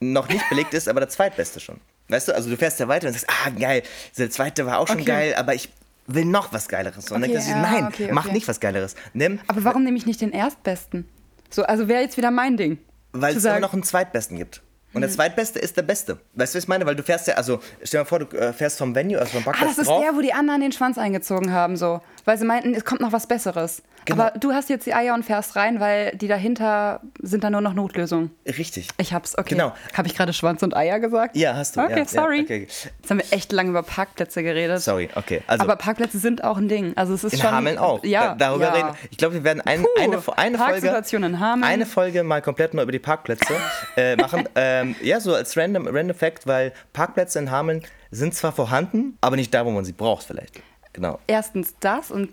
noch 0.01 0.27
nicht 0.27 0.49
belegt 0.49 0.73
ist, 0.73 0.89
aber 0.89 0.99
der 0.99 1.09
Zweitbeste 1.09 1.61
schon. 1.61 1.79
Weißt 2.09 2.27
du, 2.27 2.35
also 2.35 2.49
du 2.49 2.57
fährst 2.57 2.81
ja 2.81 2.89
weiter 2.89 3.07
und 3.07 3.13
sagst, 3.13 3.29
ah 3.29 3.49
geil, 3.51 3.83
der 4.17 4.29
Zweite 4.29 4.65
war 4.65 4.79
auch 4.79 4.87
schon 4.87 4.97
Okay. 4.97 5.05
geil, 5.05 5.35
aber 5.35 5.55
ich 5.55 5.69
will 6.07 6.25
noch 6.25 6.53
was 6.53 6.67
Geileres. 6.67 7.11
Und 7.11 7.21
dann 7.21 7.23
Okay, 7.23 7.33
denkst 7.33 7.45
du, 7.47 7.51
ja, 7.51 7.61
nein, 7.61 7.85
okay, 7.87 8.09
mach 8.11 8.25
okay. 8.25 8.33
nicht 8.33 8.47
was 8.47 8.59
Geileres. 8.59 8.95
Nimm, 9.13 9.39
Aber 9.47 9.63
warum 9.63 9.83
nehme 9.83 9.97
ich 9.97 10.05
nicht 10.05 10.21
den 10.21 10.31
Erstbesten? 10.31 11.07
So, 11.49 11.63
also 11.63 11.87
wäre 11.87 12.01
jetzt 12.01 12.17
wieder 12.17 12.31
mein 12.31 12.57
Ding. 12.57 12.77
weil 13.13 13.35
es 13.35 13.45
immer 13.45 13.59
noch 13.59 13.73
einen 13.73 13.83
Zweitbesten 13.83 14.37
gibt. 14.37 14.61
Und 14.93 15.01
der 15.01 15.09
Zweitbeste 15.09 15.59
ist 15.59 15.75
der 15.75 15.81
Beste. 15.81 16.19
Weißt 16.35 16.53
du, 16.53 16.57
was 16.57 16.63
ich 16.63 16.67
meine? 16.69 16.85
Weil 16.85 16.95
du 16.95 17.03
fährst 17.03 17.27
ja, 17.27 17.33
also 17.33 17.59
stell 17.83 17.99
dir 17.99 18.03
mal 18.03 18.05
vor, 18.07 18.19
du 18.19 18.37
äh, 18.37 18.53
fährst 18.53 18.77
vom 18.77 18.95
Venue, 18.95 19.19
also 19.19 19.31
vom 19.33 19.41
Ah, 19.41 19.45
Parkplatz 19.45 19.71
das 19.71 19.79
ist 19.79 19.87
drauf. 19.89 20.01
der, 20.01 20.15
wo 20.15 20.21
die 20.21 20.31
anderen 20.31 20.61
den 20.61 20.71
Schwanz 20.71 20.97
eingezogen 20.97 21.51
haben, 21.51 21.75
so. 21.75 21.99
Weil 22.23 22.37
sie 22.37 22.45
meinten, 22.45 22.73
es 22.73 22.85
kommt 22.85 23.01
noch 23.01 23.11
was 23.11 23.27
Besseres. 23.27 23.83
Genau. 24.05 24.23
Aber 24.23 24.37
du 24.37 24.53
hast 24.53 24.69
jetzt 24.69 24.85
die 24.85 24.93
Eier 24.93 25.13
und 25.13 25.23
fährst 25.23 25.55
rein, 25.55 25.79
weil 25.79 26.15
die 26.15 26.27
dahinter 26.27 27.01
sind 27.21 27.43
dann 27.43 27.53
nur 27.53 27.61
noch 27.61 27.73
Notlösungen. 27.73 28.31
Richtig. 28.45 28.87
Ich 28.97 29.13
hab's, 29.13 29.37
okay. 29.37 29.55
Genau. 29.55 29.73
Habe 29.93 30.07
ich 30.07 30.15
gerade 30.15 30.31
Schwanz 30.33 30.61
und 30.63 30.75
Eier 30.75 30.99
gesagt? 30.99 31.35
Ja, 31.35 31.55
hast 31.55 31.75
du. 31.75 31.81
Okay, 31.81 31.91
ja, 31.91 31.97
ja, 31.97 32.05
sorry. 32.05 32.41
okay. 32.41 32.67
Jetzt 32.69 33.09
haben 33.09 33.17
wir 33.17 33.25
echt 33.31 33.51
lange 33.51 33.71
über 33.71 33.83
Parkplätze 33.83 34.43
geredet. 34.43 34.81
Sorry, 34.81 35.09
okay. 35.15 35.41
Also, 35.47 35.63
Aber 35.63 35.75
Parkplätze 35.75 36.19
sind 36.19 36.43
auch 36.43 36.57
ein 36.57 36.67
Ding. 36.67 36.93
Also 36.95 37.13
es 37.13 37.23
ist 37.23 37.33
in 37.33 37.39
schon. 37.39 37.51
Hameln 37.51 37.77
auch. 37.77 38.03
Ja, 38.03 38.29
Da, 38.29 38.35
darüber 38.35 38.65
ja. 38.65 38.73
reden. 38.73 38.97
Ich 39.09 39.17
glaube, 39.17 39.35
wir 39.35 39.43
werden 39.43 39.61
ein, 39.61 39.81
Puh, 39.81 39.87
eine, 39.97 40.21
eine 40.37 40.57
Folge. 40.57 40.87
In 41.15 41.39
Hameln. 41.39 41.63
Eine 41.63 41.85
Folge 41.85 42.23
mal 42.23 42.41
komplett 42.41 42.73
nur 42.73 42.83
über 42.83 42.91
die 42.91 42.99
Parkplätze 42.99 43.53
äh, 43.95 44.15
machen. 44.15 44.47
ähm, 44.55 44.95
ja, 45.01 45.19
so 45.19 45.33
als 45.33 45.57
random, 45.57 45.87
random 45.87 46.15
Fact, 46.15 46.45
weil 46.45 46.73
Parkplätze 46.93 47.39
in 47.39 47.51
Hameln 47.51 47.83
sind 48.11 48.33
zwar 48.33 48.51
vorhanden, 48.51 49.17
aber 49.21 49.35
nicht 49.35 49.53
da, 49.53 49.65
wo 49.65 49.71
man 49.71 49.85
sie 49.85 49.93
braucht, 49.93 50.25
vielleicht. 50.25 50.61
Genau. 50.95 51.19
Erstens 51.27 51.75
das 51.81 52.09
und 52.09 52.29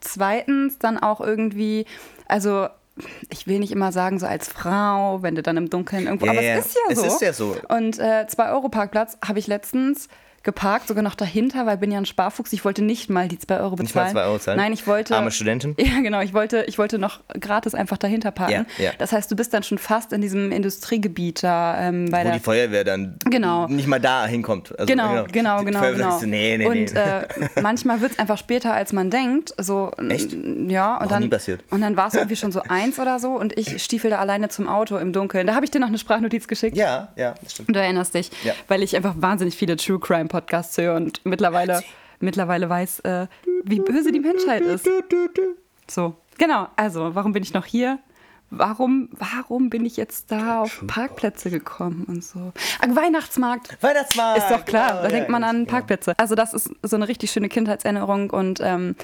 zweitens 0.00 0.78
dann 0.78 0.98
auch 0.98 1.22
irgendwie, 1.22 1.86
also 2.28 2.68
ich 3.30 3.46
will 3.46 3.58
nicht 3.60 3.72
immer 3.72 3.92
sagen, 3.92 4.18
so 4.18 4.26
als 4.26 4.46
Frau, 4.46 5.22
wenn 5.22 5.34
du 5.34 5.42
dann 5.42 5.56
im 5.56 5.70
Dunkeln 5.70 6.04
irgendwo, 6.04 6.26
Ja, 6.26 6.32
aber 6.32 6.42
es 6.42 6.66
ist 6.66 6.74
ja 6.76 6.80
es 6.92 6.98
so. 6.98 7.06
ist 7.06 7.20
ja 7.22 7.32
so. 7.32 7.56
Und 7.68 7.98
äh, 7.98 8.26
2 8.28 8.50
Euro 8.52 8.68
Parkplatz 8.68 9.16
habe 9.26 9.38
ich 9.38 9.46
letztens 9.46 10.08
geparkt, 10.44 10.88
sogar 10.88 11.02
noch 11.02 11.14
dahinter, 11.14 11.66
weil 11.66 11.76
bin 11.78 11.90
ja 11.90 11.98
ein 11.98 12.06
Sparfuchs. 12.06 12.52
Ich 12.52 12.64
wollte 12.64 12.82
nicht 12.82 13.10
mal 13.10 13.28
die 13.28 13.38
2 13.38 13.58
Euro 13.60 13.76
bezahlen. 13.76 13.84
Nicht 13.84 13.94
mal 13.94 14.10
2 14.22 14.24
Euro 14.28 14.38
zahlen? 14.38 14.58
Nein, 14.58 14.72
ich 14.72 14.86
wollte. 14.86 15.16
Arme 15.16 15.30
Studentin? 15.30 15.74
Ja, 15.84 16.00
genau. 16.00 16.20
Ich 16.20 16.32
wollte, 16.34 16.64
ich 16.68 16.78
wollte 16.78 16.98
noch 16.98 17.20
gratis 17.40 17.74
einfach 17.74 17.98
dahinter 17.98 18.30
parken. 18.30 18.66
Ja, 18.78 18.84
ja. 18.86 18.90
Das 18.98 19.12
heißt, 19.12 19.30
du 19.30 19.36
bist 19.36 19.52
dann 19.54 19.62
schon 19.62 19.78
fast 19.78 20.12
in 20.12 20.20
diesem 20.20 20.52
Industriegebiet 20.52 21.42
da 21.42 21.88
ähm, 21.88 22.10
bei 22.10 22.20
Wo 22.20 22.24
der 22.24 22.32
die 22.34 22.40
Feuerwehr 22.40 22.84
dann 22.84 23.16
Genau. 23.24 23.66
nicht 23.68 23.86
mal 23.86 24.00
da 24.00 24.26
hinkommt. 24.26 24.70
Also, 24.78 24.86
Genau, 24.86 25.24
genau, 25.30 25.62
genau, 25.64 25.80
genau. 25.92 26.10
sagt 26.10 26.20
so, 26.20 26.26
nee, 26.26 26.56
nee, 26.58 26.66
und. 26.66 26.94
Äh, 26.94 27.26
manchmal 27.62 28.00
wird 28.00 28.12
es 28.12 28.18
einfach 28.18 28.38
später, 28.38 28.72
als 28.74 28.92
man 28.92 29.10
denkt. 29.10 29.54
So, 29.58 29.90
Echt? 30.08 30.32
Ja, 30.68 30.96
und 30.96 31.02
Noch 31.04 31.08
dann, 31.10 31.22
nie 31.24 31.28
passiert. 31.28 31.62
und 31.70 31.80
dann 31.80 31.96
war 31.96 32.08
es 32.08 32.14
irgendwie 32.14 32.36
schon 32.36 32.52
so 32.52 32.62
eins 32.68 32.98
oder 32.98 33.18
so 33.18 33.32
und 33.32 33.56
ich 33.58 33.82
stiefel 33.82 34.10
da 34.10 34.18
alleine 34.18 34.48
zum 34.48 34.68
Auto 34.68 34.96
im 34.98 35.12
Dunkeln. 35.12 35.46
Da 35.46 35.54
habe 35.54 35.64
ich 35.64 35.70
dir 35.70 35.78
noch 35.80 35.88
eine 35.88 35.98
Sprachnotiz 35.98 36.48
geschickt. 36.48 36.76
ja, 36.76 37.08
ja, 37.16 37.34
das 37.42 37.52
stimmt. 37.52 37.74
Du 37.74 37.80
erinnerst 37.80 38.14
dich, 38.14 38.30
Ja. 38.44 38.52
weil 38.68 38.82
ich 38.82 38.96
einfach 38.96 39.14
wahnsinnig 39.18 39.56
viele 39.56 39.76
True 39.76 39.98
Crime 39.98 40.26
Podcasts 40.34 40.76
höre 40.78 40.96
und 40.96 41.24
mittlerweile, 41.24 41.84
mittlerweile 42.18 42.68
weiß, 42.68 43.00
äh, 43.00 43.28
wie 43.62 43.78
böse 43.78 44.10
die 44.10 44.18
Menschheit 44.18 44.62
ist. 44.62 44.84
So, 45.88 46.16
genau. 46.38 46.66
Also, 46.74 47.14
warum 47.14 47.32
bin 47.32 47.44
ich 47.44 47.54
noch 47.54 47.64
hier? 47.64 48.00
Warum, 48.50 49.10
warum 49.12 49.70
bin 49.70 49.84
ich 49.84 49.96
jetzt 49.96 50.32
da 50.32 50.62
auf 50.62 50.82
Parkplätze 50.88 51.50
gekommen 51.50 52.04
und 52.08 52.24
so? 52.24 52.52
Ah, 52.80 52.88
Weihnachtsmarkt. 52.88 53.80
Weihnachtsmarkt! 53.80 54.38
Ist 54.38 54.50
doch 54.50 54.64
klar, 54.64 54.88
genau, 54.88 55.02
da 55.02 55.04
ja, 55.04 55.10
denkt 55.10 55.28
man 55.28 55.44
an 55.44 55.58
genau. 55.58 55.70
Parkplätze. 55.70 56.14
Also 56.16 56.34
das 56.34 56.52
ist 56.52 56.70
so 56.82 56.96
eine 56.96 57.06
richtig 57.06 57.30
schöne 57.30 57.48
Kindheitserinnerung 57.48 58.30
und 58.30 58.58
ähm, 58.60 58.96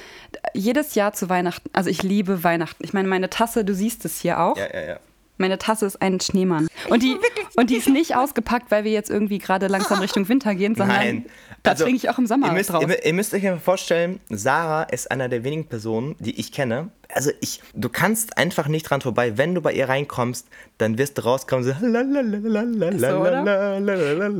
jedes 0.53 0.97
Jahr 0.97 1.13
zu 1.13 1.29
Weihnachten, 1.29 1.71
also 1.73 1.91
ich 1.91 2.03
liebe 2.03 2.43
Weihnachten. 2.43 2.83
Ich 2.83 2.93
meine, 2.93 3.07
meine 3.07 3.31
Tasse, 3.31 3.65
du 3.65 3.73
siehst 3.73 4.05
es 4.05 4.21
hier 4.21 4.41
auch. 4.41 4.57
Ja, 4.57 4.67
ja, 4.73 4.81
ja. 4.81 5.01
Meine 5.41 5.57
Tasse 5.59 5.87
ist 5.87 6.01
ein 6.03 6.21
Schneemann. 6.21 6.69
Und 6.91 7.03
die, 7.03 7.17
und 7.57 7.71
die 7.71 7.77
ist 7.77 7.89
nicht 7.89 8.15
ausgepackt, 8.15 8.71
weil 8.71 8.85
wir 8.85 8.93
jetzt 8.93 9.09
irgendwie 9.11 9.39
gerade 9.39 9.69
langsam 9.69 9.99
Richtung 10.03 10.29
Winter 10.29 10.55
gehen, 10.55 10.75
sondern 10.75 10.97
Nein. 10.99 11.27
da 11.63 11.71
Also, 11.73 11.85
trinke 11.85 11.97
ich 11.97 12.11
auch 12.11 12.19
im 12.19 12.27
Sommer 12.27 12.49
ihr 12.49 12.53
müsst, 12.53 12.71
draus. 12.71 12.85
ihr, 12.87 13.05
ihr 13.07 13.15
müsst 13.15 13.33
euch 13.33 13.43
mal 13.43 13.59
vorstellen, 13.59 14.21
Sarah 14.29 14.83
ist 14.85 15.11
einer 15.11 15.29
der 15.31 15.43
wenigen 15.43 15.65
Personen, 15.67 16.15
die 16.19 16.39
ich 16.39 16.53
kenne. 16.53 16.91
Also 17.13 17.31
ich, 17.41 17.63
du 17.75 17.89
kannst 17.89 18.37
einfach 18.39 18.69
nicht 18.69 18.83
dran 18.89 19.01
vorbei. 19.01 19.39
Wenn 19.39 19.55
du 19.55 19.63
bei 19.63 19.73
ihr 19.73 19.89
reinkommst, 19.89 20.47
dann 20.79 20.99
wirst 20.99 21.17
du 21.19 21.23
rauskommen 21.23 21.65
so. 21.65 21.73
so? 21.73 21.87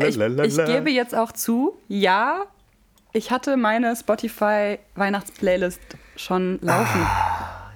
Ich, 0.05 0.19
ich 0.19 0.65
gebe 0.67 0.91
jetzt 0.91 1.15
auch 1.15 1.33
zu, 1.33 1.77
ja, 1.89 2.45
ich 3.13 3.31
hatte 3.31 3.57
meine 3.57 3.97
Spotify 3.97 4.79
Weihnachtsplaylist 4.95 5.81
schon 6.17 6.59
laufen. 6.63 7.01
Ah, 7.03 7.71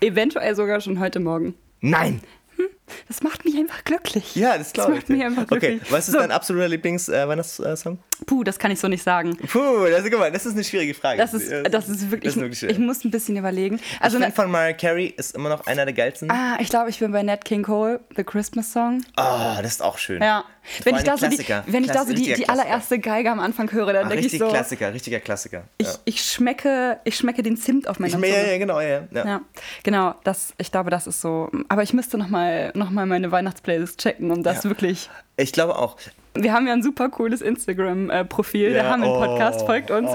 Eventuell 0.00 0.54
sogar 0.54 0.80
schon 0.80 1.00
heute 1.00 1.18
Morgen. 1.20 1.54
Nein! 1.80 2.20
Hmm? 2.58 2.77
Das 3.08 3.22
macht 3.22 3.44
mich 3.44 3.56
einfach 3.56 3.84
glücklich. 3.84 4.34
Ja, 4.36 4.56
das 4.58 4.72
glaube 4.72 4.92
ich. 4.92 4.98
macht 5.00 5.08
mich 5.10 5.22
einfach 5.24 5.42
okay, 5.50 5.58
glücklich. 5.70 5.92
was 5.92 6.08
ist 6.08 6.12
So. 6.14 6.18
dein 6.20 6.30
absoluter 6.32 6.68
Lieblings-Weihnachtssong? 6.68 7.98
Puh, 8.26 8.44
das 8.44 8.58
kann 8.58 8.70
ich 8.70 8.80
so 8.80 8.88
nicht 8.88 9.02
sagen. 9.02 9.36
Puh, 9.36 9.86
das, 9.90 10.02
guck 10.04 10.18
mal, 10.18 10.32
das 10.32 10.46
ist 10.46 10.54
eine 10.54 10.64
schwierige 10.64 10.94
Frage. 10.94 11.18
Das 11.18 11.34
ist, 11.34 11.50
das 11.70 11.88
ist 11.88 12.10
wirklich, 12.10 12.34
Das 12.34 12.36
ist 12.36 12.40
wirklich 12.42 12.58
schwer. 12.58 12.70
ich 12.70 12.78
muss 12.78 13.04
ein 13.04 13.10
bisschen 13.10 13.36
überlegen. 13.36 13.80
Also 14.00 14.18
ich 14.18 14.24
ne, 14.26 14.32
von 14.32 14.50
Mariah 14.50 14.72
Carey 14.74 15.06
ist 15.16 15.34
immer 15.36 15.48
noch 15.48 15.66
einer 15.66 15.84
der 15.84 15.94
geilsten. 15.94 16.30
ah, 16.30 16.56
ich 16.60 16.68
glaube, 16.68 16.90
ich 16.90 16.98
bin 16.98 17.12
bei 17.12 17.22
Nat 17.22 17.44
King 17.44 17.62
Cole, 17.62 18.00
The 18.16 18.24
Christmas 18.24 18.72
Song. 18.72 19.02
Ah, 19.16 19.62
das 19.62 19.72
ist 19.72 19.82
auch 19.82 19.98
schön. 19.98 20.20
Ja. 20.22 20.44
Wenn 20.84 20.96
ich 20.96 21.02
da 21.04 21.16
so 21.16 21.26
die, 21.28 21.38
wenn 21.66 21.84
ich 21.84 21.90
da 21.90 22.04
so 22.04 22.12
die, 22.12 22.34
die 22.34 22.48
allererste 22.48 22.98
Geige 22.98 23.30
am 23.30 23.40
Anfang 23.40 23.72
höre, 23.72 23.92
dann 23.94 24.08
denke 24.10 24.26
ich 24.26 24.38
so, 24.38 24.48
Klassiker, 24.48 24.92
richtiger 24.92 25.18
Klassiker. 25.20 25.62
ich, 25.78 25.86
ja. 25.86 25.94
ich, 26.04 26.20
schmecke, 26.22 26.98
ich 27.04 27.16
schmecke 27.16 27.42
den 27.42 27.56
Zimt 27.56 27.88
auf 27.88 27.98
meiner 27.98 28.18
Ich, 28.18 28.28
ja, 28.28 28.34
Zunge. 28.40 28.52
ja, 28.52 28.58
genau, 28.58 28.80
ja. 28.80 29.02
ja. 29.12 29.24
Ja, 29.26 29.40
genau, 29.82 30.14
das, 30.24 30.52
ich 30.58 30.70
glaube, 30.70 30.90
das 30.90 31.06
ist 31.06 31.20
so. 31.22 31.50
Aber 31.68 31.82
ich 31.82 31.94
müsste 31.94 32.18
nochmal 32.18 32.70
noch 32.78 32.90
mal 32.90 33.06
meine 33.06 33.30
Weihnachtsplaylist 33.32 34.00
checken, 34.00 34.30
um 34.30 34.42
das 34.42 34.64
Ja. 34.64 34.70
wirklich. 34.70 35.10
Ich 35.36 35.52
glaube 35.52 35.76
auch. 35.76 35.96
Wir 36.34 36.52
haben 36.52 36.66
ja 36.68 36.72
ein 36.72 36.82
super 36.84 37.08
cooles 37.08 37.40
Instagram-Profil, 37.40 38.72
der 38.72 38.84
Ja, 38.84 38.90
Hameln-Podcast 38.90 39.62
oh, 39.62 39.66
folgt 39.66 39.90
uns. 39.90 40.10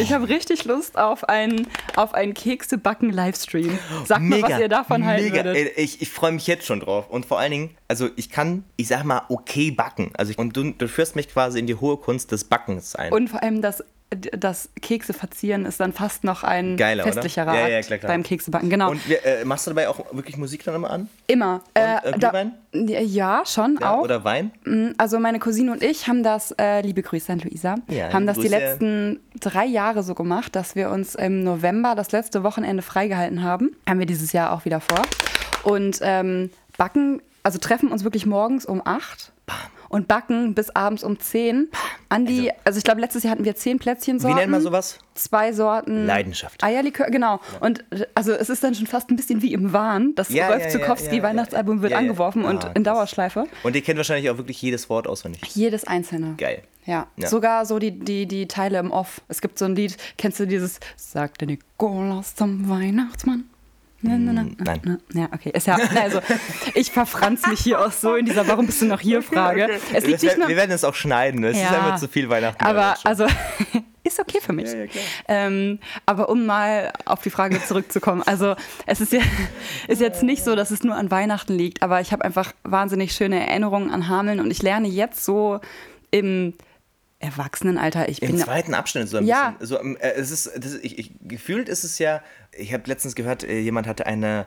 Ich 0.00 0.12
habe 0.14 0.28
richtig 0.28 0.64
Lust 0.64 0.96
auf 0.96 1.28
einen, 1.28 1.66
auf 1.94 2.14
einen 2.14 2.32
Kekse-Backen-Livestream. 2.32 3.78
Sagt 4.06 4.22
mal, 4.22 4.42
was 4.42 4.58
ihr 4.60 4.68
davon 4.68 5.04
halten 5.04 5.24
mega. 5.24 5.44
würdet. 5.44 5.76
Ey, 5.76 5.84
Ich, 5.84 6.00
ich 6.00 6.10
freue 6.10 6.32
mich 6.32 6.46
jetzt 6.46 6.64
schon 6.66 6.80
drauf. 6.80 7.10
Und 7.10 7.26
vor 7.26 7.38
allen 7.38 7.50
Dingen, 7.50 7.70
also 7.86 8.08
ich 8.16 8.30
kann, 8.30 8.64
ich 8.76 8.88
sag 8.88 9.04
mal, 9.04 9.22
okay 9.28 9.70
backen. 9.70 10.10
Also 10.16 10.30
ich, 10.32 10.38
und 10.38 10.56
du, 10.56 10.72
du 10.72 10.88
führst 10.88 11.16
mich 11.16 11.28
quasi 11.28 11.58
in 11.58 11.66
die 11.66 11.74
hohe 11.74 11.96
Kunst 11.98 12.32
des 12.32 12.44
Backens 12.44 12.94
ein. 12.96 13.12
Und 13.12 13.28
vor 13.28 13.42
allem 13.42 13.60
das, 13.60 13.84
das 14.10 14.70
Kekse 14.80 15.12
verzieren 15.12 15.66
ist 15.66 15.80
dann 15.80 15.92
fast 15.92 16.24
noch 16.24 16.42
ein 16.42 16.78
Geiler, 16.78 17.04
festlicherer 17.04 17.54
Ja, 17.54 17.68
ja, 17.68 17.80
klar, 17.82 17.98
klar. 17.98 18.10
beim 18.12 18.22
Keksebacken. 18.22 18.70
Genau, 18.70 18.90
Und 18.90 19.00
äh, 19.10 19.44
machst 19.44 19.66
du 19.66 19.70
dabei 19.70 19.88
auch 19.88 19.98
wirklich 20.12 20.38
Musik 20.38 20.64
dann 20.64 20.74
immer 20.76 20.90
an? 20.90 21.08
immer. 21.26 21.60
Äh, 21.74 21.96
äh, 22.10 22.18
da, 22.18 22.32
ja, 22.72 23.42
schon 23.44 23.78
Ja, 23.80 23.92
auch. 23.94 24.00
Oder 24.02 24.24
Wein? 24.24 24.50
Also 24.96 25.18
meine 25.18 25.38
Cousine 25.38 25.72
und 25.72 25.82
ich 25.82 26.08
haben 26.08 26.22
das, 26.22 26.52
äh, 26.58 26.80
liebe 26.80 27.02
Grüße 27.02 27.30
an 27.32 27.40
Luisa, 27.40 27.74
haben 28.12 28.26
das 28.26 28.38
die 28.38 28.48
Grüße. 28.48 28.56
letzten 28.58 29.20
drei 29.40 29.66
Jahre 29.66 30.02
so 30.02 30.14
gemacht, 30.14 30.56
dass 30.56 30.74
wir 30.74 30.90
uns 30.90 31.14
im 31.14 31.44
November 31.44 31.94
das 31.94 32.10
letzte 32.10 32.42
Wochenende 32.42 32.82
freigehalten 32.82 33.42
haben. 33.42 33.76
Haben 33.86 33.98
wir 33.98 34.06
dieses 34.06 34.32
Jahr 34.32 34.52
auch 34.52 34.64
wieder 34.64 34.80
vor. 34.80 35.02
Und 35.64 35.98
ähm, 36.02 36.50
backen, 36.78 37.20
also 37.42 37.58
treffen 37.58 37.92
uns 37.92 38.04
wirklich 38.04 38.24
morgens 38.24 38.64
um 38.64 38.80
acht 38.84 39.32
und 39.88 40.08
backen 40.08 40.54
bis 40.54 40.70
abends 40.70 41.02
um 41.04 41.18
10. 41.18 41.68
An 42.10 42.24
die, 42.26 42.50
also, 42.64 42.78
ich 42.78 42.84
glaube, 42.84 43.00
letztes 43.00 43.22
Jahr 43.22 43.32
hatten 43.32 43.44
wir 43.44 43.54
10 43.54 43.78
Plätzchensorten. 43.78 44.36
Wie 44.36 44.40
nennt 44.40 44.50
man 44.52 44.60
sowas? 44.62 44.98
Zwei 45.14 45.52
Sorten. 45.52 46.06
Leidenschaft. 46.06 46.62
Eierlikör, 46.64 47.10
genau. 47.10 47.40
Und 47.60 47.84
also 48.14 48.32
es 48.32 48.48
ist 48.50 48.62
dann 48.64 48.74
schon 48.74 48.86
fast 48.86 49.10
ein 49.10 49.16
bisschen 49.16 49.42
wie 49.42 49.52
im 49.52 49.72
Wahn. 49.72 50.14
Das 50.14 50.28
Ja, 50.30 50.48
Rolf 50.48 50.60
ja, 50.60 50.66
ja, 50.66 50.70
Zukowski 50.72 51.08
ja, 51.08 51.14
ja. 51.16 51.22
Weihnachtsalbum 51.24 51.82
wird 51.82 51.92
Ja, 51.92 51.98
ja. 52.00 52.02
angeworfen 52.08 52.44
und 52.44 52.64
Ah, 52.64 52.68
in 52.74 52.82
krass. 52.82 52.94
Dauerschleife. 52.94 53.44
Und 53.62 53.74
ihr 53.76 53.82
kennt 53.82 53.96
wahrscheinlich 53.98 54.30
auch 54.30 54.36
wirklich 54.38 54.60
jedes 54.62 54.88
Wort 54.88 55.06
auswendig. 55.06 55.42
Jedes 55.54 55.84
einzelne. 55.86 56.34
Geil. 56.38 56.62
Ja. 56.86 57.06
Ja. 57.16 57.28
sogar 57.28 57.66
so 57.66 57.78
die, 57.78 57.90
die, 57.98 58.26
die 58.26 58.48
Teile 58.48 58.78
im 58.78 58.90
Off. 58.90 59.20
Es 59.28 59.40
gibt 59.42 59.58
so 59.58 59.66
ein 59.66 59.74
Lied, 59.76 59.96
kennst 60.16 60.40
du 60.40 60.46
dieses 60.46 60.80
Sagt 60.96 61.42
der 61.42 61.48
Nikolaus 61.48 62.34
zum 62.34 62.68
Weihnachtsmann? 62.70 63.44
Na, 64.00 64.16
na, 64.16 64.32
na, 64.32 64.42
nein. 64.58 64.80
na, 64.84 64.98
na. 65.12 65.20
Ja, 65.22 65.28
okay. 65.34 65.50
Ist 65.52 65.66
ja, 65.66 65.76
also, 66.00 66.20
ich 66.74 66.92
verfranz 66.92 67.44
mich 67.48 67.58
hier 67.60 67.80
auch 67.84 67.90
so 67.90 68.14
in 68.14 68.26
dieser 68.26 68.46
Warum 68.46 68.66
bist 68.66 68.80
du 68.80 68.86
noch 68.86 69.00
hier 69.00 69.22
Frage. 69.32 69.68
Es 69.92 70.06
liegt 70.06 70.22
nicht 70.22 70.38
nur, 70.38 70.46
wir 70.48 70.56
werden 70.56 70.70
es 70.70 70.84
auch 70.84 70.94
schneiden. 70.94 71.42
Es 71.42 71.56
ist 71.56 71.62
Ja. 71.64 71.70
einfach 71.70 71.96
zu 71.98 72.06
viel 72.08 72.28
Weihnachten. 72.28 72.64
aber 72.64 72.94
also 73.02 73.26
ist 74.04 74.20
okay 74.20 74.38
für 74.40 74.52
mich. 74.52 74.68
Ja, 74.72 74.84
ja, 74.84 74.88
ähm, 75.26 75.80
aber 76.06 76.28
um 76.28 76.46
mal 76.46 76.92
auf 77.06 77.22
die 77.22 77.30
Frage 77.30 77.60
zurückzukommen, 77.64 78.22
also 78.24 78.54
es 78.86 79.00
ist 79.00 79.12
ja 79.12 79.20
ist 79.88 80.00
jetzt 80.00 80.22
nicht 80.22 80.44
so, 80.44 80.54
dass 80.54 80.70
es 80.70 80.84
nur 80.84 80.94
an 80.94 81.10
Weihnachten 81.10 81.54
liegt, 81.54 81.82
aber 81.82 82.00
ich 82.00 82.12
habe 82.12 82.24
einfach 82.24 82.52
wahnsinnig 82.62 83.12
schöne 83.12 83.44
Erinnerungen 83.48 83.90
an 83.90 84.06
Hameln 84.08 84.38
und 84.38 84.50
ich 84.52 84.62
lerne 84.62 84.86
jetzt 84.86 85.24
so 85.24 85.58
im 86.12 86.54
Erwachsenenalter. 87.20 88.08
Ich 88.08 88.22
Im 88.22 88.30
bin 88.30 88.38
zweiten 88.38 88.74
Abschnitt 88.74 89.08
so 89.08 89.16
ein 89.16 89.26
Ja. 89.26 89.50
bisschen. 89.58 89.66
So, 89.66 89.80
ähm, 89.80 89.96
äh, 90.00 90.10
es 90.12 90.30
ist, 90.30 90.46
das 90.56 90.72
ist, 90.74 90.84
ich, 90.84 90.98
ich, 90.98 91.10
gefühlt 91.22 91.68
ist 91.68 91.82
es 91.82 91.98
ja, 91.98 92.22
ich 92.58 92.72
habe 92.74 92.82
letztens 92.86 93.14
gehört, 93.14 93.44
äh, 93.44 93.58
jemand 93.58 93.86
hatte 93.86 94.06
eine 94.06 94.46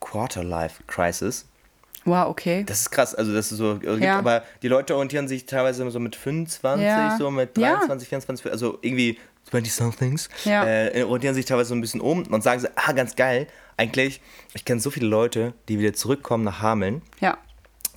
Quarter-Life-Crisis. 0.00 1.46
wow, 2.06 2.28
okay. 2.28 2.64
Das 2.64 2.80
ist 2.80 2.90
krass, 2.90 3.14
also 3.14 3.32
das 3.34 3.52
ist 3.52 3.58
so, 3.58 3.74
äh, 3.74 3.78
gibt, 3.78 4.00
Ja. 4.02 4.18
aber 4.18 4.42
die 4.62 4.68
Leute 4.68 4.94
orientieren 4.94 5.28
sich 5.28 5.44
teilweise 5.44 5.88
so 5.90 6.00
mit 6.00 6.16
25, 6.16 6.84
Ja. 6.86 7.16
so 7.18 7.30
mit 7.30 7.56
Ja. 7.58 7.72
23, 7.76 8.08
24, 8.08 8.50
also 8.50 8.78
irgendwie 8.80 9.18
20-somethings, 9.50 10.28
Ja. 10.44 10.64
äh, 10.66 11.02
orientieren 11.02 11.34
sich 11.34 11.44
teilweise 11.44 11.68
so 11.68 11.74
ein 11.74 11.80
bisschen 11.82 12.00
um 12.00 12.22
und 12.26 12.42
sagen 12.42 12.60
so, 12.60 12.68
ah, 12.76 12.92
ganz 12.92 13.16
geil, 13.16 13.46
eigentlich, 13.76 14.20
ich 14.54 14.64
kenne 14.64 14.80
so 14.80 14.90
viele 14.90 15.06
Leute, 15.08 15.52
die 15.68 15.78
wieder 15.78 15.92
zurückkommen 15.92 16.42
nach 16.44 16.62
Hameln 16.62 17.02
Ja. 17.20 17.36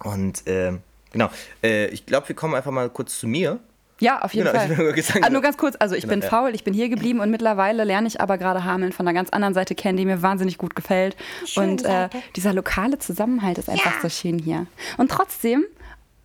und 0.03 0.43
ähm, 0.47 0.81
genau, 1.11 1.29
äh, 1.63 1.87
ich 1.87 2.05
glaube, 2.05 2.27
wir 2.27 2.35
kommen 2.35 2.55
einfach 2.55 2.71
mal 2.71 2.89
kurz 2.89 3.17
zu 3.19 3.27
mir. 3.27 3.59
Ja, 4.03 4.21
auf 4.21 4.33
jeden 4.33 4.47
Genau, 4.47 4.59
Fall. 4.59 4.67
nur 4.93 5.01
sagen, 5.01 5.23
Ah, 5.23 5.29
nur 5.29 5.41
ganz 5.41 5.57
kurz, 5.57 5.75
also 5.79 5.95
ich 5.95 6.01
Genau, 6.03 6.13
bin 6.15 6.21
ja. 6.21 6.27
faul, 6.29 6.53
ich 6.53 6.63
bin 6.63 6.73
hier 6.73 6.89
geblieben 6.89 7.19
und 7.21 7.31
mittlerweile 7.31 7.83
lerne 7.85 8.07
ich 8.07 8.19
aber 8.19 8.37
gerade 8.37 8.63
Hameln 8.65 8.91
von 8.91 9.07
einer 9.07 9.13
ganz 9.13 9.29
anderen 9.29 9.53
Seite 9.53 9.75
kennen, 9.75 9.97
die 9.97 10.05
mir 10.05 10.21
wahnsinnig 10.21 10.57
gut 10.57 10.75
gefällt. 10.75 11.15
und 11.55 11.85
äh, 11.85 12.09
dieser 12.35 12.53
lokale 12.53 12.99
Zusammenhalt 12.99 13.57
ist 13.57 13.69
einfach 13.69 14.01
so 14.01 14.09
schön 14.09 14.39
hier. 14.39 14.67
Und 14.97 15.09
trotzdem 15.09 15.63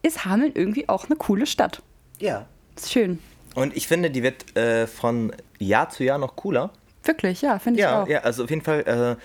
ist 0.02 0.24
Hameln 0.24 0.52
irgendwie 0.54 0.88
auch 0.88 1.06
eine 1.06 1.16
coole 1.16 1.46
Stadt. 1.46 1.82
Ja. 2.18 2.46
Ist 2.76 2.92
schön. 2.92 3.18
Und 3.54 3.76
ich 3.76 3.86
finde, 3.88 4.10
die 4.10 4.22
wird 4.22 4.56
äh, 4.56 4.86
von 4.86 5.32
Jahr 5.58 5.88
zu 5.90 6.04
Jahr 6.04 6.18
noch 6.18 6.36
cooler. 6.36 6.70
Wirklich, 7.04 7.42
ja, 7.42 7.58
finde 7.58 7.78
ich 7.80 7.82
Ja, 7.84 8.02
auch. 8.02 8.08
ja, 8.08 8.20
also 8.20 8.44
auf 8.44 8.50
jeden 8.50 8.62
Fall, 8.62 8.80
äh, 9.18 9.22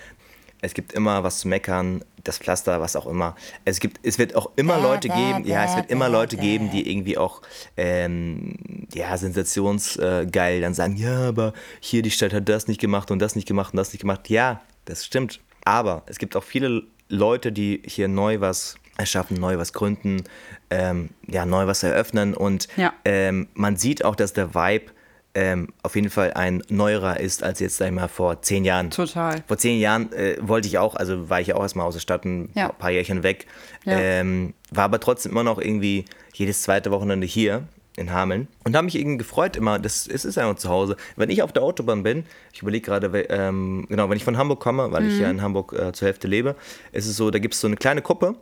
es 0.64 0.74
gibt 0.74 0.92
immer 0.92 1.22
was 1.22 1.40
zu 1.40 1.48
meckern, 1.48 2.02
das 2.24 2.38
Pflaster, 2.38 2.80
was 2.80 2.96
auch 2.96 3.06
immer. 3.06 3.36
Es 3.66 3.80
gibt, 3.80 4.00
es 4.02 4.18
wird 4.18 4.34
auch 4.34 4.50
immer 4.56 4.78
Leute 4.80 5.08
geben, 5.10 5.44
ja, 5.44 5.64
es 5.64 5.76
wird 5.76 5.90
immer 5.90 6.08
Leute 6.08 6.36
geben, 6.38 6.70
die 6.70 6.90
irgendwie 6.90 7.18
auch, 7.18 7.42
ähm, 7.76 8.86
ja, 8.94 9.16
sensationsgeil 9.16 10.60
dann 10.60 10.74
sagen, 10.74 10.96
ja, 10.96 11.28
aber 11.28 11.52
hier 11.80 12.02
die 12.02 12.10
Stadt 12.10 12.32
hat 12.32 12.48
das 12.48 12.66
nicht 12.66 12.80
gemacht 12.80 13.10
und 13.10 13.18
das 13.18 13.36
nicht 13.36 13.46
gemacht 13.46 13.72
und 13.74 13.76
das 13.76 13.92
nicht 13.92 14.00
gemacht. 14.00 14.28
Ja, 14.30 14.62
das 14.86 15.04
stimmt. 15.04 15.40
Aber 15.64 16.02
es 16.06 16.18
gibt 16.18 16.36
auch 16.36 16.44
viele 16.44 16.82
Leute, 17.08 17.52
die 17.52 17.82
hier 17.86 18.08
neu 18.08 18.40
was 18.40 18.76
erschaffen, 18.96 19.38
neu 19.38 19.58
was 19.58 19.72
gründen, 19.72 20.24
ähm, 20.70 21.10
ja, 21.26 21.44
neu 21.44 21.66
was 21.66 21.82
eröffnen 21.82 22.32
und 22.34 22.68
Ja. 22.76 22.92
ähm, 23.04 23.48
man 23.54 23.76
sieht 23.76 24.04
auch, 24.04 24.14
dass 24.16 24.32
der 24.32 24.54
Vibe 24.54 24.92
ähm, 25.34 25.68
auf 25.82 25.96
jeden 25.96 26.10
Fall 26.10 26.32
ein 26.34 26.62
neuerer 26.68 27.18
ist 27.20 27.42
als 27.42 27.58
jetzt 27.60 27.76
sag 27.78 27.86
ich 27.86 27.92
mal 27.92 28.08
vor 28.08 28.40
zehn 28.42 28.64
Jahren. 28.64 28.90
Total. 28.90 29.42
Vor 29.46 29.58
zehn 29.58 29.80
Jahren 29.80 30.12
äh, 30.12 30.36
wollte 30.40 30.68
ich 30.68 30.78
auch, 30.78 30.94
also 30.94 31.28
war 31.28 31.40
ich 31.40 31.48
ja 31.48 31.56
auch 31.56 31.62
erstmal 31.62 31.86
aus 31.86 31.94
der 31.94 32.00
Stadt 32.00 32.24
ein 32.24 32.50
Ja. 32.54 32.68
paar 32.68 32.90
Jährchen 32.90 33.22
weg, 33.22 33.46
Ja. 33.84 33.98
ähm, 33.98 34.54
war 34.70 34.84
aber 34.84 35.00
trotzdem 35.00 35.32
immer 35.32 35.42
noch 35.44 35.58
irgendwie 35.58 36.04
jedes 36.32 36.62
zweite 36.62 36.90
Wochenende 36.90 37.26
hier 37.26 37.64
in 37.96 38.12
Hameln 38.12 38.48
und 38.64 38.74
habe 38.74 38.86
mich 38.86 38.96
irgendwie 38.96 39.18
gefreut 39.18 39.56
immer, 39.56 39.78
das, 39.78 40.08
es 40.08 40.24
ist 40.24 40.36
einfach 40.38 40.56
zu 40.56 40.68
Hause. 40.68 40.96
Wenn 41.16 41.30
ich 41.30 41.42
auf 41.42 41.52
der 41.52 41.62
Autobahn 41.62 42.02
bin, 42.02 42.24
ich 42.52 42.60
überlege 42.62 42.84
gerade, 42.84 43.06
ähm, 43.28 43.86
genau, 43.88 44.10
wenn 44.10 44.16
ich 44.16 44.24
von 44.24 44.36
Hamburg 44.36 44.58
komme, 44.60 44.90
weil 44.90 45.06
ich 45.06 45.18
ja 45.20 45.30
in 45.30 45.42
Hamburg 45.42 45.72
äh, 45.72 45.92
zur 45.92 46.06
Hälfte 46.06 46.26
lebe, 46.26 46.56
ist 46.92 47.06
es 47.06 47.16
so, 47.16 47.30
da 47.30 47.38
gibt 47.38 47.54
es 47.54 47.60
so 47.60 47.68
eine 47.68 47.76
kleine 47.76 48.02
Kuppe 48.02 48.34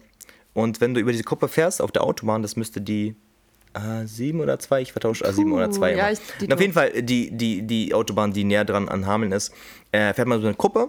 und 0.55 0.81
wenn 0.81 0.94
du 0.94 1.00
über 1.00 1.12
diese 1.12 1.24
Kuppe 1.24 1.48
fährst 1.48 1.83
auf 1.83 1.92
der 1.92 2.02
Autobahn, 2.05 2.40
das 2.42 2.57
müsste 2.57 2.81
die 2.81 3.14
A7 3.74 4.40
oder 4.40 4.58
2, 4.58 4.82
ich 4.82 4.92
vertausche 4.92 5.24
A7 5.26 5.52
oder 5.52 5.70
2 5.70 5.94
ja, 5.96 6.11
ich- 6.11 6.52
auf 6.52 6.61
jeden 6.61 6.72
Fall, 6.72 7.02
die, 7.02 7.30
die, 7.30 7.62
die 7.62 7.94
Autobahn, 7.94 8.32
die 8.32 8.44
näher 8.44 8.64
dran 8.64 8.88
an 8.88 9.06
Hameln 9.06 9.32
ist, 9.32 9.52
äh, 9.92 10.12
fährt 10.14 10.28
man 10.28 10.40
so 10.40 10.46
eine 10.46 10.56
Kuppe 10.56 10.88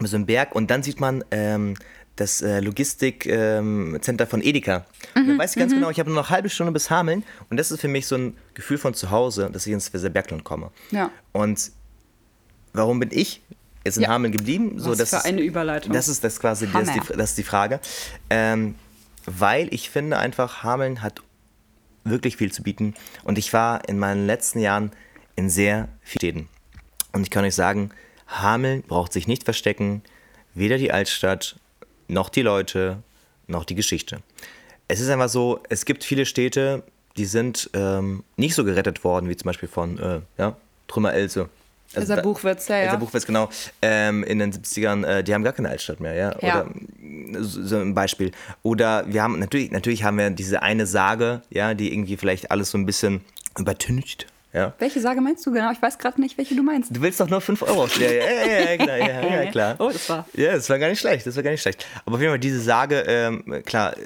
so 0.00 0.14
einem 0.16 0.26
Berg 0.26 0.54
und 0.54 0.70
dann 0.70 0.82
sieht 0.82 1.00
man 1.00 1.24
ähm, 1.30 1.74
das 2.16 2.42
äh, 2.42 2.60
Logistikcenter 2.60 4.26
von 4.26 4.42
Edeka. 4.42 4.84
und 5.14 5.28
dann 5.28 5.38
weiß 5.38 5.56
ich 5.56 5.60
ganz 5.60 5.72
genau, 5.72 5.90
ich 5.90 5.98
habe 5.98 6.10
nur 6.10 6.16
noch 6.20 6.28
eine 6.28 6.36
halbe 6.36 6.48
Stunde 6.50 6.72
bis 6.72 6.90
Hameln 6.90 7.24
und 7.50 7.56
das 7.58 7.70
ist 7.70 7.80
für 7.80 7.88
mich 7.88 8.06
so 8.06 8.16
ein 8.16 8.36
Gefühl 8.54 8.78
von 8.78 8.94
zu 8.94 9.10
Hause, 9.10 9.48
dass 9.52 9.66
ich 9.66 9.72
ins 9.72 9.92
Weserbergland 9.92 10.44
komme. 10.44 10.70
Ja. 10.90 11.10
Und 11.32 11.70
warum 12.72 13.00
bin 13.00 13.10
ich 13.12 13.42
jetzt 13.84 13.96
in 13.96 14.02
Ja. 14.04 14.10
Hameln 14.10 14.32
geblieben? 14.32 14.78
So, 14.78 14.90
Was 14.90 14.98
das 14.98 15.10
für 15.10 15.16
ist- 15.16 15.24
eine 15.26 15.40
Überleitung. 15.42 15.92
Das 15.92 16.08
ist 16.08 16.22
das 16.24 16.40
quasi, 16.40 16.68
das 16.72 16.88
ist, 16.88 16.94
die, 16.94 17.16
das 17.16 17.30
ist 17.30 17.38
die 17.38 17.42
Frage. 17.42 17.80
Ähm, 18.30 18.74
weil 19.24 19.72
ich 19.74 19.90
finde 19.90 20.18
einfach, 20.18 20.62
Hameln 20.62 21.02
hat 21.02 21.22
wirklich 22.08 22.36
viel 22.36 22.52
zu 22.52 22.62
bieten. 22.62 22.94
Und 23.24 23.38
ich 23.38 23.52
war 23.52 23.88
in 23.88 23.98
meinen 23.98 24.26
letzten 24.26 24.60
Jahren 24.60 24.92
in 25.36 25.50
sehr 25.50 25.88
vielen 26.02 26.18
Städten. 26.18 26.48
Und 27.12 27.22
ich 27.22 27.30
kann 27.30 27.44
euch 27.44 27.54
sagen, 27.54 27.90
Hameln 28.26 28.82
braucht 28.82 29.12
sich 29.12 29.28
nicht 29.28 29.44
verstecken. 29.44 30.02
Weder 30.54 30.78
die 30.78 30.92
Altstadt, 30.92 31.56
noch 32.08 32.28
die 32.28 32.42
Leute, 32.42 33.02
noch 33.46 33.64
die 33.64 33.74
Geschichte. 33.74 34.20
Es 34.88 35.00
ist 35.00 35.08
einfach 35.08 35.28
so, 35.28 35.60
es 35.68 35.84
gibt 35.84 36.04
viele 36.04 36.26
Städte, 36.26 36.82
die 37.16 37.24
sind 37.24 37.70
ähm, 37.74 38.22
nicht 38.36 38.54
so 38.54 38.64
gerettet 38.64 39.04
worden, 39.04 39.28
wie 39.28 39.36
zum 39.36 39.46
Beispiel 39.46 39.68
von 39.68 39.98
äh, 39.98 40.20
ja, 40.38 40.56
Trümmer 40.88 41.12
Else. 41.12 41.48
Also 41.94 42.12
Elsa 42.12 42.22
Buchwitz, 42.22 42.68
ja. 42.68 42.76
Elsa 42.76 42.96
Buchwitz, 42.96 43.26
genau. 43.26 43.48
Ähm, 43.80 44.22
in 44.24 44.38
den 44.38 44.52
70ern, 44.52 45.04
äh, 45.04 45.24
die 45.24 45.32
haben 45.34 45.44
gar 45.44 45.52
keine 45.52 45.68
Altstadt 45.68 46.00
mehr, 46.00 46.14
ja. 46.14 46.36
Ja. 46.40 46.62
Oder 46.62 46.70
so, 47.40 47.76
ein 47.76 47.94
Beispiel. 47.94 48.32
Oder 48.62 49.04
wir 49.06 49.22
haben, 49.22 49.38
natürlich, 49.38 49.70
natürlich 49.70 50.04
haben 50.04 50.18
wir 50.18 50.30
diese 50.30 50.62
eine 50.62 50.86
Sage, 50.86 51.42
ja, 51.50 51.74
die 51.74 51.92
irgendwie 51.92 52.16
vielleicht 52.16 52.50
alles 52.50 52.70
so 52.70 52.78
ein 52.78 52.86
bisschen 52.86 53.22
übertüncht. 53.58 54.26
Ja. 54.52 54.72
Welche 54.78 55.00
Sage 55.00 55.20
meinst 55.20 55.44
du 55.44 55.52
genau? 55.52 55.70
Ich 55.70 55.82
weiß 55.82 55.98
gerade 55.98 56.18
nicht, 56.20 56.38
welche 56.38 56.54
du 56.56 56.62
meinst. 56.62 56.94
Du 56.96 57.02
willst 57.02 57.20
doch 57.20 57.28
nur 57.28 57.42
5 57.42 57.60
Euro. 57.62 57.86
Ja, 57.98 58.10
ja, 58.10 58.24
ja, 58.24 58.70
ja, 58.70 58.76
klar, 58.78 58.96
ja, 58.98 59.42
ja, 59.44 59.50
klar. 59.50 59.74
Oh, 59.78 59.90
das 59.92 60.08
war- 60.08 60.26
Ja, 60.34 60.54
das 60.54 60.70
war 60.70 60.78
gar 60.78 60.88
nicht 60.88 61.00
schlecht. 61.00 61.26
Das 61.26 61.36
war 61.36 61.42
gar 61.42 61.50
nicht 61.50 61.60
schlecht. 61.60 61.84
Aber 62.06 62.14
auf 62.16 62.20
jeden 62.22 62.32
Fall 62.32 62.38
diese 62.38 62.60
Sage, 62.60 63.00
ähm, 63.06 63.62
klar, 63.66 63.94
äh, 63.98 64.00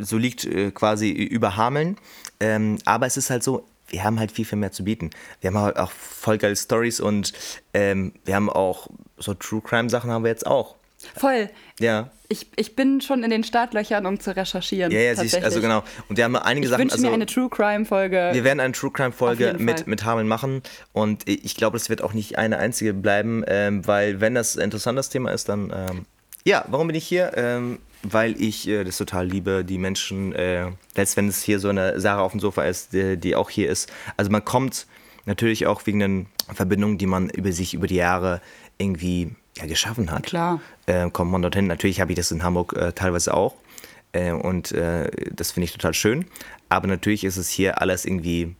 so 0.00 0.16
liegt 0.18 0.44
äh, 0.44 0.72
quasi 0.72 1.10
über 1.10 1.56
Hameln. 1.56 1.96
Ähm, 2.40 2.78
aber 2.86 3.06
es 3.06 3.16
ist 3.16 3.30
halt 3.30 3.44
so, 3.44 3.66
wir 3.86 4.02
haben 4.02 4.18
halt 4.18 4.32
viel, 4.32 4.44
viel 4.44 4.58
mehr 4.58 4.72
zu 4.72 4.82
bieten. 4.82 5.10
Wir 5.40 5.48
haben 5.50 5.58
halt 5.58 5.76
auch 5.78 5.92
voll 5.92 6.38
geile 6.38 6.56
Stories 6.56 6.98
und 6.98 7.32
ähm, 7.72 8.12
wir 8.24 8.34
haben 8.34 8.50
auch 8.50 8.88
so 9.16 9.32
True 9.34 9.60
Crime 9.64 9.90
Sachen 9.90 10.10
haben 10.10 10.24
wir 10.24 10.30
jetzt 10.30 10.46
auch. 10.46 10.74
Voll. 11.16 11.48
Ja. 11.78 12.10
Ich, 12.28 12.48
ich 12.56 12.76
bin 12.76 13.00
schon 13.00 13.22
in 13.22 13.30
den 13.30 13.44
Startlöchern, 13.44 14.04
um 14.04 14.20
zu 14.20 14.36
recherchieren. 14.36 14.92
Ja, 14.92 15.00
ja, 15.00 15.16
siehst, 15.16 15.36
also 15.42 15.60
genau. 15.60 15.82
Und 16.08 16.16
wir 16.16 16.24
haben 16.24 16.36
einige 16.36 16.66
Ich 16.66 16.70
Sachen. 16.70 16.82
wünsche 16.82 16.96
also, 16.96 17.06
mir 17.06 17.14
eine 17.14 17.26
True 17.26 17.48
Crime 17.48 17.84
Folge. 17.84 18.30
Wir 18.32 18.44
werden 18.44 18.60
eine 18.60 18.72
True 18.72 18.90
Crime 18.90 19.12
Folge 19.12 19.54
mit, 19.58 19.80
Fall. 19.80 19.88
mit 19.88 20.04
Hameln 20.04 20.28
machen 20.28 20.62
und 20.92 21.26
ich 21.28 21.56
glaube, 21.56 21.78
das 21.78 21.88
wird 21.88 22.02
auch 22.02 22.12
nicht 22.12 22.36
eine 22.36 22.58
einzige 22.58 22.92
bleiben, 22.92 23.44
ähm, 23.46 23.86
weil 23.86 24.20
wenn 24.20 24.34
das 24.34 24.56
ein 24.56 24.64
interessantes 24.64 25.08
Thema 25.08 25.30
ist, 25.30 25.48
dann 25.48 25.72
ähm, 25.74 26.06
ja, 26.44 26.64
warum 26.68 26.86
bin 26.86 26.96
ich 26.96 27.06
hier? 27.06 27.32
Ähm, 27.36 27.78
weil 28.02 28.40
ich 28.40 28.68
äh, 28.68 28.84
das 28.84 28.96
total 28.96 29.26
liebe, 29.26 29.64
die 29.64 29.78
Menschen, 29.78 30.32
äh, 30.32 30.70
selbst 30.94 31.16
wenn 31.16 31.28
es 31.28 31.42
hier 31.42 31.58
so 31.58 31.68
eine 31.68 32.00
Sarah 32.00 32.22
auf 32.22 32.32
dem 32.32 32.40
Sofa 32.40 32.64
ist, 32.64 32.92
die, 32.92 33.16
die 33.16 33.36
auch 33.36 33.50
hier 33.50 33.68
ist. 33.68 33.90
Also 34.16 34.30
man 34.30 34.44
kommt 34.44 34.86
natürlich 35.26 35.66
auch 35.66 35.84
wegen 35.86 35.98
den 35.98 36.26
Verbindungen, 36.52 36.98
die 36.98 37.06
man 37.06 37.28
über 37.30 37.52
sich 37.52 37.74
über 37.74 37.86
die 37.86 37.96
Jahre 37.96 38.40
irgendwie 38.78 39.34
ja, 39.58 39.66
geschaffen 39.66 40.10
hat. 40.10 40.24
Klar. 40.24 40.60
Äh, 40.86 41.10
kommt 41.10 41.30
man 41.30 41.42
dorthin. 41.42 41.66
Natürlich 41.66 42.00
habe 42.00 42.12
ich 42.12 42.16
das 42.16 42.30
in 42.30 42.42
Hamburg 42.42 42.74
äh, 42.74 42.92
teilweise 42.92 43.34
auch. 43.34 43.54
Äh, 44.12 44.32
und 44.32 44.72
äh, 44.72 45.10
das 45.32 45.52
finde 45.52 45.64
ich 45.64 45.72
total 45.72 45.94
schön. 45.94 46.26
Aber 46.68 46.86
natürlich 46.86 47.24
ist 47.24 47.36
es 47.36 47.48
hier 47.48 47.80
alles 47.80 48.04
irgendwie. 48.04 48.56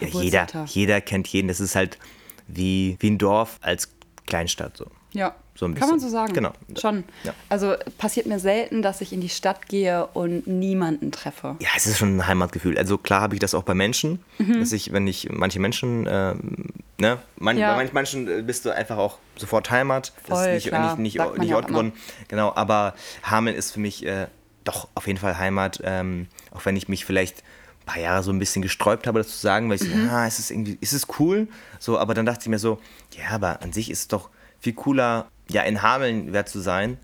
Ja, 0.00 0.08
jeder, 0.08 0.46
jeder 0.66 1.00
kennt 1.00 1.28
jeden. 1.28 1.48
Das 1.48 1.60
ist 1.60 1.76
halt 1.76 1.98
wie, 2.46 2.96
wie 3.00 3.10
ein 3.10 3.18
Dorf 3.18 3.58
als 3.60 3.92
Kleinstadt 4.26 4.76
so. 4.76 4.86
Ja, 5.12 5.34
So 5.54 5.68
kann 5.72 5.88
man 5.90 6.00
so 6.00 6.08
sagen. 6.08 6.32
Genau. 6.32 6.52
Schon. 6.80 7.04
Ja. 7.24 7.34
Also 7.50 7.74
passiert 7.98 8.26
mir 8.26 8.38
selten, 8.38 8.80
dass 8.80 9.00
ich 9.02 9.12
in 9.12 9.20
die 9.20 9.28
Stadt 9.28 9.68
gehe 9.68 10.06
und 10.14 10.46
niemanden 10.46 11.12
treffe. 11.12 11.56
Ja, 11.60 11.68
es 11.76 11.86
ist 11.86 11.98
schon 11.98 12.16
ein 12.16 12.26
Heimatgefühl. 12.26 12.78
Also 12.78 12.96
klar 12.96 13.20
habe 13.20 13.34
ich 13.34 13.40
das 13.40 13.54
auch 13.54 13.62
bei 13.62 13.74
Menschen, 13.74 14.20
Mhm. 14.38 14.60
dass 14.60 14.72
ich, 14.72 14.92
wenn 14.92 15.06
ich 15.06 15.28
manche 15.30 15.60
Menschen, 15.60 16.06
ähm, 16.10 16.66
ne, 16.98 17.18
man, 17.36 17.58
Ja. 17.58 17.72
bei 17.72 17.76
manchen 17.76 17.94
Menschen 17.94 18.28
äh, 18.38 18.42
bist 18.42 18.64
du 18.64 18.70
einfach 18.74 18.96
auch 18.96 19.18
sofort 19.36 19.70
Heimat. 19.70 20.12
das 20.26 20.38
Voll, 20.38 20.48
ist 20.48 20.54
nicht, 20.54 20.68
klar. 20.68 20.96
nicht, 20.96 21.16
nicht, 21.18 21.38
nicht 21.38 21.54
ortgebunden. 21.54 21.92
Genau, 22.28 22.52
aber 22.54 22.94
Hameln 23.22 23.54
ist 23.56 23.72
für 23.72 23.80
mich 23.80 24.06
äh, 24.06 24.28
doch 24.64 24.88
auf 24.94 25.06
jeden 25.06 25.18
Fall 25.18 25.36
Heimat, 25.38 25.80
ähm, 25.84 26.28
auch 26.52 26.64
wenn 26.64 26.76
ich 26.76 26.88
mich 26.88 27.04
vielleicht 27.04 27.38
ein 27.82 27.86
paar 27.86 27.98
Jahre 28.00 28.22
so 28.22 28.30
ein 28.32 28.38
bisschen 28.38 28.62
gesträubt 28.62 29.06
habe, 29.06 29.18
das 29.18 29.28
zu 29.28 29.38
sagen, 29.38 29.68
weil 29.68 29.76
ich 29.76 29.82
so, 29.82 29.88
ah, 30.10 30.26
ist 30.26 30.38
es 30.38 30.50
irgendwie, 30.50 30.78
ist 30.80 30.92
es 30.94 31.06
cool? 31.18 31.46
So, 31.78 31.98
aber 31.98 32.14
dann 32.14 32.24
dachte 32.24 32.40
ich 32.42 32.48
mir 32.48 32.58
so, 32.60 32.80
ja, 33.18 33.34
aber 33.34 33.60
an 33.60 33.72
sich 33.72 33.90
ist 33.90 33.98
es 34.00 34.08
doch 34.08 34.30
viel 34.60 34.72
cooler, 34.74 35.26
ja, 35.52 35.62
in 35.62 35.82
Hameln 35.82 36.32
wert 36.32 36.48
zu 36.48 36.60
sein, 36.60 36.98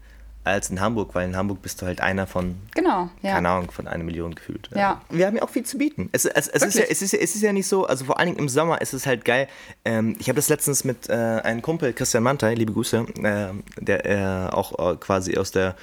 als 0.45 0.71
in 0.71 0.81
Hamburg, 0.81 1.15
weil 1.15 1.29
in 1.29 1.37
Hamburg 1.37 1.61
bist 1.61 1.83
du 1.83 1.87
halt 1.87 2.01
einer 2.01 2.27
von, 2.27 2.55
Genau, 2.75 3.11
ja. 3.21 3.35
keine 3.35 3.51
Ahnung, 3.51 3.71
von 3.71 3.87
einer 3.87 4.03
Million 4.03 4.35
gefühlt. 4.35 4.71
Ja. 4.75 5.03
Wir 5.11 5.27
haben 5.27 5.37
ja 5.37 5.43
auch 5.43 5.51
viel 5.51 5.65
zu 5.65 5.77
bieten. 5.77 6.09
Es, 6.13 6.25
es, 6.25 6.49
es, 6.49 6.63
ist, 6.63 6.75
ja, 6.77 6.85
es, 6.89 7.03
ist, 7.03 7.13
ja- 7.13 7.19
es 7.19 7.35
ist 7.35 7.43
ja 7.43 7.53
nicht 7.53 7.67
so, 7.67 7.85
also 7.87 8.07
vor 8.07 8.19
allen 8.19 8.29
Dingen 8.29 8.39
im 8.39 8.49
Sommer 8.49 8.81
ist 8.81 8.95
es 8.95 9.05
halt 9.05 9.27
geil. 9.27 9.47
Ähm, 9.85 10.17
ich 10.19 10.29
habe 10.31 10.37
das 10.37 10.49
letztens 10.49 10.85
mit 10.85 11.11
äh, 11.11 11.13
einem 11.13 11.61
Kumpel, 11.61 11.93
Christian 11.93 12.23
Mantei, 12.23 12.55
liebe 12.55 12.73
Grüße, 12.73 13.05
äh, 13.23 13.49
der 13.79 14.07
äh, 14.07 14.51
auch 14.51 14.93
äh, 14.93 14.97
quasi 14.97 15.37
aus 15.37 15.51
der 15.51 15.75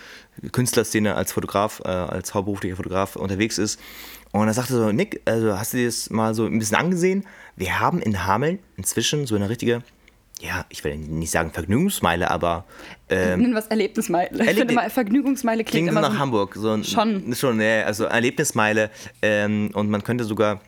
Künstlerszene 0.52 1.16
als 1.16 1.32
Fotograf, 1.32 1.82
äh, 1.86 1.90
als 1.90 2.34
hauptberuflicher 2.34 2.76
Fotograf 2.76 3.16
unterwegs 3.16 3.58
ist. 3.60 3.80
Und 4.32 4.48
er 4.48 4.54
sagte 4.54 4.74
so, 4.74 4.92
Nick, 4.92 5.22
also 5.26 5.58
hast 5.58 5.74
du 5.74 5.78
dir 5.78 5.86
das 5.86 6.10
mal 6.10 6.34
so 6.34 6.46
ein 6.46 6.60
bisschen 6.60 6.76
angesehen? 6.78 7.26
Wir 7.56 7.80
haben 7.80 8.02
in 8.02 8.26
Hameln 8.26 8.60
inzwischen 8.78 9.28
so 9.28 9.36
eine 9.36 9.48
richtige, 9.50 9.82
ja, 10.42 10.66
ich 10.70 10.84
will 10.84 10.98
nicht 10.98 11.32
sagen 11.32 11.52
Vergnügungsmeile, 11.52 12.30
aber 12.30 12.66
ähm, 13.10 13.40
Nennen 13.42 13.54
wir 13.54 13.60
es 13.60 13.68
Erlebnismeile. 13.68 14.30
Ich 14.34 14.40
Erlebnis- 14.40 14.58
finde 14.58 14.74
immer, 14.74 14.90
Vergnügungsmeile 14.90 15.64
klingt 15.64 15.88
klingt 15.88 15.90
immer 15.90 16.02
nach 16.02 16.14
so 16.14 16.20
Hamburg. 16.20 16.56
So 16.56 16.72
ein, 16.72 16.84
Schon. 16.84 17.34
Schon, 17.36 17.62
ja, 17.62 17.84
also 17.84 18.06
Erlebnismeile. 18.06 18.90
Ähm, 19.22 19.72
und 19.74 19.90
man 19.90 20.04
könnte 20.04 20.24
sogar, 20.26 20.60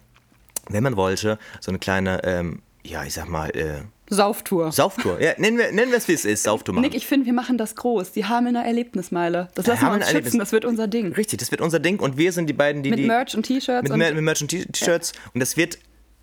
wenn 0.70 0.84
man 0.84 0.96
wollte, 0.96 1.38
so 1.60 1.72
eine 1.72 1.80
kleine, 1.80 2.22
ähm, 2.24 2.62
ja, 2.84 3.04
ich 3.04 3.14
sag 3.14 3.28
mal, 3.28 3.50
äh, 3.50 3.82
Sauftour. 4.10 4.72
Sauftour. 4.72 5.20
Ja, 5.22 5.34
nennen 5.38 5.58
wir, 5.58 5.70
nennen 5.74 5.92
wir 5.92 5.98
es, 5.98 6.08
wie 6.08 6.14
es 6.14 6.24
ist, 6.24 6.44
Sauftour 6.44 6.74
machen. 6.74 6.84
Nick, 6.84 6.96
ich 6.96 7.06
finde, 7.06 7.26
wir 7.26 7.34
machen 7.34 7.58
das 7.58 7.76
groß. 7.76 8.14
Die 8.14 8.24
Hamelner 8.24 8.64
Erlebnismeile. 8.64 9.50
Das 9.54 9.68
lassen 9.68 9.86
wir 9.86 9.92
uns 9.92 10.10
schützen, 10.10 10.40
das 10.40 10.54
wird 10.54 10.64
unser 10.64 10.88
Ding. 10.88 11.12
Richtig, 11.12 11.40
das 11.40 11.52
wird 11.52 11.60
unser 11.60 11.80
Ding. 11.80 12.00
Und 12.00 12.18
wir 12.18 12.32
sind 12.32 12.48
die 12.48 12.54
beiden, 12.54 12.84
die 12.84 12.90
Mit 12.90 13.00
die... 13.00 13.06
Merch 13.06 13.36
und 13.36 13.44
T-Shirts. 13.44 13.90
mit, 13.90 14.14
mit 14.16 14.24
Merch 14.24 14.42
und 14.42 14.48
T-Shirts. 14.48 15.12
Und 15.34 15.42
das 15.42 15.58
wird 15.58 15.78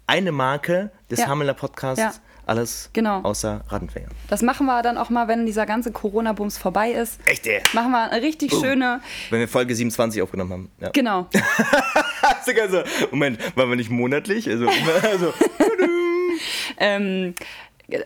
eine 0.07 0.32
Marke 0.32 0.90
des 1.11 1.18
Ja. 1.20 1.26
Hamelner 1.26 1.53
Podcasts. 1.53 2.01
Ja. 2.01 2.14
Alles 2.47 2.90
Genau. 2.92 3.20
außer 3.22 3.62
Rattenfänger. 3.68 4.09
Das 4.28 4.42
machen 4.42 4.66
wir 4.66 4.82
dann 4.82 4.99
auch 4.99 5.11
mal, 5.11 5.28
wenn 5.28 5.47
dieser 5.47 5.66
ganze 5.66 5.92
Corona-Bums 5.92 6.59
vorbei 6.59 6.90
ist. 6.92 7.18
Echt, 7.26 7.47
ey? 7.47 7.62
Machen 7.72 7.90
wir 7.92 8.11
eine 8.11 8.22
richtig 8.22 8.53
schöne. 8.53 9.01
Wenn 9.30 9.40
wir 9.40 9.49
Folge 9.49 9.74
27 9.74 10.20
aufgenommen 10.22 10.53
haben. 10.53 10.70
Ja. 10.80 10.90
Genau. 10.90 11.26
Sogar 12.45 12.68
so, 12.68 12.82
Moment, 13.11 13.38
waren 13.57 13.68
wir 13.70 13.76
nicht 13.76 13.90
monatlich? 13.90 14.49
Also, 14.49 14.66
also 15.03 15.32
ähm, 16.78 17.34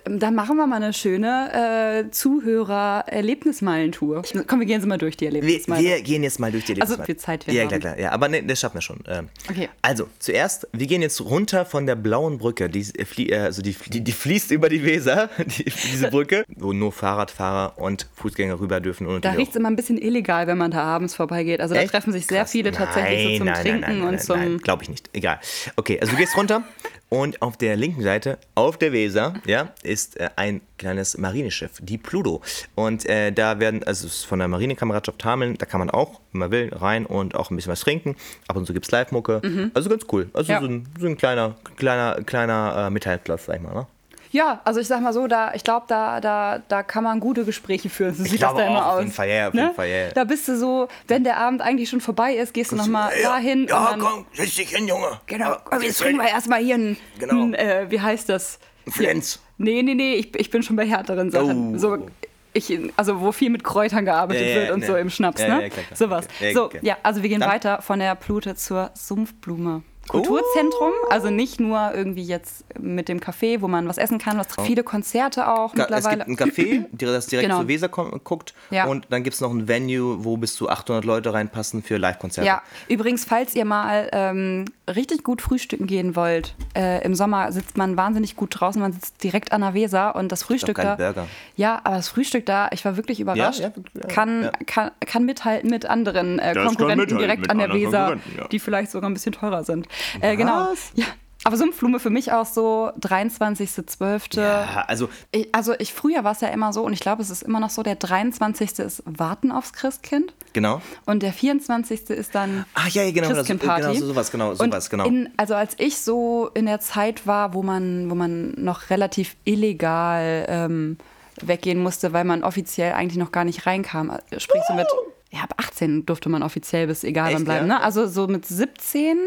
dann 0.05 0.35
machen 0.35 0.57
wir 0.57 0.67
mal 0.67 0.77
eine 0.83 0.93
schöne 0.93 2.05
äh, 2.07 2.11
Zuhörer-Erlebnismeilentour. 2.11 4.23
Komm, 4.47 4.61
wir 4.61 4.67
gehen 4.67 4.81
sie 4.81 4.87
mal 4.87 4.99
durch, 4.99 5.17
die 5.17 5.27
Wir, 5.27 5.35
Erlebnismeile. 5.35 5.83
wir 5.85 6.03
gehen 6.03 6.23
jetzt 6.23 6.41
mal 6.41 6.51
durch 6.51 6.65
die 6.65 6.73
Also, 6.81 6.95
Lebensweise. 6.95 7.07
viel 7.07 7.17
Zeit 7.17 7.47
wir 7.47 7.55
Ja, 7.55 7.63
haben. 7.63 7.69
klar, 7.69 7.81
klar. 7.81 7.99
Ja, 7.99 8.13
aber 8.13 8.29
nee, 8.29 8.43
das 8.43 8.61
schaffen 8.61 8.75
wir 8.77 8.83
schon. 8.83 8.99
Ähm, 9.07 9.29
Okay. 9.51 9.69
Also, 9.83 10.09
zuerst, 10.19 10.69
wir 10.73 10.87
gehen 10.87 11.03
jetzt 11.03 11.21
runter 11.21 11.65
von 11.65 11.87
der 11.87 11.97
blauen 11.97 12.39
Brücke. 12.39 12.69
Die, 12.69 12.87
äh, 12.97 13.23
äh, 13.31 13.39
also 13.39 13.63
die, 13.63 13.75
die, 13.87 14.01
die 14.03 14.13
fließt 14.13 14.51
über 14.51 14.69
die 14.69 14.85
Weser, 14.85 15.31
die, 15.39 15.65
diese 15.65 16.09
Brücke, 16.11 16.45
wo 16.57 16.73
nur 16.73 16.93
Fahrradfahrer 16.93 17.79
und 17.79 18.07
Fußgänger 18.17 18.61
rüber 18.61 18.81
dürfen. 18.81 19.07
Und 19.07 19.25
da 19.25 19.33
riecht 19.33 19.51
es 19.51 19.57
immer 19.57 19.71
ein 19.71 19.77
bisschen 19.77 19.99
illegal, 19.99 20.47
wenn 20.47 20.59
man 20.59 20.71
da 20.71 20.83
abends 20.83 21.15
vorbeigeht. 21.15 21.61
Also 21.61 21.75
da 21.75 21.81
Echt? 21.81 21.91
treffen 21.93 22.13
sich 22.13 22.27
sehr 22.27 22.41
Krass. 22.43 22.53
viele 22.53 22.73
tatsächlich 22.73 23.33
so 23.33 23.37
zum 23.39 23.47
Nein, 23.47 23.55
nein, 23.55 23.63
Trinken 23.65 23.81
nein, 23.81 23.99
nein, 23.99 24.09
und 24.09 24.15
nein, 24.15 24.21
zum. 24.25 24.37
Nein, 24.39 24.59
glaube 24.59 24.83
ich 24.83 24.89
nicht. 24.91 25.09
Egal. 25.13 25.39
Okay, 25.77 25.99
also 26.01 26.13
du 26.13 26.19
gehst 26.19 26.37
runter 26.37 26.63
und 27.11 27.41
auf 27.41 27.57
der 27.57 27.77
linken 27.77 28.03
Seite, 28.03 28.39
auf 28.55 28.77
der 28.77 28.93
Weser, 28.93 29.35
ja, 29.47 29.73
ist 29.83 30.19
äh, 30.21 30.29
ein 30.37 30.61
kleines 30.77 31.17
Marineschiff, 31.19 31.73
die 31.81 31.97
Pluto. 31.99 32.43
Und 32.75 33.07
äh, 33.09 33.33
da 33.33 33.61
werden, 33.61 33.83
also 33.85 34.07
es 34.07 34.17
ist 34.17 34.25
von 34.27 34.39
der 34.39 34.49
Marinekameradschaft 34.49 35.25
Hameln, 35.25 35.57
da 35.59 35.67
kann 35.67 35.79
man 35.81 35.91
auch, 35.91 36.21
wenn 36.33 36.41
man 36.41 36.51
will, 36.51 36.71
rein 36.75 37.07
und 37.07 37.35
auch 37.35 37.51
ein 37.51 37.57
bisschen 37.57 37.73
was 37.73 37.81
trinken. 37.81 38.15
Ab 38.47 38.57
und 38.57 38.67
zu 38.67 38.73
gibt 38.75 38.85
es 38.87 38.91
Live-Mucke. 38.93 39.71
Also 39.75 39.89
ganz 39.89 40.05
cool. 40.13 40.29
Also 40.35 40.53
Mhm. 40.53 40.55
Ja. 40.55 40.61
so, 40.61 40.67
ein, 40.67 40.89
so 41.01 41.07
ein 41.07 41.17
kleiner, 41.17 41.57
kleiner, 41.77 42.23
kleiner 42.25 42.87
äh, 42.87 42.91
Metallplatz, 42.91 43.47
sag 43.47 43.57
ich 43.57 43.63
mal. 43.63 43.75
Ne? 43.75 43.87
Ja, 44.31 44.61
also 44.65 44.81
ich 44.81 44.87
sag 44.87 45.01
mal 45.01 45.13
so, 45.13 45.27
da, 45.27 45.55
ich 45.55 45.65
glaube, 45.65 45.87
da, 45.89 46.21
da, 46.21 46.61
da 46.69 46.83
kann 46.83 47.03
man 47.05 47.19
gute 47.21 47.45
Gespräche 47.45 47.89
führen. 47.89 48.15
So 48.15 48.25
sieht 48.25 48.43
das 48.43 48.55
da 48.55 48.67
immer 48.67 48.85
auch, 48.85 48.89
auf 48.91 48.95
aus. 48.95 49.01
jeden 49.01 49.13
Fall, 49.13 49.29
ja, 49.29 49.49
auf 49.49 49.55
jeden 49.55 49.75
Fall, 49.75 49.89
ja, 49.89 49.97
ja. 49.97 50.09
Da 50.13 50.25
bist 50.25 50.47
du 50.49 50.57
so, 50.59 50.89
wenn 51.07 51.25
der 51.25 51.39
Abend 51.39 51.63
eigentlich 51.63 51.89
schon 51.89 52.01
vorbei 52.01 52.35
ist, 52.35 52.53
gehst 52.55 52.73
du 52.73 52.77
nochmal 52.77 53.11
dahin. 53.23 53.63
und 53.63 53.71
Ja, 53.71 53.91
dann, 53.91 54.01
komm, 54.01 54.27
setz 54.35 54.55
dich 54.57 54.69
hin, 54.71 54.87
Junge. 54.87 55.21
Genau, 55.27 55.51
Ja, 55.53 55.63
aber 55.71 55.83
jetzt 55.83 55.99
trinken 56.01 56.19
wir 56.23 56.29
erstmal 56.29 56.61
hier 56.63 56.75
ein, 56.77 56.97
Genau. 57.19 57.43
ein 57.43 57.55
äh, 57.55 57.87
wie 57.89 58.01
heißt 58.01 58.29
das? 58.29 58.59
Flens. 58.89 59.41
Nee, 59.59 59.83
nee, 59.83 59.95
nee, 59.95 60.15
ich, 60.15 60.35
ich 60.39 60.51
bin 60.51 60.63
schon 60.63 60.77
bei 60.77 60.87
härteren 60.87 61.31
Sachen. 61.31 61.75
Oh. 61.75 61.79
So, 61.79 62.07
ich, 62.55 62.79
also 62.97 63.21
wo 63.21 63.33
viel 63.33 63.51
mit 63.51 63.63
Kräutern 63.65 64.05
gearbeitet 64.05 64.43
Ja, 64.47 64.49
ja, 64.49 64.55
wird 64.63 64.71
und 64.73 64.81
ne. 64.81 64.87
so 64.87 64.97
im 64.97 65.11
Schnaps, 65.11 65.41
Ja, 65.43 65.57
ne? 65.57 65.63
ja, 65.65 65.69
klar, 65.69 65.85
klar. 65.85 65.97
Sowas. 65.97 66.27
Okay. 66.27 66.49
Ja, 66.49 66.55
So, 66.55 66.65
okay. 66.65 66.79
ja, 66.83 66.97
also 67.03 67.23
wir 67.23 67.29
gehen 67.29 67.41
Dann- 67.41 67.51
weiter 67.51 67.83
von 67.83 67.99
der 67.99 68.15
Plute 68.15 68.55
zur 68.55 68.91
Sumpfblume. 68.95 69.83
Kulturzentrum, 70.09 70.93
also 71.11 71.31
nicht 71.31 71.61
nur 71.61 71.93
irgendwie 71.95 72.23
jetzt 72.23 72.65
mit 72.79 73.09
dem 73.09 73.21
Café, 73.21 73.61
wo 73.61 73.69
man 73.69 73.87
was 73.89 73.99
essen 73.99 74.19
kann, 74.19 74.39
was 74.39 74.49
viele 74.65 74.83
Konzerte 74.83 75.49
auch 75.49 75.75
Ga- 75.75 75.85
Es 75.85 75.91
mittlerweile. 76.05 76.25
gibt 76.25 76.41
ein 76.41 76.49
Café, 76.51 76.85
das 76.93 77.27
direkt 77.27 77.49
Genau. 77.49 77.61
zur 77.61 77.69
Weser 77.69 77.89
guckt. 77.89 78.55
Ja. 78.71 78.87
Und 78.87 79.07
dann 79.11 79.23
gibt 79.23 79.35
es 79.35 79.41
noch 79.41 79.51
ein 79.53 79.69
Venue, 79.69 80.25
wo 80.25 80.37
bis 80.37 80.55
zu 80.55 80.69
800 80.69 81.05
Leute 81.05 81.33
reinpassen 81.33 81.83
für 81.83 81.97
Live-Konzerte. 81.97 82.47
Ja, 82.47 82.63
übrigens, 82.89 83.25
falls 83.25 83.55
ihr 83.55 83.65
mal 83.65 84.09
ähm, 84.13 84.65
richtig 84.89 85.23
gut 85.23 85.43
frühstücken 85.43 85.87
gehen 85.87 86.17
wollt, 86.17 86.55
äh, 86.77 87.05
im 87.05 87.15
Sommer 87.15 87.53
sitzt 87.53 87.77
man 87.77 87.97
wahnsinnig 87.97 88.37
gut 88.37 88.59
draußen, 88.59 88.81
man 88.81 88.93
sitzt 88.93 89.23
direkt 89.23 89.53
an 89.53 89.61
der 89.61 89.75
Weser 89.75 90.17
und 90.17 90.33
das 90.33 90.43
Frühstück 90.43 90.77
da. 90.77 90.95
Burger. 90.97 91.27
Ja, 91.57 91.81
aber 91.85 91.97
das 91.97 92.09
Frühstück 92.09 92.47
da, 92.47 92.69
ich 92.73 92.85
war 92.85 92.97
wirklich 92.97 93.21
überrascht, 93.21 93.61
ja, 93.61 93.73
ja, 93.95 94.07
kann, 94.09 94.45
ja. 94.45 94.51
Kann, 94.67 94.91
kann 95.07 95.25
mithalten 95.25 95.71
mit 95.71 95.87
anderen 95.87 96.39
äh, 96.39 96.55
Konkurrenten 96.55 97.01
mithalten 97.01 97.19
direkt 97.19 97.51
an 97.51 97.59
der 97.59 97.73
Weser, 97.73 98.17
die 98.51 98.59
vielleicht 98.59 98.91
sogar 98.91 99.09
ein 99.11 99.15
bisschen 99.15 99.33
teurer 99.33 99.65
sind. 99.65 99.87
Äh, 100.21 100.37
genau. 100.37 100.69
Ja. 100.95 101.07
Aber 101.45 101.57
Sumpfblume 101.57 102.01
für 102.01 102.11
mich 102.11 102.33
auch 102.33 102.47
so 102.47 102.91
23.12. 103.01 104.41
Ja, 104.41 104.85
also 104.89 105.09
Ich, 105.31 105.55
also 105.55 105.73
ich 105.79 105.95
früher 105.95 106.25
war 106.25 106.33
es 106.33 106.41
ja 106.41 106.49
immer 106.49 106.73
so 106.73 106.83
und 106.83 106.93
ich 106.93 107.01
glaube, 107.01 107.23
es 107.23 107.31
ist 107.31 107.43
immer 107.43 107.61
noch 107.61 107.71
so, 107.71 107.83
der 107.83 107.95
23. 107.95 108.81
ist 108.81 109.03
Warten 109.07 109.53
aufs 109.53 109.73
Christkind 109.73 110.35
genau. 110.53 110.83
und 111.07 111.23
der 111.23 111.33
24. 111.33 112.11
ist 112.11 112.35
dann 112.35 112.65
Ach 112.75 112.89
ja, 112.89 113.03
ja, 113.05 113.13
genau, 113.13 113.29
das, 113.29 113.39
Christkindparty. 113.39 113.83
genau 113.83 113.95
so, 113.95 114.07
sowas, 114.07 114.31
genau, 114.33 114.55
sowas, 114.55 114.91
genau. 114.91 115.07
In, 115.07 115.31
also 115.37 115.55
als 115.55 115.75
ich 115.79 115.99
so 116.01 116.51
in 116.55 116.67
der 116.67 116.81
Zeit 116.81 117.27
war, 117.27 117.55
wo 117.55 117.63
man, 117.63 118.11
wo 118.11 118.15
man 118.15 118.51
noch 118.57 118.91
relativ 118.91 119.37
illegal 119.45 120.45
ähm, 120.49 120.99
weggehen 121.41 121.81
musste, 121.81 122.13
weil 122.13 122.25
man 122.25 122.43
offiziell 122.43 122.93
eigentlich 122.95 123.17
noch 123.19 123.31
gar 123.33 123.45
nicht 123.45 123.65
reinkam. 123.65 124.11
äh, 124.11 124.41
Sprich 124.41 124.63
so 124.67 124.75
mit, 124.75 124.87
ja, 125.31 125.41
ab 125.41 125.55
18 125.59 126.07
durfte 126.07 126.29
man 126.29 126.43
offiziell 126.43 126.87
bis 126.87 127.05
egal 127.05 127.35
wann 127.35 127.45
bleiben. 127.45 127.69
ja? 127.69 127.79
Ne? 127.79 127.83
Also 127.83 128.07
so 128.07 128.27
mit 128.27 128.47
17 128.47 129.19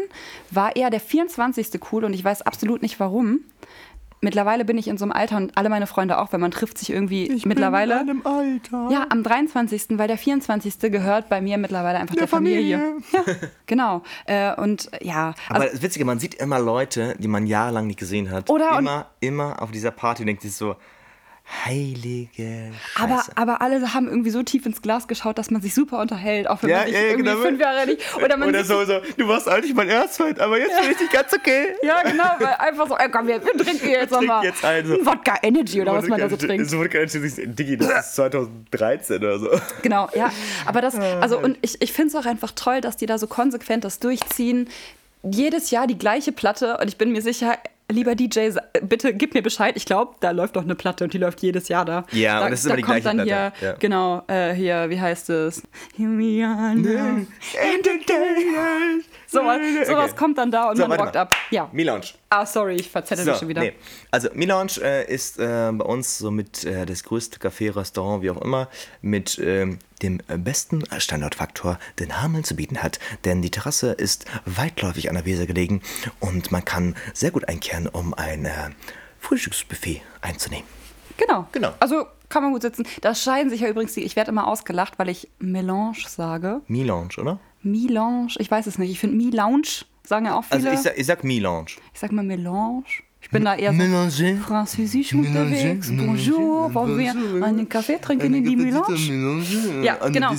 war 0.50 0.74
eher 0.74 0.90
der 0.90 1.00
24. 1.00 1.68
cool 1.92 2.04
und 2.04 2.12
ich 2.12 2.24
weiß 2.24 2.42
absolut 2.42 2.82
nicht 2.82 2.98
warum. 2.98 3.40
Mittlerweile 4.24 4.64
bin 4.64 4.78
ich 4.78 4.86
in 4.86 4.98
so 4.98 5.04
einem 5.04 5.10
Alter 5.10 5.36
und 5.36 5.58
alle 5.58 5.68
meine 5.68 5.88
Freunde 5.88 6.16
auch, 6.18 6.32
weil 6.32 6.38
man 6.38 6.52
trifft 6.52 6.78
sich 6.78 6.90
irgendwie 6.90 7.42
mittlerweile. 7.44 8.04
Alter. 8.22 8.88
Ja, 8.92 9.06
am 9.08 9.24
23., 9.24 9.98
weil 9.98 10.06
der 10.06 10.16
24. 10.16 10.78
gehört 10.92 11.28
bei 11.28 11.40
mir 11.40 11.58
mittlerweile 11.58 11.98
einfach 11.98 12.14
der, 12.14 12.28
Familie. 12.28 12.98
Ja, 13.12 13.20
genau. 13.66 14.02
Äh, 14.26 14.54
und 14.60 14.88
ja, 15.00 15.34
Aber 15.48 15.62
also, 15.62 15.72
das 15.72 15.82
Witzige, 15.82 16.04
man 16.04 16.20
sieht 16.20 16.34
immer 16.36 16.60
Leute, 16.60 17.16
die 17.18 17.26
man 17.26 17.48
jahrelang 17.48 17.88
nicht 17.88 17.98
gesehen 17.98 18.30
hat. 18.30 18.48
Oder- 18.48 18.72
und- 18.72 18.78
immer, 18.78 19.06
immer 19.18 19.60
auf 19.60 19.72
dieser 19.72 19.90
Party 19.90 20.22
und 20.22 20.28
denkt 20.28 20.42
sich 20.42 20.54
so, 20.54 20.76
heilige 21.66 22.70
aber, 22.96 23.16
Scheiße. 23.16 23.32
aber 23.36 23.60
alle 23.60 23.94
haben 23.94 24.08
irgendwie 24.08 24.30
so 24.30 24.42
tief 24.42 24.64
ins 24.66 24.80
Glas 24.80 25.08
geschaut, 25.08 25.38
dass 25.38 25.50
man 25.50 25.60
sich 25.60 25.74
super 25.74 26.00
unterhält, 26.00 26.48
auch 26.48 26.62
wenn 26.62 26.70
Ja, 26.70 26.78
man 26.78 26.86
sich 26.86 26.94
ja, 26.94 27.02
irgendwie 27.02 27.30
genau. 27.30 27.40
fünf 27.42 27.60
Jahre 27.60 27.86
nicht. 27.86 28.16
Oder 28.16 28.36
man 28.36 28.48
Oder 28.48 28.64
so, 28.64 28.84
so, 28.84 29.00
du 29.16 29.28
warst 29.28 29.48
eigentlich 29.48 29.74
mein 29.74 29.88
Erzfeind, 29.88 30.40
aber 30.40 30.58
jetzt 30.58 30.80
bin 30.80 30.90
ich 30.90 31.10
ganz 31.10 31.32
okay. 31.32 31.74
Ja, 31.82 32.02
genau, 32.02 32.24
weil 32.38 32.54
einfach 32.54 32.88
so, 32.88 32.96
ey, 32.96 33.10
komm, 33.10 33.26
wir, 33.26 33.44
wir 33.44 33.56
trinken 33.64 33.88
jetzt 33.88 34.10
nochmal 34.12 34.44
jetzt 34.44 34.64
einen 34.64 34.86
so. 34.86 34.94
ein 34.94 35.06
Wodka 35.06 35.38
Energy 35.42 35.80
oder 35.80 35.94
was 35.94 36.06
man 36.06 36.20
da 36.20 36.28
so 36.28 36.36
trinkt. 36.36 36.68
So 36.68 36.78
wurde 36.78 37.06
Digi, 37.06 37.76
das 37.76 38.06
ist 38.06 38.14
2013 38.16 39.16
oder 39.18 39.38
so. 39.38 39.50
Genau, 39.82 40.08
ja. 40.14 40.30
Aber 40.66 40.80
das, 40.80 40.98
also, 40.98 41.38
und 41.38 41.58
ich, 41.62 41.80
ich 41.82 41.92
finde 41.92 42.08
es 42.08 42.14
auch 42.14 42.26
einfach 42.28 42.52
toll, 42.54 42.80
dass 42.80 42.96
die 42.96 43.06
da 43.06 43.18
so 43.18 43.26
konsequent 43.26 43.84
das 43.84 43.98
durchziehen. 43.98 44.68
Jedes 45.22 45.70
Jahr 45.70 45.86
die 45.86 45.98
gleiche 45.98 46.32
Platte 46.32 46.78
und 46.78 46.88
ich 46.88 46.96
bin 46.98 47.12
mir 47.12 47.22
sicher, 47.22 47.56
lieber 47.92 48.14
DJ, 48.14 48.50
bitte 48.82 49.14
gib 49.14 49.34
mir 49.34 49.42
Bescheid. 49.42 49.76
Ich 49.76 49.84
glaube, 49.84 50.16
da 50.20 50.30
läuft 50.30 50.56
doch 50.56 50.62
eine 50.62 50.74
Platte 50.74 51.04
und 51.04 51.12
die 51.12 51.18
läuft 51.18 51.42
jedes 51.42 51.68
Jahr 51.68 51.84
da. 51.84 52.04
Ja, 52.12 52.40
da, 52.40 52.44
und 52.46 52.50
das 52.50 52.60
ist 52.60 52.66
da 52.66 52.70
immer 52.70 52.76
die 52.76 52.82
kommt 52.82 53.02
gleiche 53.02 53.16
dann 53.16 53.26
Platte, 53.26 53.56
hier, 53.58 53.68
ja. 53.68 53.74
genau, 53.78 54.22
äh, 54.26 54.52
hier, 54.54 54.90
wie 54.90 55.00
heißt 55.00 55.30
es? 55.30 55.62
Here 55.96 56.10
we 56.10 56.44
are 56.44 56.74
now. 56.74 57.26
Entertainers. 57.74 59.04
Sowas, 59.32 59.58
sowas 59.86 60.10
Okay. 60.10 60.16
kommt 60.18 60.38
dann 60.38 60.50
da 60.50 60.70
und 60.70 60.76
So, 60.76 60.86
man 60.86 61.00
rockt 61.00 61.16
ab. 61.16 61.34
Ja. 61.50 61.68
Milounge. 61.72 62.04
Ah, 62.30 62.46
sorry, 62.46 62.76
ich 62.76 62.90
verzettel 62.90 63.24
mich 63.24 63.34
So, 63.34 63.40
schon 63.40 63.48
wieder. 63.48 63.62
nee. 63.62 63.72
Also 64.10 64.28
Milounge 64.34 64.72
äh, 64.82 65.12
ist 65.12 65.38
äh, 65.38 65.70
bei 65.72 65.84
uns 65.84 66.18
somit 66.18 66.64
äh, 66.64 66.86
das 66.86 67.02
größte 67.04 67.38
Café, 67.38 67.74
Restaurant, 67.74 68.22
wie 68.22 68.30
auch 68.30 68.40
immer, 68.40 68.68
mit 69.00 69.38
ähm, 69.38 69.78
dem 70.02 70.18
besten 70.38 70.82
Standortfaktor, 70.98 71.78
den 71.98 72.20
Hameln 72.22 72.44
zu 72.44 72.56
bieten 72.56 72.82
hat. 72.82 72.98
Denn 73.24 73.42
die 73.42 73.50
Terrasse 73.50 73.92
ist 73.92 74.24
weitläufig 74.44 75.08
an 75.08 75.14
der 75.14 75.24
Weser 75.24 75.46
gelegen 75.46 75.82
und 76.20 76.50
man 76.52 76.64
kann 76.64 76.94
sehr 77.14 77.30
gut 77.30 77.48
einkehren, 77.48 77.86
um 77.88 78.14
ein 78.14 78.44
äh, 78.44 78.50
Frühstücksbuffet 79.20 80.02
einzunehmen. 80.20 80.66
Genau. 81.16 81.46
Genau. 81.52 81.72
Also 81.78 82.06
kann 82.28 82.42
man 82.42 82.52
gut 82.52 82.62
sitzen. 82.62 82.86
Da 83.02 83.14
scheiden 83.14 83.50
sich 83.50 83.60
ja 83.60 83.68
übrigens 83.68 83.92
die, 83.92 84.02
ich 84.02 84.16
werde 84.16 84.30
immer 84.30 84.46
ausgelacht, 84.48 84.98
weil 84.98 85.08
ich 85.10 85.28
Melange 85.38 85.98
sage. 86.08 86.62
Melange, 86.66 87.10
oder? 87.18 87.38
Melange, 87.62 88.34
ich 88.38 88.50
weiß 88.50 88.66
es 88.66 88.78
nicht. 88.78 88.90
Ich 88.90 88.98
finde 88.98 89.16
Melange, 89.16 89.62
sagen 90.04 90.26
ja 90.26 90.36
auch 90.36 90.44
viele. 90.44 90.70
Also 90.70 90.70
ich 90.70 90.80
sag, 90.80 90.98
ich 90.98 91.06
sag 91.06 91.24
Melange. 91.24 91.66
Ich 91.92 92.00
sag 92.00 92.12
mal 92.12 92.24
Melange. 92.24 92.84
Ich 93.20 93.30
bin 93.30 93.44
da 93.44 93.54
eher 93.54 93.72
so 93.72 93.78
Mélanger. 93.78 94.40
französisch 94.40 95.12
Mélanger, 95.12 95.28
unterwegs. 95.28 95.88
Bonjour, 95.94 96.74
wollen 96.74 96.98
wir 96.98 97.44
einen 97.44 97.68
Kaffee 97.68 97.98
trinken 97.98 98.34
in 98.34 98.44
die 98.44 98.56
Melange? 98.56 99.84
Ja, 99.84 99.94
genau. 100.08 100.34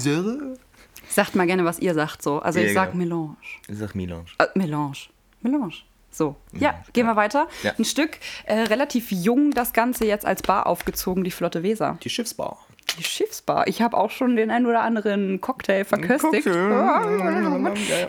Sagt 1.10 1.36
mal 1.36 1.46
gerne, 1.48 1.64
was 1.64 1.80
ihr 1.80 1.94
sagt 1.94 2.22
so. 2.22 2.40
Also 2.40 2.60
Ja, 2.60 2.66
ich 2.66 2.74
sag 2.74 2.92
genau. 2.92 3.04
Melange. 3.06 3.36
Ich 3.68 3.78
sag 3.78 3.96
Melange. 3.96 4.26
Äh, 4.38 4.48
Melange. 4.56 4.98
Melange. 5.42 5.74
So, 6.12 6.36
ja, 6.52 6.84
gehen 6.94 7.08
wir 7.08 7.16
weiter. 7.16 7.48
Ja. 7.64 7.74
Ein 7.78 7.86
Stück, 7.86 8.20
äh, 8.46 8.60
relativ 8.60 9.12
jung, 9.12 9.50
das 9.52 9.74
Ganze 9.74 10.06
jetzt 10.06 10.26
als 10.26 10.44
Bar 10.44 10.68
aufgezogen, 10.68 11.24
die 11.24 11.32
Flotte 11.32 11.64
Weser. 11.64 11.98
Die 12.04 12.10
Schiffsbau. 12.10 12.60
Die 12.98 13.04
Schiffsbar. 13.04 13.68
Ich 13.68 13.82
habe 13.82 13.98
auch 13.98 14.12
schon 14.12 14.36
den 14.36 14.52
ein 14.52 14.66
oder 14.66 14.82
anderen 14.82 15.42
Cocktail 15.42 15.84
verköstigt. 15.84 16.46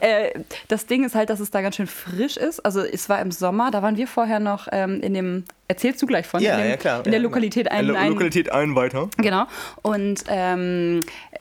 äh, 0.00 0.30
das 0.68 0.86
Ding 0.86 1.04
ist 1.04 1.14
halt, 1.14 1.30
dass 1.30 1.40
es 1.40 1.50
da 1.50 1.62
ganz 1.62 1.76
schön 1.76 1.86
frisch 1.86 2.36
ist. 2.36 2.60
Also 2.64 2.80
es 2.80 3.08
war 3.08 3.20
im 3.20 3.30
Sommer, 3.30 3.70
da 3.70 3.82
waren 3.82 3.96
wir 3.96 4.06
vorher 4.06 4.40
noch 4.40 4.68
ähm, 4.72 5.00
in 5.00 5.14
dem, 5.14 5.44
erzählst 5.68 6.02
du 6.02 6.06
gleich 6.06 6.26
von, 6.26 6.40
Ja, 6.42 6.56
in, 6.56 6.62
dem, 6.62 6.70
ja, 6.70 6.76
klar. 6.76 6.98
in 6.98 7.04
der 7.10 7.14
Ja, 7.14 7.22
Lokalität 7.22 7.70
ein, 7.70 7.86
Lo 7.86 7.94
ein 7.94 8.10
Lokalität 8.10 8.50
ein 8.52 8.74
weiter. 8.74 9.08
Genau. 9.16 9.46
Und 9.82 10.24
ähm, 10.28 11.00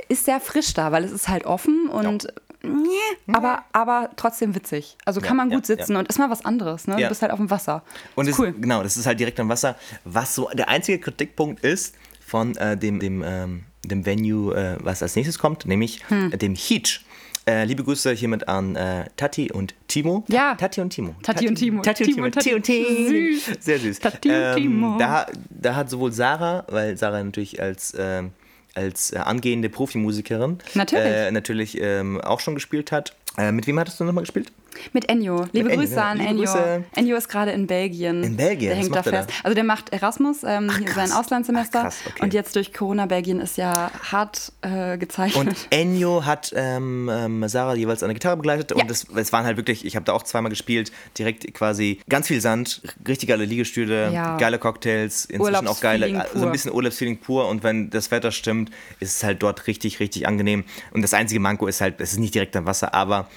ist 0.10 0.26
sehr 0.26 0.40
frisch 0.40 0.74
da, 0.74 0.92
weil 0.92 1.04
es 1.04 1.12
ist 1.12 1.28
halt 1.28 1.46
offen 1.46 1.90
und 1.90 2.28
nee, 2.62 3.34
aber, 3.34 3.64
aber 3.74 4.10
trotzdem 4.16 4.56
witzig. 4.56 4.98
Also 5.06 5.20
kann 5.20 5.32
Ja, 5.32 5.44
man 5.46 5.50
gut 5.50 5.68
ja, 5.68 5.76
sitzen 5.76 5.94
ja. 5.94 6.00
und 6.00 6.08
ist 6.08 6.18
mal 6.20 6.30
was 6.30 6.46
anderes. 6.46 6.88
Ne? 6.88 6.96
Ja. 6.96 7.02
Du 7.02 7.10
bist 7.10 7.22
halt 7.22 7.32
auf 7.32 7.40
dem 7.40 7.50
Wasser. 7.50 7.84
Und 8.16 8.28
ist 8.28 8.40
cool. 8.40 8.54
genau, 8.54 8.84
das 8.84 8.96
ist 8.98 9.06
halt 9.06 9.20
direkt 9.20 9.40
am 9.40 9.50
Wasser. 9.50 9.76
Was 10.06 10.34
so 10.36 10.50
der 10.54 10.70
einzige 10.70 11.00
Kritikpunkt 11.00 11.64
ist 11.64 11.96
von 12.26 12.56
äh, 12.58 12.78
dem, 12.78 13.00
dem, 13.00 13.24
ähm, 13.26 13.64
dem 13.86 14.06
Venue, 14.06 14.54
äh, 14.56 14.78
was 14.80 15.02
als 15.04 15.16
nächstes 15.16 15.40
kommt, 15.40 15.66
nämlich 15.66 16.02
Hm. 16.10 16.32
äh, 16.32 16.38
dem 16.38 16.56
Heat. 16.56 17.02
Äh, 17.46 17.66
liebe 17.66 17.84
Grüße 17.84 18.14
hiermit 18.14 18.48
an 18.48 18.78
äh, 18.78 19.06
Tati 19.18 19.52
und 19.52 19.76
Timo. 19.90 20.24
Ja. 20.30 20.56
Tati 20.56 20.80
und 20.80 20.92
Timo. 20.92 21.14
Tati 21.24 21.46
und 21.50 21.56
Timo. 21.56 21.82
Tati 21.82 22.04
und 22.06 22.14
Timo 22.14 22.30
Tati 22.30 22.54
und 22.54 22.66
Tati. 22.66 22.86
Timo. 22.86 23.10
Süß. 23.10 23.52
Sehr 23.60 23.80
süß. 23.80 23.98
Ähm, 23.98 24.02
Tati 24.12 24.30
und 24.30 24.56
Timo. 24.56 24.98
Da, 24.98 25.26
da 25.50 25.76
hat 25.76 25.90
sowohl 25.90 26.14
Sarah, 26.14 26.64
weil 26.70 26.96
Sarah 26.98 27.22
natürlich 27.22 27.62
als, 27.62 27.94
ähm, 28.00 28.32
als 28.76 29.12
äh, 29.12 29.18
angehende 29.18 29.68
Profimusikerin 29.70 30.60
Natürlich. 30.74 31.06
Äh, 31.06 31.32
natürlich 31.32 31.82
ähm, 31.82 32.22
auch 32.22 32.40
schon 32.40 32.56
gespielt 32.56 32.94
hat. 32.94 33.14
Äh, 33.38 33.52
mit 33.52 33.68
wem 33.68 33.78
hattest 33.78 34.00
du 34.00 34.06
nochmal 34.06 34.24
gespielt? 34.24 34.52
Mit 34.92 35.10
Ennio. 35.10 35.46
Liebe 35.52 35.70
Ennio, 35.70 35.82
Grüße 35.82 35.96
ja. 35.96 36.04
an 36.10 36.18
Liebe 36.18 36.30
Ennio. 36.30 36.44
Grüße. 36.44 36.84
Ennio 36.96 37.18
ist 37.18 37.30
gerade 37.30 37.52
in 37.52 37.68
Belgien. 37.68 38.24
In 38.24 38.36
Belgien? 38.38 38.70
Der 38.70 38.78
hängt 38.78 38.96
da 38.96 39.04
fest. 39.04 39.30
da? 39.30 39.34
Also 39.44 39.56
der 39.56 39.64
macht 39.64 39.92
Erasmus, 39.94 40.44
ähm, 40.46 40.68
krass. 40.70 40.96
sein 40.96 41.12
Auslandssemester. 41.12 41.80
Ach, 41.80 41.84
krass, 41.84 41.98
okay. 42.08 42.24
Und 42.24 42.34
jetzt 42.34 42.56
durch 42.56 42.74
Corona 42.74 43.06
Belgien 43.06 43.40
ist 43.40 43.58
ja 43.58 43.92
hart 44.12 44.52
äh, 44.62 44.98
gezeichnet. 44.98 45.48
Und 45.48 45.68
Ennio 45.70 46.26
hat 46.26 46.52
ähm, 46.56 47.10
ähm, 47.12 47.48
Sarah 47.48 47.76
jeweils 47.76 48.04
an 48.04 48.10
der 48.10 48.14
Gitarre 48.16 48.38
begleitet 48.38 48.72
Ja. 48.72 48.78
und 48.84 48.92
es, 48.92 49.06
es 49.16 49.32
waren 49.34 49.46
halt 49.46 49.58
wirklich, 49.58 49.86
ich 49.86 49.96
habe 49.96 50.06
da 50.06 50.14
auch 50.14 50.24
zweimal 50.24 50.50
gespielt, 50.50 50.92
direkt 51.18 51.54
quasi 51.54 52.00
ganz 52.10 52.28
viel 52.28 52.42
Sand, 52.42 52.82
richtig 53.08 53.30
geile 53.30 53.46
Liegestühle, 53.46 54.12
Ja. 54.12 54.38
geile 54.38 54.60
Cocktails, 54.60 55.26
inzwischen 55.26 55.68
auch 55.68 55.80
geile, 55.82 56.26
so 56.34 56.46
ein 56.46 56.52
bisschen 56.52 56.72
Urlaubsfeeling 56.72 57.18
pur 57.20 57.48
und 57.48 57.64
wenn 57.64 57.90
das 57.90 58.12
Wetter 58.12 58.32
stimmt, 58.32 58.72
ist 59.00 59.18
es 59.18 59.24
halt 59.24 59.42
dort 59.44 59.68
richtig, 59.68 60.00
richtig 60.00 60.28
angenehm. 60.28 60.64
Und 60.92 61.02
das 61.02 61.14
einzige 61.14 61.40
Manko 61.40 61.68
ist 61.68 61.82
halt, 61.82 62.00
es 62.00 62.14
ist 62.14 62.20
nicht 62.20 62.36
direkt 62.36 62.56
am 62.56 62.66
Wasser, 62.66 62.94
aber 62.94 63.28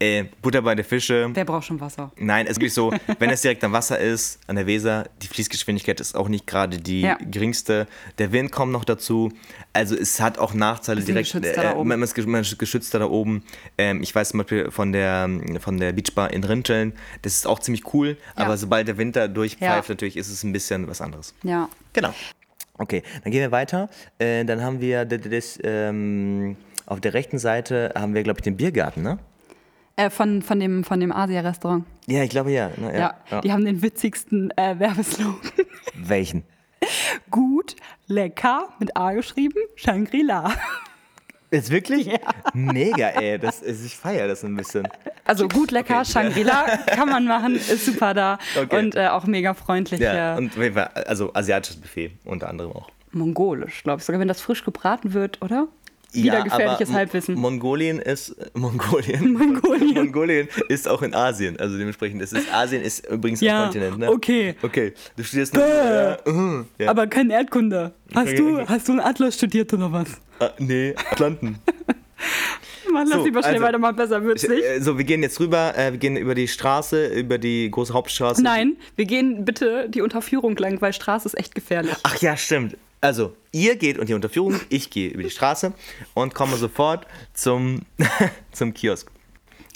äh, 0.00 0.24
Butter 0.42 0.62
bei 0.62 0.74
der 0.74 0.84
Fische. 0.84 1.28
Wer 1.32 1.44
braucht 1.44 1.66
schon 1.66 1.80
Wasser? 1.80 2.10
Nein, 2.16 2.46
es 2.46 2.52
ist 2.52 2.56
wirklich 2.56 2.74
so, 2.74 2.92
wenn 3.20 3.30
es 3.30 3.42
direkt 3.42 3.62
am 3.62 3.72
Wasser 3.72 3.98
ist, 3.98 4.40
an 4.48 4.56
der 4.56 4.66
Weser, 4.66 5.08
die 5.22 5.26
Fließgeschwindigkeit 5.28 6.00
ist 6.00 6.16
auch 6.16 6.28
nicht 6.28 6.46
gerade 6.46 6.78
die 6.78 7.02
Ja. 7.02 7.18
geringste. 7.20 7.86
Der 8.18 8.32
Wind 8.32 8.50
kommt 8.50 8.72
noch 8.72 8.84
dazu. 8.84 9.30
Also 9.72 9.94
es 9.94 10.20
hat 10.20 10.38
auch 10.38 10.54
Nachteile 10.54 11.02
direkt. 11.02 11.26
geschützter 11.32 11.76
oben. 11.76 11.88
Man 11.90 12.02
ist, 12.02 12.16
man 12.26 12.40
ist 12.40 12.58
geschützter 12.58 12.98
da 12.98 13.06
oben. 13.06 13.44
Ähm, 13.78 14.02
ich 14.02 14.14
weiß 14.14 14.30
zum 14.30 14.38
Beispiel 14.38 14.70
von 14.70 14.92
der, 14.92 15.28
von 15.60 15.78
der 15.78 15.92
Beachbar 15.92 16.32
in 16.32 16.42
Rinteln, 16.44 16.94
das 17.22 17.34
ist 17.34 17.46
auch 17.46 17.58
ziemlich 17.60 17.92
cool, 17.94 18.16
Ja. 18.36 18.44
aber 18.44 18.56
sobald 18.56 18.88
der 18.88 18.96
Winter 18.98 19.28
durchpfeift, 19.28 19.88
Ja. 19.88 19.92
natürlich 19.94 20.16
ist 20.16 20.28
es 20.30 20.42
ein 20.42 20.52
bisschen 20.52 20.88
was 20.88 21.00
anderes. 21.00 21.34
Ja. 21.42 21.68
Genau. 21.92 22.14
Okay, 22.78 23.02
dann 23.22 23.30
gehen 23.30 23.42
wir 23.42 23.52
weiter. 23.52 23.90
Äh, 24.18 24.46
dann 24.46 24.62
haben 24.62 24.80
wir 24.80 25.04
das, 25.04 25.20
das, 25.28 25.58
ähm, 25.62 26.56
auf 26.86 27.00
der 27.00 27.12
rechten 27.12 27.38
Seite 27.38 27.92
haben 27.94 28.14
wir, 28.14 28.22
glaube 28.22 28.38
ich, 28.38 28.42
den 28.44 28.56
Biergarten, 28.56 29.02
ne? 29.02 29.18
Äh, 30.00 30.10
von, 30.10 30.42
von 30.42 30.58
dem, 30.60 30.84
von 30.84 30.98
dem 31.00 31.12
Asia-Restaurant. 31.12 31.84
Ja, 32.06 32.22
ich 32.22 32.30
glaube 32.30 32.50
ja. 32.52 32.70
Ne? 32.76 32.98
Ja, 32.98 33.14
ja. 33.30 33.40
die 33.40 33.52
haben 33.52 33.64
den 33.64 33.82
witzigsten 33.82 34.50
äh, 34.56 34.78
Werbeslogan. 34.78 35.36
Welchen? 35.94 36.44
Gut, 37.30 37.76
lecker, 38.06 38.68
mit 38.78 38.96
A 38.96 39.12
geschrieben, 39.12 39.58
Shangri-La. 39.76 40.52
Jetzt 41.50 41.70
wirklich? 41.70 42.08
Mega, 42.54 43.08
ey. 43.08 43.38
Das, 43.38 43.60
ist- 43.60 43.84
ich 43.84 43.96
feiere 43.96 44.28
das 44.28 44.44
ein 44.44 44.54
bisschen. 44.56 44.86
Also 45.24 45.48
gut, 45.48 45.70
lecker, 45.72 46.00
Okay. 46.00 46.10
Shangri-La 46.12 46.76
kann 46.86 47.08
man 47.08 47.26
machen, 47.26 47.56
ist 47.56 47.84
super 47.86 48.14
da. 48.14 48.38
Okay. 48.60 48.78
Und 48.78 48.94
äh, 48.94 49.08
auch 49.08 49.26
mega 49.26 49.54
freundlich. 49.54 50.00
Ja, 50.00 50.36
und 50.36 50.52
also 51.06 51.32
asiatisches 51.34 51.80
Buffet 51.80 52.12
unter 52.24 52.48
anderem 52.48 52.72
auch. 52.72 52.88
mongolisch, 53.12 53.82
glaube 53.82 53.98
ich. 54.00 54.06
Sogar 54.06 54.20
wenn 54.20 54.28
das 54.28 54.40
frisch 54.40 54.64
gebraten 54.64 55.12
wird, 55.12 55.42
oder? 55.42 55.66
Ja, 56.12 56.24
Wieder 56.24 56.42
gefährliches 56.42 56.88
aber 56.88 56.98
Halbwissen. 56.98 57.34
Mongolien 57.36 58.00
ist 58.00 58.30
äh, 58.30 58.46
Mongolien. 58.58 59.32
Mongolien. 59.32 59.94
Mongolien 59.94 60.48
ist 60.68 60.88
auch 60.88 61.02
in 61.02 61.14
Asien, 61.14 61.58
also 61.58 61.78
dementsprechend 61.78 62.20
ist 62.22 62.32
es 62.32 62.50
Asien 62.52 62.82
ist 62.82 63.06
übrigens 63.08 63.40
Ja, 63.40 63.58
ein 63.58 63.62
Kontinent, 63.64 63.98
ne? 63.98 64.10
okay. 64.10 64.54
Okay, 64.62 64.92
du 65.16 65.22
studierst 65.22 65.54
noch, 65.54 65.62
äh, 65.62 66.16
uh, 66.26 66.64
ja. 66.78 66.90
Aber 66.90 67.06
kein 67.06 67.30
Erdkunde. 67.30 67.92
Hast 68.14 68.36
du, 68.38 68.58
hast 68.66 68.88
du 68.88 68.92
einen 68.92 69.00
Atlas 69.00 69.36
studiert 69.36 69.72
oder 69.72 69.92
was? 69.92 70.08
Ah, 70.40 70.50
nee, 70.58 70.94
Atlanten. 71.12 71.58
Mann, 72.92 73.06
lass 73.06 73.18
So, 73.18 73.24
lieber 73.24 73.42
schnell 73.42 73.54
also, 73.54 73.66
weitermachen, 73.66 73.96
besser 73.96 74.24
wird's 74.24 74.48
nicht. 74.48 74.64
Äh, 74.64 74.80
So, 74.80 74.98
wir 74.98 75.04
gehen 75.04 75.22
jetzt 75.22 75.38
rüber, 75.38 75.76
äh, 75.76 75.92
wir 75.92 75.98
gehen 75.98 76.16
über 76.16 76.34
die 76.34 76.48
Straße, 76.48 77.06
über 77.06 77.38
die 77.38 77.70
große 77.70 77.92
Hauptstraße. 77.94 78.42
Nein, 78.42 78.76
wir 78.96 79.04
gehen 79.04 79.44
bitte 79.44 79.88
die 79.88 80.02
Unterführung 80.02 80.56
lang, 80.56 80.80
weil 80.80 80.92
Straße 80.92 81.28
ist 81.28 81.38
echt 81.38 81.54
gefährlich. 81.54 81.94
Ach 82.02 82.16
ja, 82.20 82.36
stimmt. 82.36 82.76
Also, 83.00 83.34
ihr 83.52 83.76
geht 83.76 83.96
unter 83.96 84.06
die 84.06 84.14
Unterführung, 84.14 84.60
ich 84.68 84.90
gehe 84.90 85.08
über 85.10 85.22
die 85.22 85.30
Straße 85.30 85.72
und 86.14 86.34
komme 86.34 86.56
sofort 86.56 87.06
zum, 87.32 87.80
zum 88.52 88.74
Kiosk. 88.74 89.10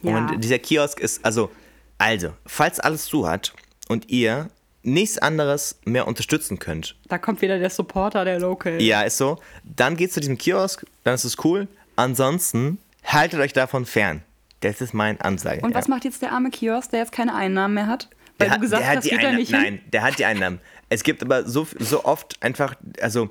Ja. 0.03 0.17
Und 0.17 0.43
dieser 0.45 0.59
Kiosk 0.59 1.01
ist, 1.01 1.25
also, 1.25 1.51
also, 1.99 2.31
falls 2.47 2.81
alles 2.81 3.07
zu 3.07 3.27
hat 3.29 3.55
und 3.89 4.11
ihr 4.11 4.51
nichts 4.83 5.17
anderes 5.17 5.79
mehr 5.87 6.07
unterstützen 6.07 6.59
könnt, 6.59 6.97
Da 7.09 7.17
kommt 7.17 7.41
wieder 7.41 7.59
der 7.59 7.71
Supporter 7.71 8.27
der 8.27 8.39
Local. 8.41 8.83
ja, 8.83 9.01
ist 9.03 9.17
so, 9.17 9.39
dann 9.65 9.97
geht 9.97 10.13
zu 10.13 10.21
diesem 10.21 10.37
Kiosk, 10.37 10.85
dann 11.05 11.15
ist 11.15 11.25
es 11.25 11.43
cool. 11.45 11.69
Ansonsten 11.97 12.79
haltet 13.05 13.41
euch 13.41 13.55
davon 13.55 13.87
fern. 13.87 14.23
Das 14.61 14.81
ist 14.83 14.93
meine 14.93 15.23
Ansage. 15.25 15.63
Und 15.63 15.71
ja. 15.71 15.77
was 15.77 15.89
macht 15.89 16.05
jetzt 16.05 16.21
der 16.21 16.33
arme 16.33 16.51
Kiosk, 16.51 16.91
der 16.91 17.01
jetzt 17.01 17.13
keine 17.13 17.35
Einnahmen 17.35 17.75
mehr 17.75 17.87
hat? 17.87 18.09
Weil 18.39 18.49
Der 18.49 18.57
du 18.57 18.63
gesagt 18.63 18.85
hat 18.85 18.97
hast, 18.97 19.05
die 19.05 19.11
geht 19.11 19.19
er 19.21 19.29
Einnahmen. 19.29 19.39
nicht 19.41 19.51
hin? 19.55 19.61
Nein, 19.63 19.81
der 19.93 20.03
hat 20.03 20.19
die 20.19 20.25
Einnahmen. 20.25 20.61
Es 20.89 21.03
gibt 21.03 21.23
aber 21.23 21.45
so, 21.49 21.67
so 21.79 22.05
oft 22.05 22.37
einfach, 22.43 22.75
also 23.01 23.31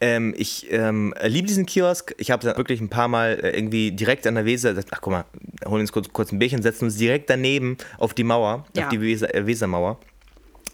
ähm, 0.00 0.34
ich 0.36 0.66
ähm, 0.72 1.14
liebe 1.22 1.46
diesen 1.46 1.64
Kiosk. 1.66 2.14
Ich 2.18 2.30
habe 2.30 2.44
wirklich 2.56 2.80
ein 2.80 2.88
paar 2.88 3.08
Mal 3.08 3.38
äh, 3.42 3.56
irgendwie 3.56 3.92
direkt 3.92 4.26
an 4.26 4.34
der 4.34 4.44
Weser 4.44 4.70
gesagt, 4.70 4.88
ach 4.92 5.00
guck 5.00 5.12
mal, 5.12 5.24
holen 5.64 5.80
uns 5.82 5.92
kurz, 5.92 6.08
kurz 6.12 6.32
ein 6.32 6.38
Bierchen, 6.38 6.60
setzen 6.62 6.86
uns 6.86 6.96
direkt 6.96 7.30
daneben 7.30 7.76
auf 7.98 8.12
die 8.14 8.24
Mauer, 8.24 8.64
Ja. 8.76 8.84
auf 8.84 8.88
die 8.88 9.00
Weser, 9.00 9.32
äh, 9.34 9.46
Wesermauer. 9.46 9.98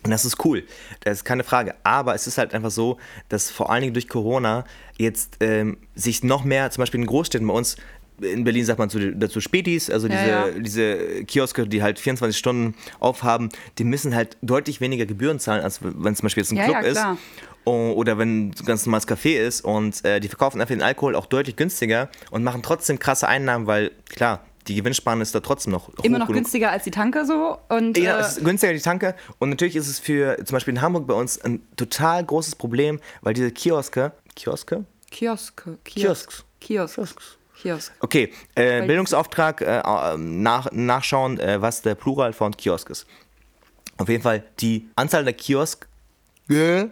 Und 0.04 0.12
das 0.12 0.24
ist 0.24 0.42
cool, 0.44 0.62
das 1.04 1.18
ist 1.18 1.24
keine 1.24 1.42
Frage. 1.44 1.74
Aber 1.82 2.14
es 2.14 2.26
ist 2.26 2.38
halt 2.38 2.54
einfach 2.54 2.70
so, 2.70 2.98
dass 3.28 3.50
vor 3.50 3.70
allen 3.70 3.82
Dingen 3.82 3.94
durch 3.94 4.08
Corona 4.08 4.64
jetzt 4.96 5.36
ähm, 5.40 5.76
sich 5.94 6.22
noch 6.22 6.44
mehr, 6.44 6.70
zum 6.70 6.82
Beispiel 6.82 7.00
in 7.00 7.06
Großstädten 7.06 7.46
bei 7.46 7.52
uns, 7.54 7.76
in 8.20 8.44
Berlin 8.44 8.64
sagt 8.64 8.78
man 8.78 8.90
zu, 8.90 9.14
dazu 9.14 9.40
Spätis, 9.40 9.90
also 9.90 10.08
diese, 10.08 10.28
ja. 10.28 10.50
diese 10.50 11.24
Kioske, 11.24 11.66
die 11.66 11.82
halt 11.82 11.98
24 11.98 12.36
Stunden 12.36 12.74
aufhaben, 13.00 13.48
die 13.78 13.84
müssen 13.84 14.14
halt 14.14 14.36
deutlich 14.42 14.80
weniger 14.80 15.06
Gebühren 15.06 15.38
zahlen, 15.38 15.62
als 15.62 15.80
wenn 15.82 16.14
zum 16.16 16.24
Beispiel 16.26 16.42
jetzt 16.42 16.50
ein 16.52 16.56
Ja, 16.56 16.64
Club 16.64 16.82
ja, 16.82 17.12
ist. 17.12 17.18
Oder 17.64 18.16
wenn 18.16 18.48
ein 18.48 18.54
ganz 18.64 18.86
normales 18.86 19.06
Café 19.06 19.38
ist 19.38 19.60
und 19.60 20.02
äh, 20.04 20.20
die 20.20 20.28
verkaufen 20.28 20.58
einfach 20.60 20.74
den 20.74 20.82
Alkohol 20.82 21.14
auch 21.14 21.26
deutlich 21.26 21.54
günstiger 21.54 22.08
und 22.30 22.42
machen 22.42 22.62
trotzdem 22.62 22.98
krasse 22.98 23.28
Einnahmen, 23.28 23.66
weil 23.66 23.90
klar, 24.08 24.42
die 24.68 24.74
Gewinnspanne 24.74 25.20
ist 25.22 25.34
da 25.34 25.40
trotzdem 25.40 25.72
noch 25.72 25.90
Immer 26.02 26.18
noch 26.18 26.26
genug. 26.28 26.42
günstiger 26.42 26.70
als 26.70 26.84
die 26.84 26.90
Tanke 26.90 27.26
so. 27.26 27.58
Und, 27.68 27.98
Ja, 27.98 28.16
äh, 28.16 28.20
es 28.20 28.38
ist 28.38 28.44
günstiger 28.44 28.72
die 28.72 28.80
Tanke. 28.80 29.14
Und 29.38 29.50
natürlich 29.50 29.76
ist 29.76 29.88
es 29.88 29.98
für 29.98 30.36
zum 30.44 30.54
Beispiel 30.56 30.74
in 30.74 30.80
Hamburg 30.80 31.06
bei 31.06 31.14
uns 31.14 31.38
ein 31.42 31.60
total 31.76 32.24
großes 32.24 32.56
Problem, 32.56 33.00
weil 33.20 33.34
diese 33.34 33.50
Kioske. 33.50 34.12
Kioske? 34.34 34.84
Kioske. 35.10 35.78
Kiosks. 35.84 36.44
Kiosk. 36.60 36.94
Kiosks. 36.94 37.37
Kiosk. 37.60 37.92
Okay, 38.00 38.32
äh, 38.54 38.86
Bildungsauftrag, 38.86 39.60
äh, 39.60 39.78
äh, 39.78 40.16
nach, 40.16 40.70
nachschauen, 40.72 41.40
äh, 41.40 41.60
was 41.60 41.82
der 41.82 41.94
Plural 41.94 42.32
von 42.32 42.56
Kiosk 42.56 42.90
ist. 42.90 43.06
Auf 43.96 44.08
jeden 44.08 44.22
Fall, 44.22 44.44
die 44.60 44.88
Anzahl 44.94 45.24
der 45.24 45.32
Kiosk 45.32 45.88
äh, 46.50 46.86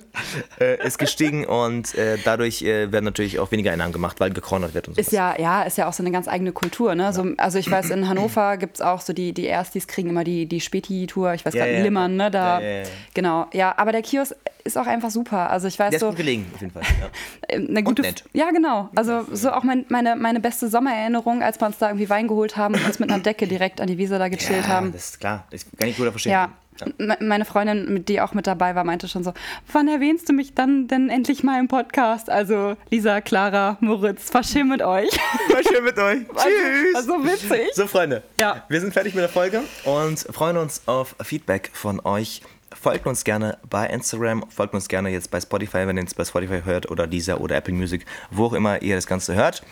ist 0.85 0.99
gestiegen 0.99 1.45
und 1.47 1.95
äh, 1.95 2.19
dadurch 2.23 2.63
äh, 2.63 2.93
werden 2.93 3.05
natürlich 3.05 3.39
auch 3.39 3.51
weniger 3.53 3.73
Einnahmen 3.73 3.93
gemacht, 3.93 4.21
weil 4.21 4.31
gekronert 4.31 4.75
wird 4.75 4.89
und 4.89 4.95
so. 4.95 5.01
Ist 5.01 5.13
ja, 5.13 5.39
ja, 5.39 5.63
ist 5.63 5.79
ja 5.79 5.89
auch 5.89 5.93
so 5.93 6.03
eine 6.03 6.11
ganz 6.11 6.29
eigene 6.29 6.53
Kultur. 6.53 6.95
Ne? 6.95 7.13
So, 7.13 7.33
also 7.39 7.59
ich 7.59 7.71
weiß, 7.71 7.91
in 7.91 8.09
Hannover 8.09 8.57
gibt 8.57 8.77
es 8.77 8.81
auch 8.83 9.01
so 9.01 9.13
die, 9.13 9.33
die 9.33 9.47
Erstis 9.47 9.87
kriegen 9.87 10.11
immer 10.11 10.25
die, 10.25 10.47
die 10.47 10.61
Späti-Tour, 10.61 11.35
ich 11.35 11.47
weiß 11.47 11.55
Ja, 11.55 11.65
gerade, 11.65 11.79
ja. 11.79 11.83
Limmern, 11.85 12.17
ne? 12.17 12.31
Da, 12.31 12.61
Ja, 12.61 12.67
ja, 12.67 12.79
ja. 12.81 12.85
Genau, 13.15 13.47
ja, 13.53 13.75
aber 13.79 13.93
der 13.93 14.03
Kiosk 14.03 14.35
ist 14.67 14.77
auch 14.77 14.87
einfach 14.87 15.11
super. 15.11 15.51
Also 15.51 15.69
ich 15.69 15.79
weiß 15.79 15.91
Der 15.91 15.97
ist 15.97 16.01
so, 16.01 16.09
gut 16.09 16.17
gelegen, 16.17 16.47
auf 16.55 16.61
jeden 16.61 16.73
Fall. 16.73 16.83
Ja. 16.83 17.57
eine 17.57 17.83
gute, 17.83 18.03
nett. 18.03 18.25
ja 18.33 18.51
genau. 18.51 18.91
Also 18.95 19.25
so 19.33 19.51
auch 19.53 19.63
mein, 19.63 19.85
meine, 19.89 20.17
meine 20.17 20.41
beste 20.41 20.69
Sommererinnerung, 20.69 21.43
als 21.43 21.61
wir 21.61 21.67
uns 21.67 21.79
da 21.79 21.89
irgendwie 21.89 22.09
Wein 22.11 22.29
geholt 22.29 22.57
haben 22.57 22.75
und 22.75 22.85
uns 22.85 22.99
mit 22.99 23.11
einer 23.11 23.23
Decke 23.23 23.47
direkt 23.49 23.81
an 23.81 23.87
die 23.87 23.97
Wiese 23.99 24.19
da 24.19 24.29
gechillt 24.29 24.67
ja, 24.67 24.69
haben. 24.69 24.93
das 24.93 25.11
ist 25.11 25.21
klar. 25.21 25.47
Das 25.51 25.65
kann 25.79 25.89
ich 25.89 25.97
gut 25.97 26.09
verstehen. 26.11 26.33
Ja. 26.33 26.51
Me- 26.99 27.17
Meine 27.21 27.47
Freundin, 27.47 28.05
die 28.05 28.21
auch 28.21 28.35
mit 28.35 28.47
dabei 28.47 28.75
war, 28.75 28.85
meinte 28.85 29.09
schon 29.09 29.25
so, 29.25 29.33
wann 29.73 29.89
erwähnst 29.89 30.29
du 30.29 30.35
mich 30.35 30.55
dann 30.55 30.89
denn 30.89 31.09
endlich 31.09 31.43
mal 31.43 31.59
im 31.59 31.69
Podcast? 31.69 32.29
Also 32.29 32.77
Lisa, 32.91 33.23
Clara, 33.23 33.79
Moritz, 33.81 34.29
verschimm 34.29 34.69
mit 34.69 34.83
euch. 34.83 35.09
War 35.49 35.63
schön 35.63 35.83
mit 35.85 35.97
euch. 35.99 36.19
Tschüss. 36.29 36.95
War 36.95 37.03
so 37.03 37.25
witzig. 37.25 37.69
So, 37.73 37.87
Freunde. 37.87 38.23
Ja. 38.39 38.63
Wir 38.69 38.83
sind 38.83 38.93
fertig 38.93 39.15
mit 39.15 39.23
der 39.23 39.31
Folge 39.31 39.63
und 39.85 40.19
freuen 40.19 40.59
uns 40.59 40.83
auf 40.87 41.17
Feedback 41.23 41.71
von 41.73 41.99
euch. 42.05 42.43
Folgt 42.87 43.05
uns 43.05 43.25
gerne 43.25 43.59
bei 43.69 43.89
Instagram, 43.89 44.49
folgt 44.49 44.73
uns 44.73 44.87
gerne 44.87 45.09
jetzt 45.09 45.33
bei 45.33 45.41
Spotify, 45.41 45.89
wenn 45.89 45.97
ihr 45.97 46.05
es 46.05 46.15
bei 46.15 46.25
Spotify 46.25 46.61
hört 46.65 46.89
oder 46.89 47.09
dieser 47.09 47.41
oder 47.41 47.57
Apple 47.57 47.75
Music, 47.75 48.07
wo 48.31 48.45
auch 48.45 48.53
immer 48.53 48.81
ihr 48.81 48.95
das 48.95 49.09
Ganze 49.09 49.35
hört. 49.35 49.65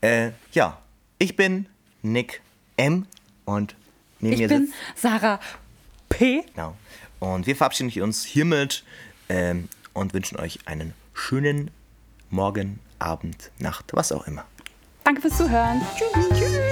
Äh, 0.00 0.30
ja, 0.52 0.78
ich 1.18 1.36
bin 1.36 1.66
Nick 2.00 2.40
M 2.78 3.04
und 3.44 3.76
neben 4.20 4.32
Ich 4.32 4.40
mir 4.40 4.48
bin 4.48 4.72
Sarah 4.94 5.38
P. 6.08 6.44
Genau. 6.54 6.74
Und 7.20 7.46
wir 7.46 7.56
verabschieden 7.56 8.02
uns 8.02 8.24
hiermit 8.24 8.84
ähm, 9.28 9.68
und 9.92 10.14
wünschen 10.14 10.40
euch 10.40 10.60
einen 10.64 10.94
schönen 11.12 11.70
Morgen, 12.30 12.78
Abend, 12.98 13.50
Nacht, 13.58 13.90
was 13.92 14.12
auch 14.12 14.26
immer. 14.26 14.46
Danke 15.04 15.20
fürs 15.20 15.36
Zuhören. 15.36 15.82
Tschüss. 15.94 16.38
Tschüss. 16.38 16.71